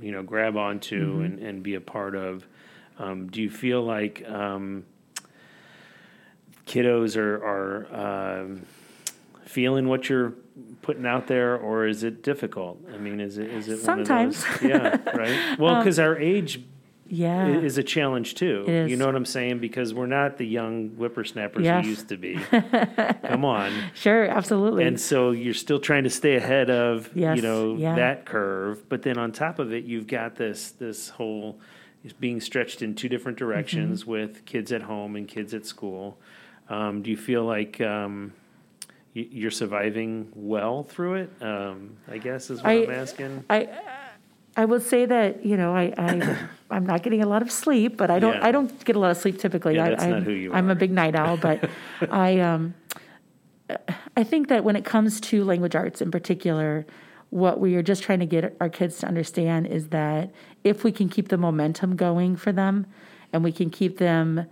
you 0.00 0.12
know, 0.12 0.22
grab 0.22 0.56
onto 0.56 1.14
Mm-hmm. 1.14 1.24
and, 1.24 1.38
and 1.40 1.62
be 1.62 1.74
a 1.74 1.80
part 1.80 2.14
of. 2.14 2.46
Um, 2.98 3.28
do 3.28 3.40
you 3.42 3.50
feel 3.50 3.82
like 3.82 4.24
um, 4.28 4.84
kiddos 6.66 7.16
are 7.16 7.36
are 7.92 8.40
um, 8.40 8.62
feeling 9.44 9.88
what 9.88 10.08
you're 10.08 10.34
putting 10.82 11.06
out 11.06 11.26
there, 11.26 11.56
or 11.56 11.86
is 11.86 12.02
it 12.02 12.22
difficult? 12.22 12.78
I 12.92 12.98
mean, 12.98 13.20
is 13.20 13.38
it 13.38 13.50
is 13.50 13.68
it 13.68 13.78
Sometimes. 13.78 14.44
Um, 14.44 14.50
One 14.70 14.72
of 14.82 14.92
those? 15.02 15.06
Yeah, 15.06 15.16
right. 15.16 15.58
Well, 15.58 15.78
because 15.78 15.98
our 15.98 16.16
age 16.18 16.60
Yeah. 17.08 17.48
is 17.48 17.78
a 17.78 17.82
challenge 17.82 18.34
too. 18.34 18.64
You 18.88 18.96
know 18.96 19.06
what 19.06 19.14
I'm 19.16 19.24
saying? 19.24 19.58
Because 19.60 19.94
we're 19.94 20.06
not 20.06 20.36
the 20.36 20.46
young 20.46 20.90
whippersnappers 20.90 21.64
Yes. 21.64 21.84
we 21.84 21.90
used 21.90 22.08
to 22.10 22.16
be. 22.16 22.36
Come 23.26 23.44
on. 23.44 23.72
sure, 23.94 24.24
absolutely. 24.26 24.84
And 24.84 25.00
so 25.00 25.30
you're 25.30 25.54
still 25.54 25.80
trying 25.80 26.04
to 26.04 26.10
stay 26.10 26.36
ahead 26.36 26.70
of 26.70 27.10
you 27.16 27.42
know 27.42 27.76
yeah. 27.76 27.94
that 27.96 28.26
curve, 28.26 28.88
but 28.88 29.02
then 29.02 29.18
on 29.18 29.32
top 29.32 29.58
of 29.58 29.72
it, 29.72 29.84
you've 29.84 30.06
got 30.06 30.36
this 30.36 30.70
this 30.72 31.08
whole 31.08 31.58
is 32.04 32.12
being 32.12 32.40
stretched 32.40 32.80
in 32.82 32.94
two 32.94 33.08
different 33.08 33.38
directions 33.38 34.02
Mm-hmm. 34.02 34.10
with 34.10 34.44
kids 34.44 34.70
at 34.72 34.82
home 34.82 35.16
and 35.16 35.26
kids 35.26 35.52
at 35.54 35.66
school. 35.66 36.16
Um, 36.68 37.02
do 37.02 37.10
you 37.10 37.16
feel 37.16 37.44
like 37.44 37.80
um, 37.80 38.32
you're 39.14 39.50
surviving 39.50 40.30
well 40.34 40.82
through 40.84 41.14
it? 41.14 41.30
Um, 41.42 41.96
I 42.06 42.18
guess 42.18 42.50
is 42.50 42.58
what 42.62 42.66
I- 42.70 42.74
am 42.84 42.90
asking. 42.90 43.44
I 43.50 43.56
I 43.56 43.68
will 44.64 44.80
say 44.80 45.06
that 45.06 45.44
you 45.44 45.56
know 45.56 45.74
I, 45.74 45.94
I 45.96 46.38
I'm 46.70 46.86
not 46.86 47.02
getting 47.02 47.22
a 47.22 47.26
lot 47.26 47.42
of 47.42 47.50
sleep, 47.50 47.96
but 47.96 48.10
I 48.10 48.18
don't 48.18 48.34
Yeah. 48.34 48.46
I 48.46 48.52
don't 48.52 48.84
get 48.84 48.96
a 48.96 48.98
lot 48.98 49.10
of 49.10 49.16
sleep 49.16 49.38
typically. 49.38 49.76
Yeah, 49.76 49.84
I, 49.84 49.90
that's 49.90 50.02
I'm, 50.04 50.10
not 50.10 50.22
who 50.24 50.32
you 50.32 50.52
I'm 50.52 50.68
are. 50.68 50.72
a 50.72 50.76
big 50.76 50.90
night 50.90 51.14
owl, 51.14 51.36
but 51.36 51.68
I 52.10 52.40
um 52.40 52.74
I 54.16 54.24
think 54.24 54.48
that 54.48 54.64
when 54.64 54.76
it 54.76 54.84
comes 54.84 55.20
to 55.20 55.44
language 55.44 55.74
arts 55.76 56.00
in 56.00 56.10
particular, 56.10 56.86
what 57.30 57.60
we 57.60 57.76
are 57.76 57.82
just 57.82 58.02
trying 58.02 58.20
to 58.20 58.26
get 58.26 58.56
our 58.60 58.70
kids 58.70 58.98
to 58.98 59.06
understand 59.06 59.66
is 59.66 59.88
that 59.88 60.30
if 60.64 60.84
we 60.84 60.90
can 60.90 61.08
keep 61.08 61.28
the 61.28 61.36
momentum 61.36 61.96
going 61.96 62.36
for 62.36 62.50
them, 62.50 62.86
and 63.32 63.44
we 63.44 63.52
can 63.52 63.70
keep 63.70 63.98
them 63.98 64.46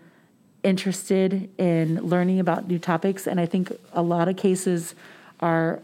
interested 0.63 1.49
in 1.59 2.01
learning 2.03 2.41
about 2.41 2.69
new 2.69 2.79
topics. 2.79 3.27
And 3.27 3.41
I 3.41 3.47
think 3.47 3.73
a 3.93 4.03
lot 4.03 4.29
of 4.29 4.37
cases 4.37 4.95
are 5.41 5.81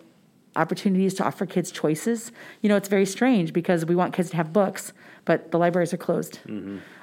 opportunities 0.56 1.14
to 1.14 1.24
offer 1.24 1.46
kids 1.46 1.70
choices. 1.70 2.32
You 2.60 2.68
know, 2.68 2.76
it's 2.76 2.88
very 2.88 3.06
strange 3.06 3.52
because 3.52 3.84
we 3.86 3.94
want 3.94 4.12
kids 4.14 4.30
to 4.30 4.36
have 4.36 4.52
books, 4.52 4.92
but 5.24 5.50
the 5.50 5.58
libraries 5.58 5.92
are 5.94 5.98
closed. 5.98 6.40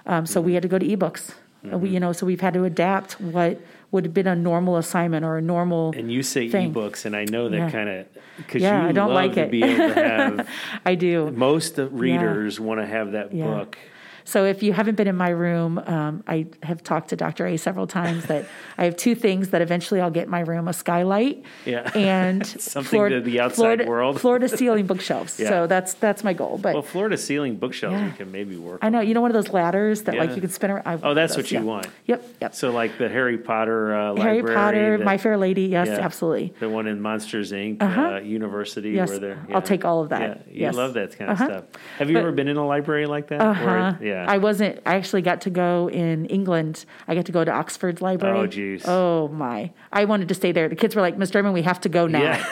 Um, 0.05 0.25
so 0.25 0.41
we 0.41 0.53
had 0.53 0.63
to 0.63 0.69
go 0.69 0.79
to 0.79 0.85
ebooks. 0.85 1.33
Uh, 1.71 1.77
We, 1.77 1.89
you 1.89 1.99
know, 1.99 2.13
so 2.13 2.25
we've 2.25 2.39
had 2.41 2.53
to 2.53 2.63
adapt 2.63 3.19
what 3.19 3.59
would 3.91 4.05
have 4.05 4.13
been 4.13 4.27
a 4.27 4.35
normal 4.35 4.77
assignment 4.77 5.25
or 5.25 5.37
a 5.37 5.41
normal. 5.41 5.93
And 5.97 6.11
you 6.11 6.23
say 6.23 6.47
thing. 6.49 6.73
ebooks, 6.73 7.05
and 7.05 7.15
I 7.15 7.25
know 7.25 7.49
that 7.49 7.57
Yeah. 7.57 7.69
kind 7.71 7.89
of 7.89 8.05
because 8.37 8.61
Yeah, 8.61 8.83
you 8.83 8.89
I 8.89 8.91
don't 8.93 9.09
love 9.09 9.15
like 9.15 9.33
to 9.33 9.41
it. 9.41 9.51
be 9.51 9.63
able 9.63 9.93
to 9.93 10.03
have. 10.09 10.47
I 10.85 10.95
do. 10.95 11.31
most 11.31 11.77
readers 11.77 12.59
want 12.59 12.79
to 12.79 12.85
have 12.87 13.11
that 13.11 13.33
Yeah. 13.33 13.45
book. 13.45 13.77
So 14.29 14.45
if 14.45 14.61
you 14.61 14.73
haven't 14.73 14.93
been 14.93 15.07
in 15.07 15.15
my 15.17 15.29
room, 15.29 15.79
um, 15.79 16.23
I 16.27 16.45
have 16.61 16.83
talked 16.83 17.09
to 17.09 17.15
Dr. 17.15 17.47
A 17.47 17.57
several 17.57 17.87
times 17.87 18.25
that 18.27 18.45
I 18.77 18.85
have 18.85 18.95
two 18.95 19.15
things 19.15 19.49
that 19.49 19.61
eventually 19.63 19.99
I'll 20.01 20.11
get 20.11 20.25
in 20.25 20.29
my 20.29 20.41
room: 20.41 20.67
a 20.67 20.73
skylight 20.73 21.43
Yeah. 21.65 21.89
and 21.95 22.45
Something 22.45 23.09
to 23.09 23.21
the 23.21 23.39
outside 23.39 23.55
floor 23.55 23.75
to, 23.77 23.85
world. 23.85 24.21
floor 24.21 24.37
to 24.37 24.47
ceiling 24.47 24.85
bookshelves. 24.85 25.39
Yeah. 25.39 25.49
So 25.49 25.67
that's 25.67 25.95
that's 25.95 26.23
my 26.23 26.33
goal. 26.33 26.59
But 26.61 26.73
Well, 26.75 26.83
floor 26.83 27.09
to 27.09 27.17
ceiling 27.17 27.55
bookshelves 27.57 27.95
Yeah. 27.99 28.11
can 28.11 28.31
maybe 28.31 28.55
work. 28.55 28.79
I 28.83 28.89
know 28.89 28.99
you 28.99 29.15
know 29.15 29.21
one 29.21 29.31
of 29.31 29.35
those 29.41 29.49
ladders 29.51 30.03
that 30.03 30.15
like 30.15 30.35
you 30.35 30.41
can 30.41 30.51
spin 30.51 30.69
around. 30.71 30.83
I 30.85 30.99
Oh, 31.09 31.13
that's 31.15 31.35
what 31.35 31.49
you 31.51 31.57
yeah. 31.59 31.63
want. 31.65 31.87
Yep, 32.05 32.23
yep. 32.41 32.53
So 32.53 32.69
like 32.69 32.99
the 32.99 33.09
Harry 33.09 33.39
Potter 33.39 33.95
uh, 33.95 34.15
Harry 34.17 34.43
Potter, 34.43 34.97
that- 34.99 35.03
My 35.03 35.17
Fair 35.17 35.37
Lady. 35.37 35.63
Yes, 35.63 35.87
yeah, 35.87 36.05
absolutely. 36.05 36.53
The 36.59 36.69
one 36.69 36.85
in 36.85 37.01
Monsters 37.01 37.51
Inc. 37.51 37.81
Uh-huh. 37.81 38.01
Uh, 38.01 38.19
University. 38.19 38.91
Yes, 38.91 39.09
where 39.09 39.19
they're, 39.19 39.45
I'll 39.55 39.61
take 39.63 39.85
all 39.85 40.01
of 40.03 40.09
that. 40.09 40.21
Yeah, 40.21 40.53
you 40.53 40.61
Yes. 40.61 40.75
love 40.75 40.93
that 40.93 41.17
kind 41.17 41.31
of 41.31 41.41
Uh-huh. 41.41 41.47
stuff. 41.49 41.63
Have 41.97 42.09
you 42.11 42.15
But- 42.17 42.19
ever 42.21 42.31
been 42.31 42.47
in 42.47 42.57
a 42.57 42.65
library 42.67 43.07
like 43.07 43.27
that? 43.29 43.41
Uh 43.41 43.53
Where- 43.55 43.79
huh. 43.91 43.93
Yeah. 44.23 44.31
I 44.31 44.37
wasn't. 44.37 44.79
I 44.85 44.95
actually 44.95 45.21
got 45.21 45.41
to 45.41 45.49
go 45.49 45.89
in 45.89 46.25
England. 46.27 46.85
I 47.07 47.15
got 47.15 47.25
to 47.25 47.31
go 47.31 47.43
to 47.43 47.51
Oxford's 47.51 48.01
library. 48.01 48.39
Oh, 48.39 48.47
geez. 48.47 48.83
Oh 48.85 49.27
my! 49.29 49.71
I 49.91 50.05
wanted 50.05 50.27
to 50.29 50.33
stay 50.35 50.51
there. 50.51 50.69
The 50.69 50.75
kids 50.75 50.95
were 50.95 51.01
like, 51.01 51.17
"Miss 51.17 51.31
Derman, 51.31 51.53
we 51.53 51.63
have 51.63 51.81
to 51.81 51.89
go 51.89 52.07
now." 52.07 52.21
yeah. 52.21 52.45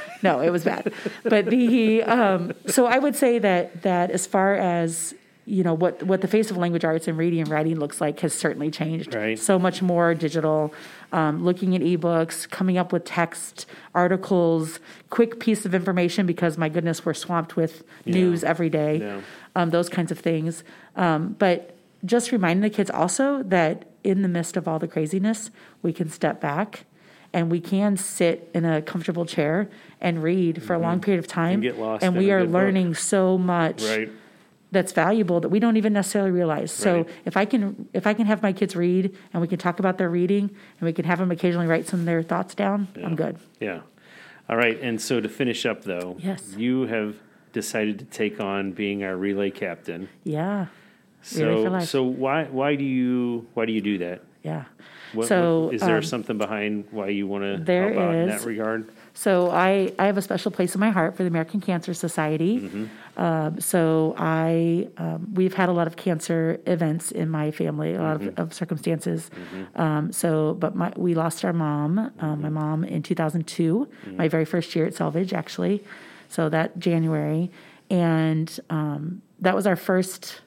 no, 0.22 0.40
it 0.40 0.50
was 0.50 0.64
bad. 0.64 0.92
But 1.22 1.46
the 1.46 2.02
um, 2.04 2.52
so 2.66 2.86
I 2.86 2.98
would 2.98 3.16
say 3.16 3.38
that 3.38 3.82
that 3.82 4.10
as 4.10 4.26
far 4.26 4.54
as 4.54 5.14
you 5.46 5.64
know 5.64 5.74
what 5.74 6.02
what 6.02 6.20
the 6.20 6.28
face 6.28 6.50
of 6.50 6.56
language 6.56 6.84
arts 6.84 7.08
and 7.08 7.18
reading 7.18 7.40
and 7.40 7.48
writing 7.48 7.78
looks 7.78 8.00
like 8.00 8.20
has 8.20 8.32
certainly 8.32 8.70
changed. 8.70 9.14
Right. 9.14 9.38
So 9.38 9.58
much 9.58 9.82
more 9.82 10.14
digital. 10.14 10.72
Um, 11.12 11.44
looking 11.44 11.74
at 11.74 11.82
ebooks, 11.82 12.48
coming 12.48 12.78
up 12.78 12.92
with 12.92 13.04
text 13.04 13.66
articles, 13.94 14.78
quick 15.08 15.40
piece 15.40 15.66
of 15.66 15.74
information 15.74 16.24
because 16.26 16.56
my 16.56 16.68
goodness, 16.68 17.04
we're 17.04 17.14
swamped 17.14 17.56
with 17.56 17.82
news 18.06 18.44
every 18.44 18.70
day. 18.70 18.98
Yeah. 18.98 19.20
Um, 19.56 19.70
those 19.70 19.88
kinds 19.88 20.12
of 20.12 20.20
things. 20.20 20.62
Um, 20.94 21.34
but 21.38 21.76
just 22.04 22.30
reminding 22.32 22.62
the 22.62 22.70
kids 22.70 22.90
also 22.90 23.42
that 23.44 23.86
in 24.04 24.22
the 24.22 24.28
midst 24.28 24.56
of 24.56 24.68
all 24.68 24.78
the 24.78 24.88
craziness, 24.88 25.50
we 25.82 25.92
can 25.92 26.08
step 26.08 26.40
back 26.40 26.84
and 27.32 27.50
we 27.50 27.60
can 27.60 27.96
sit 27.96 28.50
in 28.54 28.64
a 28.64 28.82
comfortable 28.82 29.24
chair 29.24 29.68
and 30.00 30.22
read 30.22 30.62
for 30.62 30.74
a 30.74 30.78
long 30.78 31.00
period 31.00 31.18
of 31.18 31.26
time. 31.26 31.54
Mm-hmm. 31.54 31.62
get 31.62 31.78
lost 31.78 32.04
and 32.04 32.16
we 32.16 32.30
are 32.30 32.40
good 32.40 32.46
book. 32.46 32.54
learning 32.54 32.94
so 32.94 33.36
much 33.38 33.82
Right. 33.82 34.10
That's 34.72 34.92
valuable 34.92 35.40
that 35.40 35.48
we 35.48 35.58
don't 35.58 35.76
even 35.76 35.92
necessarily 35.92 36.30
realize. 36.30 36.70
So 36.70 36.98
Right. 36.98 37.08
if 37.24 37.36
I 37.36 37.44
can 37.44 37.88
if 37.92 38.06
I 38.06 38.14
can 38.14 38.26
have 38.26 38.42
my 38.42 38.52
kids 38.52 38.76
read 38.76 39.14
and 39.32 39.40
we 39.42 39.48
can 39.48 39.58
talk 39.58 39.78
about 39.78 39.98
their 39.98 40.08
reading 40.08 40.44
and 40.78 40.86
we 40.86 40.92
can 40.92 41.04
have 41.04 41.18
them 41.18 41.30
occasionally 41.30 41.66
write 41.66 41.86
some 41.86 42.00
of 42.00 42.06
their 42.06 42.22
thoughts 42.22 42.54
down, 42.54 42.88
I'm 43.02 43.16
good. 43.16 43.36
Yeah. 43.60 43.80
All 44.48 44.56
right. 44.56 44.78
And 44.80 45.00
so 45.00 45.20
to 45.20 45.28
finish 45.28 45.64
up, 45.66 45.84
though, 45.84 46.16
Yes. 46.18 46.54
you 46.56 46.86
have 46.86 47.16
decided 47.52 47.98
to 48.00 48.04
take 48.06 48.40
on 48.40 48.72
being 48.72 49.02
our 49.04 49.16
relay 49.16 49.50
captain. 49.50 50.08
Yeah. 50.24 50.66
So, 51.22 51.80
so 51.80 52.02
why 52.02 52.44
why 52.44 52.76
do 52.76 52.84
you 52.84 53.46
why 53.54 53.66
do 53.66 53.72
you 53.72 53.80
do 53.82 53.98
that? 53.98 54.22
Yeah. 54.42 54.64
What, 55.12 55.28
so 55.28 55.64
what- 55.66 55.74
is 55.74 55.80
there 55.80 55.96
um, 55.96 56.02
something 56.02 56.38
behind 56.38 56.84
why 56.90 57.08
you 57.08 57.26
want 57.26 57.44
to 57.44 57.62
there 57.62 57.92
help 57.92 58.04
out 58.08 58.14
in 58.14 58.28
is. 58.28 58.42
that 58.42 58.48
regard? 58.48 58.88
So 59.12 59.50
I, 59.50 59.92
I 59.98 60.06
have 60.06 60.16
a 60.16 60.22
special 60.22 60.50
place 60.52 60.74
in 60.74 60.80
my 60.80 60.90
heart 60.90 61.16
for 61.16 61.24
the 61.24 61.28
American 61.28 61.60
Cancer 61.60 61.92
Society. 61.94 62.60
Mm-hmm. 62.60 62.86
Um, 63.20 63.60
so 63.60 64.14
I 64.16 64.88
um, 64.98 65.34
we've 65.34 65.52
had 65.54 65.68
a 65.68 65.72
lot 65.72 65.86
of 65.88 65.96
cancer 65.96 66.60
events 66.66 67.10
in 67.10 67.28
my 67.28 67.50
family, 67.50 67.94
a 67.94 68.00
lot 68.00 68.20
Mm-hmm. 68.20 68.28
of, 68.28 68.38
of 68.38 68.54
circumstances. 68.54 69.30
Um, 69.74 70.12
so, 70.12 70.54
but 70.54 70.76
my, 70.76 70.92
we 70.96 71.14
lost 71.14 71.44
our 71.44 71.52
mom, 71.52 71.98
um, 71.98 72.10
Mm-hmm. 72.20 72.42
my 72.42 72.48
mom 72.48 72.84
in 72.84 73.02
2002, 73.02 73.88
my 74.12 74.28
very 74.28 74.44
first 74.44 74.74
year 74.76 74.86
at 74.86 74.94
Selvidge, 74.94 75.32
actually. 75.32 75.82
So 76.28 76.48
that 76.48 76.78
January, 76.78 77.50
and 77.90 78.48
um, 78.70 79.22
that 79.40 79.56
was 79.56 79.66
our 79.66 79.76
first 79.76 80.40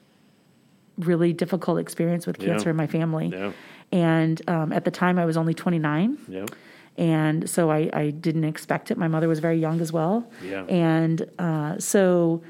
really 0.98 1.32
difficult 1.32 1.78
experience 1.78 2.26
with 2.26 2.38
cancer 2.38 2.68
Yeah. 2.68 2.70
in 2.70 2.76
my 2.76 2.86
family. 2.86 3.28
Yeah. 3.28 3.52
And 3.94 4.42
um, 4.50 4.72
at 4.72 4.84
the 4.84 4.90
time, 4.90 5.20
I 5.20 5.24
was 5.24 5.36
only 5.36 5.54
29. 5.54 6.18
Yep. 6.26 6.50
And 6.96 7.48
so 7.48 7.70
I, 7.70 7.88
I 7.92 8.10
didn't 8.10 8.42
expect 8.42 8.90
it. 8.90 8.98
My 8.98 9.06
mother 9.06 9.28
was 9.28 9.38
very 9.38 9.58
young 9.58 9.80
as 9.80 9.92
well. 9.92 10.28
Yeah. 10.42 10.64
And 10.64 11.30
uh, 11.38 11.78
so 11.78 12.42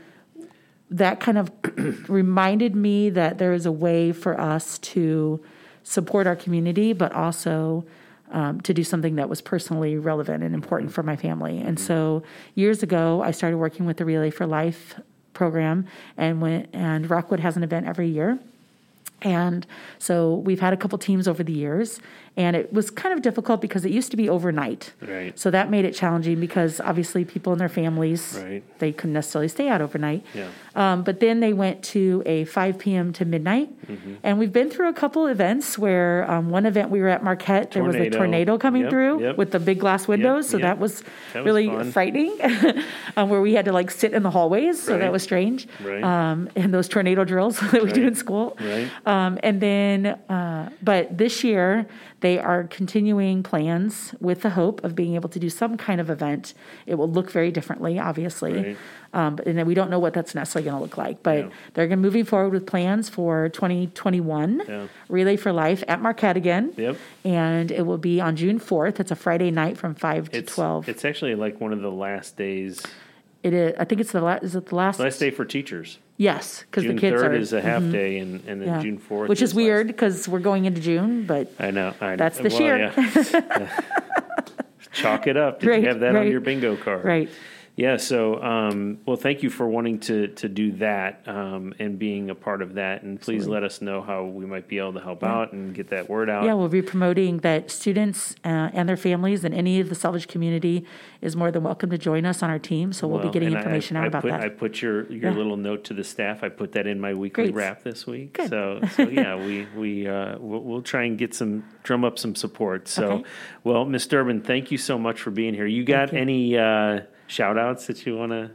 that 0.90 1.20
kind 1.20 1.36
of 1.36 1.52
reminded 2.08 2.74
me 2.74 3.10
that 3.10 3.36
there 3.36 3.52
is 3.52 3.66
a 3.66 3.72
way 3.72 4.10
for 4.10 4.40
us 4.40 4.78
to 4.78 5.44
support 5.82 6.26
our 6.26 6.36
community, 6.36 6.94
but 6.94 7.12
also 7.12 7.84
um, 8.30 8.62
to 8.62 8.72
do 8.72 8.82
something 8.82 9.16
that 9.16 9.28
was 9.28 9.42
personally 9.42 9.98
relevant 9.98 10.42
and 10.42 10.54
important 10.54 10.92
for 10.92 11.02
my 11.02 11.14
family. 11.14 11.58
And 11.58 11.78
so 11.78 12.22
years 12.54 12.82
ago, 12.82 13.20
I 13.20 13.32
started 13.32 13.58
working 13.58 13.84
with 13.84 13.98
the 13.98 14.06
Relay 14.06 14.30
for 14.30 14.46
Life 14.46 14.98
program, 15.34 15.86
and 16.16 16.40
went 16.40 16.70
and 16.72 17.10
Rockwood 17.10 17.40
has 17.40 17.56
an 17.58 17.62
event 17.62 17.86
every 17.86 18.08
year. 18.08 18.38
And 19.24 19.66
so 19.98 20.36
we've 20.36 20.60
had 20.60 20.72
a 20.72 20.76
couple 20.76 20.98
teams 20.98 21.26
over 21.26 21.42
the 21.42 21.52
years, 21.52 21.98
and 22.36 22.56
it 22.56 22.72
was 22.72 22.90
kind 22.90 23.12
of 23.14 23.22
difficult 23.22 23.60
because 23.60 23.84
it 23.84 23.92
used 23.92 24.10
to 24.10 24.16
be 24.16 24.28
overnight. 24.28 24.92
Right. 25.00 25.38
So 25.38 25.50
that 25.52 25.70
made 25.70 25.84
it 25.84 25.94
challenging 25.94 26.40
because 26.40 26.80
obviously 26.80 27.24
people 27.24 27.52
and 27.52 27.60
their 27.60 27.68
families 27.68 28.38
Right. 28.42 28.62
they 28.80 28.90
couldn't 28.92 29.12
necessarily 29.14 29.48
stay 29.48 29.68
out 29.68 29.80
overnight. 29.80 30.24
Yeah. 30.34 30.48
Um, 30.74 31.04
but 31.04 31.20
then 31.20 31.38
they 31.38 31.52
went 31.52 31.84
to 31.94 32.22
a 32.26 32.44
5 32.46 32.78
p.m. 32.78 33.12
to 33.14 33.24
midnight, 33.24 33.68
Mm-hmm. 33.84 34.14
and 34.22 34.38
we've 34.38 34.52
been 34.52 34.70
through 34.70 34.88
a 34.88 34.94
couple 34.94 35.26
events 35.26 35.78
where 35.78 36.28
um, 36.30 36.48
one 36.48 36.64
event 36.64 36.88
we 36.88 37.00
were 37.00 37.08
at 37.08 37.22
Marquette, 37.22 37.72
there 37.72 37.84
was 37.84 37.94
a 37.94 37.98
Tornado. 37.98 38.16
tornado 38.18 38.58
coming 38.58 38.82
Yep, 38.82 38.90
through 38.90 39.20
yep. 39.22 39.36
with 39.36 39.50
the 39.50 39.60
big 39.60 39.78
glass 39.78 40.08
windows, 40.08 40.48
so 40.48 40.56
yep. 40.56 40.62
that 40.64 40.78
was 40.78 41.02
That 41.34 41.44
was 41.44 41.44
really 41.44 41.66
fun. 41.68 41.92
frightening. 41.92 42.34
um, 43.16 43.28
where 43.28 43.42
we 43.42 43.52
had 43.52 43.66
to 43.66 43.72
like 43.72 43.90
sit 43.90 44.12
in 44.14 44.22
the 44.22 44.30
hallways, 44.30 44.82
so 44.82 44.92
Right. 44.94 45.00
that 45.02 45.12
was 45.12 45.22
strange. 45.22 45.68
Right. 45.84 46.02
Um, 46.02 46.48
and 46.56 46.72
those 46.72 46.88
tornado 46.88 47.24
drills 47.24 47.60
that 47.72 47.82
we 47.84 47.92
do 47.92 48.06
in 48.06 48.14
school. 48.14 48.56
Right. 48.58 48.88
Um, 49.06 49.38
and 49.42 49.60
then, 49.60 50.06
uh, 50.06 50.70
but 50.82 51.16
this 51.18 51.44
year 51.44 51.86
they 52.24 52.38
are 52.38 52.64
continuing 52.64 53.42
plans 53.42 54.14
with 54.18 54.40
the 54.40 54.48
hope 54.48 54.82
of 54.82 54.94
being 54.94 55.14
able 55.14 55.28
to 55.28 55.38
do 55.38 55.50
some 55.50 55.76
kind 55.76 56.00
of 56.00 56.08
event. 56.08 56.54
It 56.86 56.94
will 56.94 57.10
look 57.10 57.30
very 57.30 57.50
differently, 57.50 57.98
obviously. 57.98 58.54
Right. 58.54 58.76
Um, 59.12 59.38
and 59.44 59.58
then 59.58 59.66
we 59.66 59.74
don't 59.74 59.90
know 59.90 59.98
what 59.98 60.14
that's 60.14 60.34
necessarily 60.34 60.64
going 60.70 60.78
to 60.78 60.82
look 60.82 60.96
like, 60.96 61.22
but 61.22 61.36
Yeah. 61.36 61.48
they're 61.74 61.86
going 61.86 61.98
to 61.98 62.02
moving 62.02 62.24
forward 62.24 62.54
with 62.54 62.64
plans 62.66 63.10
for 63.10 63.50
2021 63.50 64.62
Yeah. 64.66 64.86
Relay 65.10 65.36
for 65.36 65.52
Life 65.52 65.84
at 65.86 66.00
Marquette 66.00 66.38
again. 66.38 66.72
Yep. 66.78 66.96
And 67.26 67.70
it 67.70 67.82
will 67.84 67.98
be 67.98 68.22
on 68.22 68.36
June 68.36 68.58
4th. 68.58 69.00
It's 69.00 69.10
a 69.10 69.16
Friday 69.16 69.50
night 69.50 69.76
from 69.76 69.94
5 69.94 70.30
to 70.30 70.38
It's 70.38 70.54
12. 70.54 70.88
It's 70.88 71.04
actually 71.04 71.34
like 71.34 71.60
one 71.60 71.74
of 71.74 71.82
the 71.82 71.90
last 71.92 72.38
days, 72.38 72.82
it 73.42 73.52
is, 73.52 73.74
I 73.78 73.84
think 73.84 74.00
it's 74.00 74.12
the 74.12 74.22
last, 74.22 74.42
is 74.44 74.56
it 74.56 74.64
the 74.64 74.76
last? 74.76 74.98
last 74.98 75.18
day 75.18 75.30
for 75.30 75.44
teachers. 75.44 75.98
Yes, 76.16 76.60
because 76.62 76.84
the 76.84 76.90
June 76.90 76.98
kids 76.98 77.20
third 77.20 77.32
are. 77.32 77.36
is 77.36 77.52
a 77.52 77.60
half 77.60 77.82
mhm, 77.82 77.90
day, 77.92 78.18
and, 78.18 78.40
and 78.46 78.60
then 78.60 78.68
yeah. 78.68 78.80
June 78.80 78.98
fourth, 78.98 79.28
Which 79.28 79.42
is 79.42 79.50
last- 79.50 79.56
weird 79.56 79.86
because 79.88 80.28
we're 80.28 80.38
going 80.38 80.64
into 80.64 80.80
June, 80.80 81.26
but 81.26 81.50
I 81.58 81.72
know. 81.72 81.92
I, 82.00 82.14
That's 82.14 82.38
this 82.38 82.52
well, 82.54 82.62
year. 82.62 82.92
yeah. 82.96 83.80
Chalk 84.92 85.26
it 85.26 85.36
up. 85.36 85.58
Did 85.60 85.68
Right, 85.70 85.82
you 85.82 85.88
have 85.88 86.00
that 86.00 86.14
on 86.14 86.30
your 86.30 86.40
bingo 86.40 86.76
card? 86.76 87.04
right. 87.04 87.28
Yeah. 87.76 87.96
So, 87.96 88.40
um, 88.40 88.98
well, 89.04 89.16
thank 89.16 89.42
you 89.42 89.50
for 89.50 89.66
wanting 89.68 89.98
to 90.00 90.28
to 90.28 90.48
do 90.48 90.70
that 90.72 91.26
um, 91.26 91.74
and 91.80 91.98
being 91.98 92.30
a 92.30 92.34
part 92.34 92.62
of 92.62 92.74
that. 92.74 93.02
And 93.02 93.20
please 93.20 93.48
let 93.48 93.64
us 93.64 93.82
know 93.82 94.00
how 94.00 94.24
we 94.24 94.46
might 94.46 94.68
be 94.68 94.78
able 94.78 94.92
to 94.92 95.00
help 95.00 95.24
out 95.24 95.52
and 95.52 95.74
get 95.74 95.88
that 95.88 96.08
word 96.08 96.30
out. 96.30 96.44
Yeah, 96.44 96.54
we'll 96.54 96.68
be 96.68 96.82
promoting 96.82 97.38
that 97.38 97.72
students 97.72 98.36
uh, 98.44 98.70
and 98.72 98.88
their 98.88 98.96
families 98.96 99.42
and 99.44 99.52
any 99.52 99.80
of 99.80 99.88
the 99.88 99.96
Selvidge 99.96 100.28
community 100.28 100.86
is 101.20 101.34
more 101.34 101.50
than 101.50 101.64
welcome 101.64 101.90
to 101.90 101.98
join 101.98 102.24
us 102.26 102.44
on 102.44 102.50
our 102.50 102.60
team. 102.60 102.92
So 102.92 103.08
we'll 103.08 103.18
Well, 103.18 103.28
be 103.28 103.32
getting 103.32 103.52
information 103.56 103.96
I, 103.96 104.00
out 104.00 104.04
I 104.04 104.06
about 104.06 104.22
put, 104.22 104.30
that. 104.30 104.40
I 104.40 104.48
put 104.50 104.80
your 104.80 105.10
your 105.12 105.32
Yeah. 105.32 105.36
little 105.36 105.56
note 105.56 105.82
to 105.84 105.94
the 105.94 106.04
staff. 106.04 106.44
I 106.44 106.50
put 106.50 106.72
that 106.72 106.86
in 106.86 107.00
my 107.00 107.12
weekly 107.12 107.44
Great. 107.50 107.54
wrap 107.54 107.82
this 107.82 108.06
week. 108.06 108.34
Good. 108.34 108.50
So 108.50 108.82
so 108.92 109.02
yeah, 109.08 109.34
we 109.34 109.66
we 109.76 110.06
uh, 110.06 110.38
we'll, 110.38 110.60
we'll 110.60 110.82
try 110.82 111.02
and 111.04 111.18
get 111.18 111.34
some 111.34 111.64
drum 111.82 112.04
up 112.04 112.20
some 112.20 112.36
support. 112.36 112.86
So, 112.86 113.04
Okay. 113.14 113.24
well, 113.64 113.84
Miss 113.84 114.06
Durbin, 114.06 114.42
thank 114.42 114.70
you 114.70 114.78
so 114.78 114.96
much 114.96 115.20
for 115.20 115.32
being 115.32 115.54
here. 115.54 115.66
You 115.66 115.84
got 115.84 116.12
you. 116.12 116.18
any 116.20 116.56
uh, 116.56 117.00
shout 117.26 117.58
outs 117.58 117.86
that 117.86 118.04
you 118.06 118.16
want 118.16 118.32
to? 118.32 118.50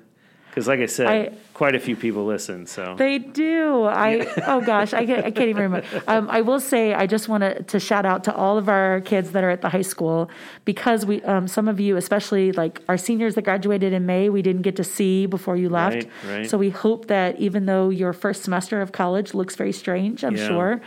Because 0.50 0.68
like 0.68 0.80
I 0.80 0.88
said, 0.88 1.08
I- 1.08 1.32
quite 1.54 1.76
a 1.76 1.80
few 1.80 1.96
people 1.96 2.26
listen. 2.26 2.66
So 2.66 2.96
They 2.98 3.20
do. 3.20 3.84
I 3.84 4.26
oh 4.48 4.62
gosh, 4.62 4.94
I 4.94 5.06
can't, 5.06 5.26
I 5.26 5.30
can't 5.32 5.50
even 5.50 5.62
remember. 5.64 6.04
Um, 6.08 6.28
I 6.30 6.42
will 6.42 6.60
say 6.60 6.94
I 6.94 7.06
just 7.06 7.30
want 7.30 7.68
to, 7.68 7.80
shout 7.80 8.04
out 8.06 8.24
to 8.24 8.34
all 8.36 8.58
of 8.58 8.68
our 8.68 9.02
kids 9.02 9.32
that 9.34 9.44
are 9.44 9.52
at 9.52 9.62
the 9.62 9.70
high 9.70 9.84
school 9.84 10.30
because 10.66 11.06
we 11.06 11.22
um, 11.24 11.48
some 11.48 11.68
of 11.68 11.80
you, 11.80 11.98
especially 11.98 12.52
like 12.54 12.82
our 12.90 12.98
seniors 12.98 13.36
that 13.36 13.44
graduated 13.44 13.94
in 13.94 14.06
May, 14.08 14.30
we 14.30 14.42
didn't 14.42 14.64
get 14.64 14.76
to 14.78 14.84
see 14.84 15.28
before 15.28 15.56
you 15.56 15.70
left. 15.70 15.96
Right, 15.96 16.10
right. 16.28 16.50
So 16.50 16.58
we 16.58 16.72
hope 16.72 17.08
that 17.08 17.40
even 17.40 17.66
though 17.68 17.90
your 17.90 18.12
first 18.14 18.44
semester 18.44 18.82
of 18.82 18.92
college 18.92 19.34
looks 19.36 19.56
very 19.56 19.72
strange, 19.72 20.24
I'm 20.24 20.36
Yeah. 20.36 20.48
sure 20.48 20.82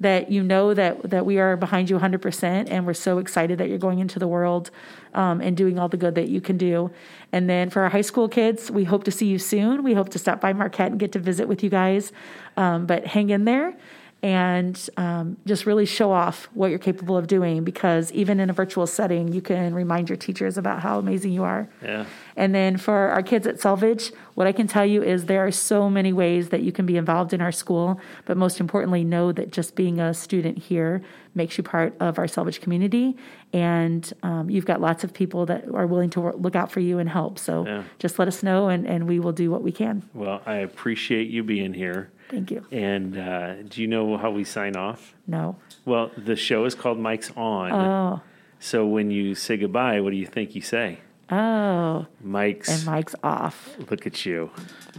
that 0.00 0.30
you 0.30 0.42
know 0.42 0.74
that 0.74 1.10
that 1.10 1.26
we 1.26 1.38
are 1.38 1.56
behind 1.56 1.90
you 1.90 1.98
100% 1.98 2.70
and 2.70 2.86
we're 2.86 2.94
so 2.94 3.18
excited 3.18 3.58
that 3.58 3.68
you're 3.68 3.78
going 3.78 3.98
into 3.98 4.18
the 4.18 4.28
world 4.28 4.70
um, 5.14 5.40
and 5.40 5.56
doing 5.56 5.78
all 5.78 5.88
the 5.88 5.96
good 5.96 6.14
that 6.14 6.28
you 6.28 6.40
can 6.40 6.56
do. 6.56 6.90
And 7.32 7.50
then 7.50 7.68
for 7.70 7.82
our 7.82 7.88
high 7.88 8.02
school 8.02 8.28
kids 8.28 8.70
we 8.70 8.84
hope 8.84 9.04
to 9.04 9.10
see 9.10 9.26
you 9.26 9.38
soon. 9.38 9.82
We 9.82 9.94
hope 9.94 10.08
to 10.10 10.18
stop 10.18 10.40
by 10.40 10.52
marquette 10.52 10.90
and 10.90 11.00
get 11.00 11.12
to 11.12 11.18
visit 11.18 11.48
with 11.48 11.62
you 11.62 11.70
guys. 11.70 12.12
Um, 12.56 12.86
but 12.86 13.06
hang 13.06 13.30
in 13.30 13.44
there 13.44 13.76
and 14.22 14.90
um, 14.96 15.36
just 15.46 15.64
really 15.64 15.86
show 15.86 16.10
off 16.10 16.48
what 16.54 16.70
you're 16.70 16.78
capable 16.78 17.16
of 17.16 17.26
doing 17.26 17.62
because 17.62 18.10
even 18.12 18.40
in 18.40 18.50
a 18.50 18.52
virtual 18.52 18.86
setting 18.86 19.32
you 19.32 19.40
can 19.40 19.74
remind 19.74 20.08
your 20.08 20.16
teachers 20.16 20.58
about 20.58 20.80
how 20.82 20.98
amazing 20.98 21.32
you 21.32 21.44
are 21.44 21.68
yeah, 21.82 22.04
and 22.38 22.54
then 22.54 22.76
for 22.76 22.94
our 23.08 23.22
kids 23.22 23.48
at 23.48 23.56
Selvidge, 23.56 24.12
what 24.34 24.46
I 24.46 24.52
can 24.52 24.68
tell 24.68 24.86
you 24.86 25.02
is 25.02 25.24
there 25.24 25.44
are 25.44 25.50
so 25.50 25.90
many 25.90 26.12
ways 26.12 26.50
that 26.50 26.62
you 26.62 26.70
can 26.70 26.86
be 26.86 26.96
involved 26.96 27.32
in 27.32 27.40
our 27.40 27.50
school, 27.50 28.00
but 28.26 28.36
most 28.36 28.60
importantly, 28.60 29.02
know 29.02 29.32
that 29.32 29.50
just 29.50 29.74
being 29.74 29.98
a 29.98 30.14
student 30.14 30.56
here 30.56 31.02
makes 31.34 31.58
you 31.58 31.64
part 31.64 31.94
of 31.98 32.16
our 32.16 32.26
Selvidge 32.26 32.60
community. 32.60 33.16
And 33.52 34.10
um, 34.22 34.48
you've 34.48 34.66
got 34.66 34.80
lots 34.80 35.02
of 35.02 35.12
people 35.12 35.46
that 35.46 35.64
are 35.74 35.86
willing 35.88 36.10
to 36.10 36.30
look 36.36 36.54
out 36.54 36.70
for 36.70 36.78
you 36.78 37.00
and 37.00 37.08
help. 37.08 37.40
So 37.40 37.64
Yeah. 37.66 37.82
just 37.98 38.20
let 38.20 38.28
us 38.28 38.44
know, 38.44 38.68
and, 38.68 38.86
and 38.86 39.08
we 39.08 39.18
will 39.18 39.32
do 39.32 39.50
what 39.50 39.62
we 39.62 39.72
can. 39.72 40.04
well, 40.14 40.40
I 40.46 40.56
appreciate 40.58 41.28
you 41.28 41.42
being 41.42 41.74
here. 41.74 42.10
Thank 42.28 42.50
you. 42.50 42.66
And 42.70 43.16
uh, 43.18 43.62
do 43.62 43.80
you 43.80 43.88
know 43.88 44.16
how 44.16 44.30
we 44.30 44.44
sign 44.44 44.76
off? 44.76 45.14
No. 45.26 45.56
Well, 45.84 46.10
the 46.16 46.36
show 46.36 46.64
is 46.64 46.74
called 46.74 46.98
Mic's 46.98 47.30
On. 47.36 47.72
Oh, 47.72 48.20
So 48.60 48.86
when 48.86 49.10
you 49.10 49.34
say 49.34 49.56
goodbye, 49.56 50.00
what 50.00 50.10
do 50.10 50.16
you 50.16 50.26
think 50.26 50.54
you 50.54 50.62
say? 50.62 50.98
oh, 51.30 52.06
Mic's. 52.22 52.68
and 52.68 52.94
Mic's 52.94 53.14
off. 53.22 53.76
Look 53.90 54.06
at 54.06 54.24
you. 54.24 54.50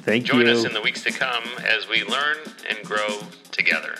Thank 0.01 0.25
Join 0.25 0.39
you. 0.41 0.45
Join 0.45 0.55
us 0.57 0.65
in 0.65 0.73
the 0.73 0.81
weeks 0.81 1.03
to 1.03 1.11
come 1.11 1.43
as 1.63 1.87
we 1.87 2.03
learn 2.03 2.37
and 2.69 2.77
grow 2.83 3.19
together. 3.51 3.95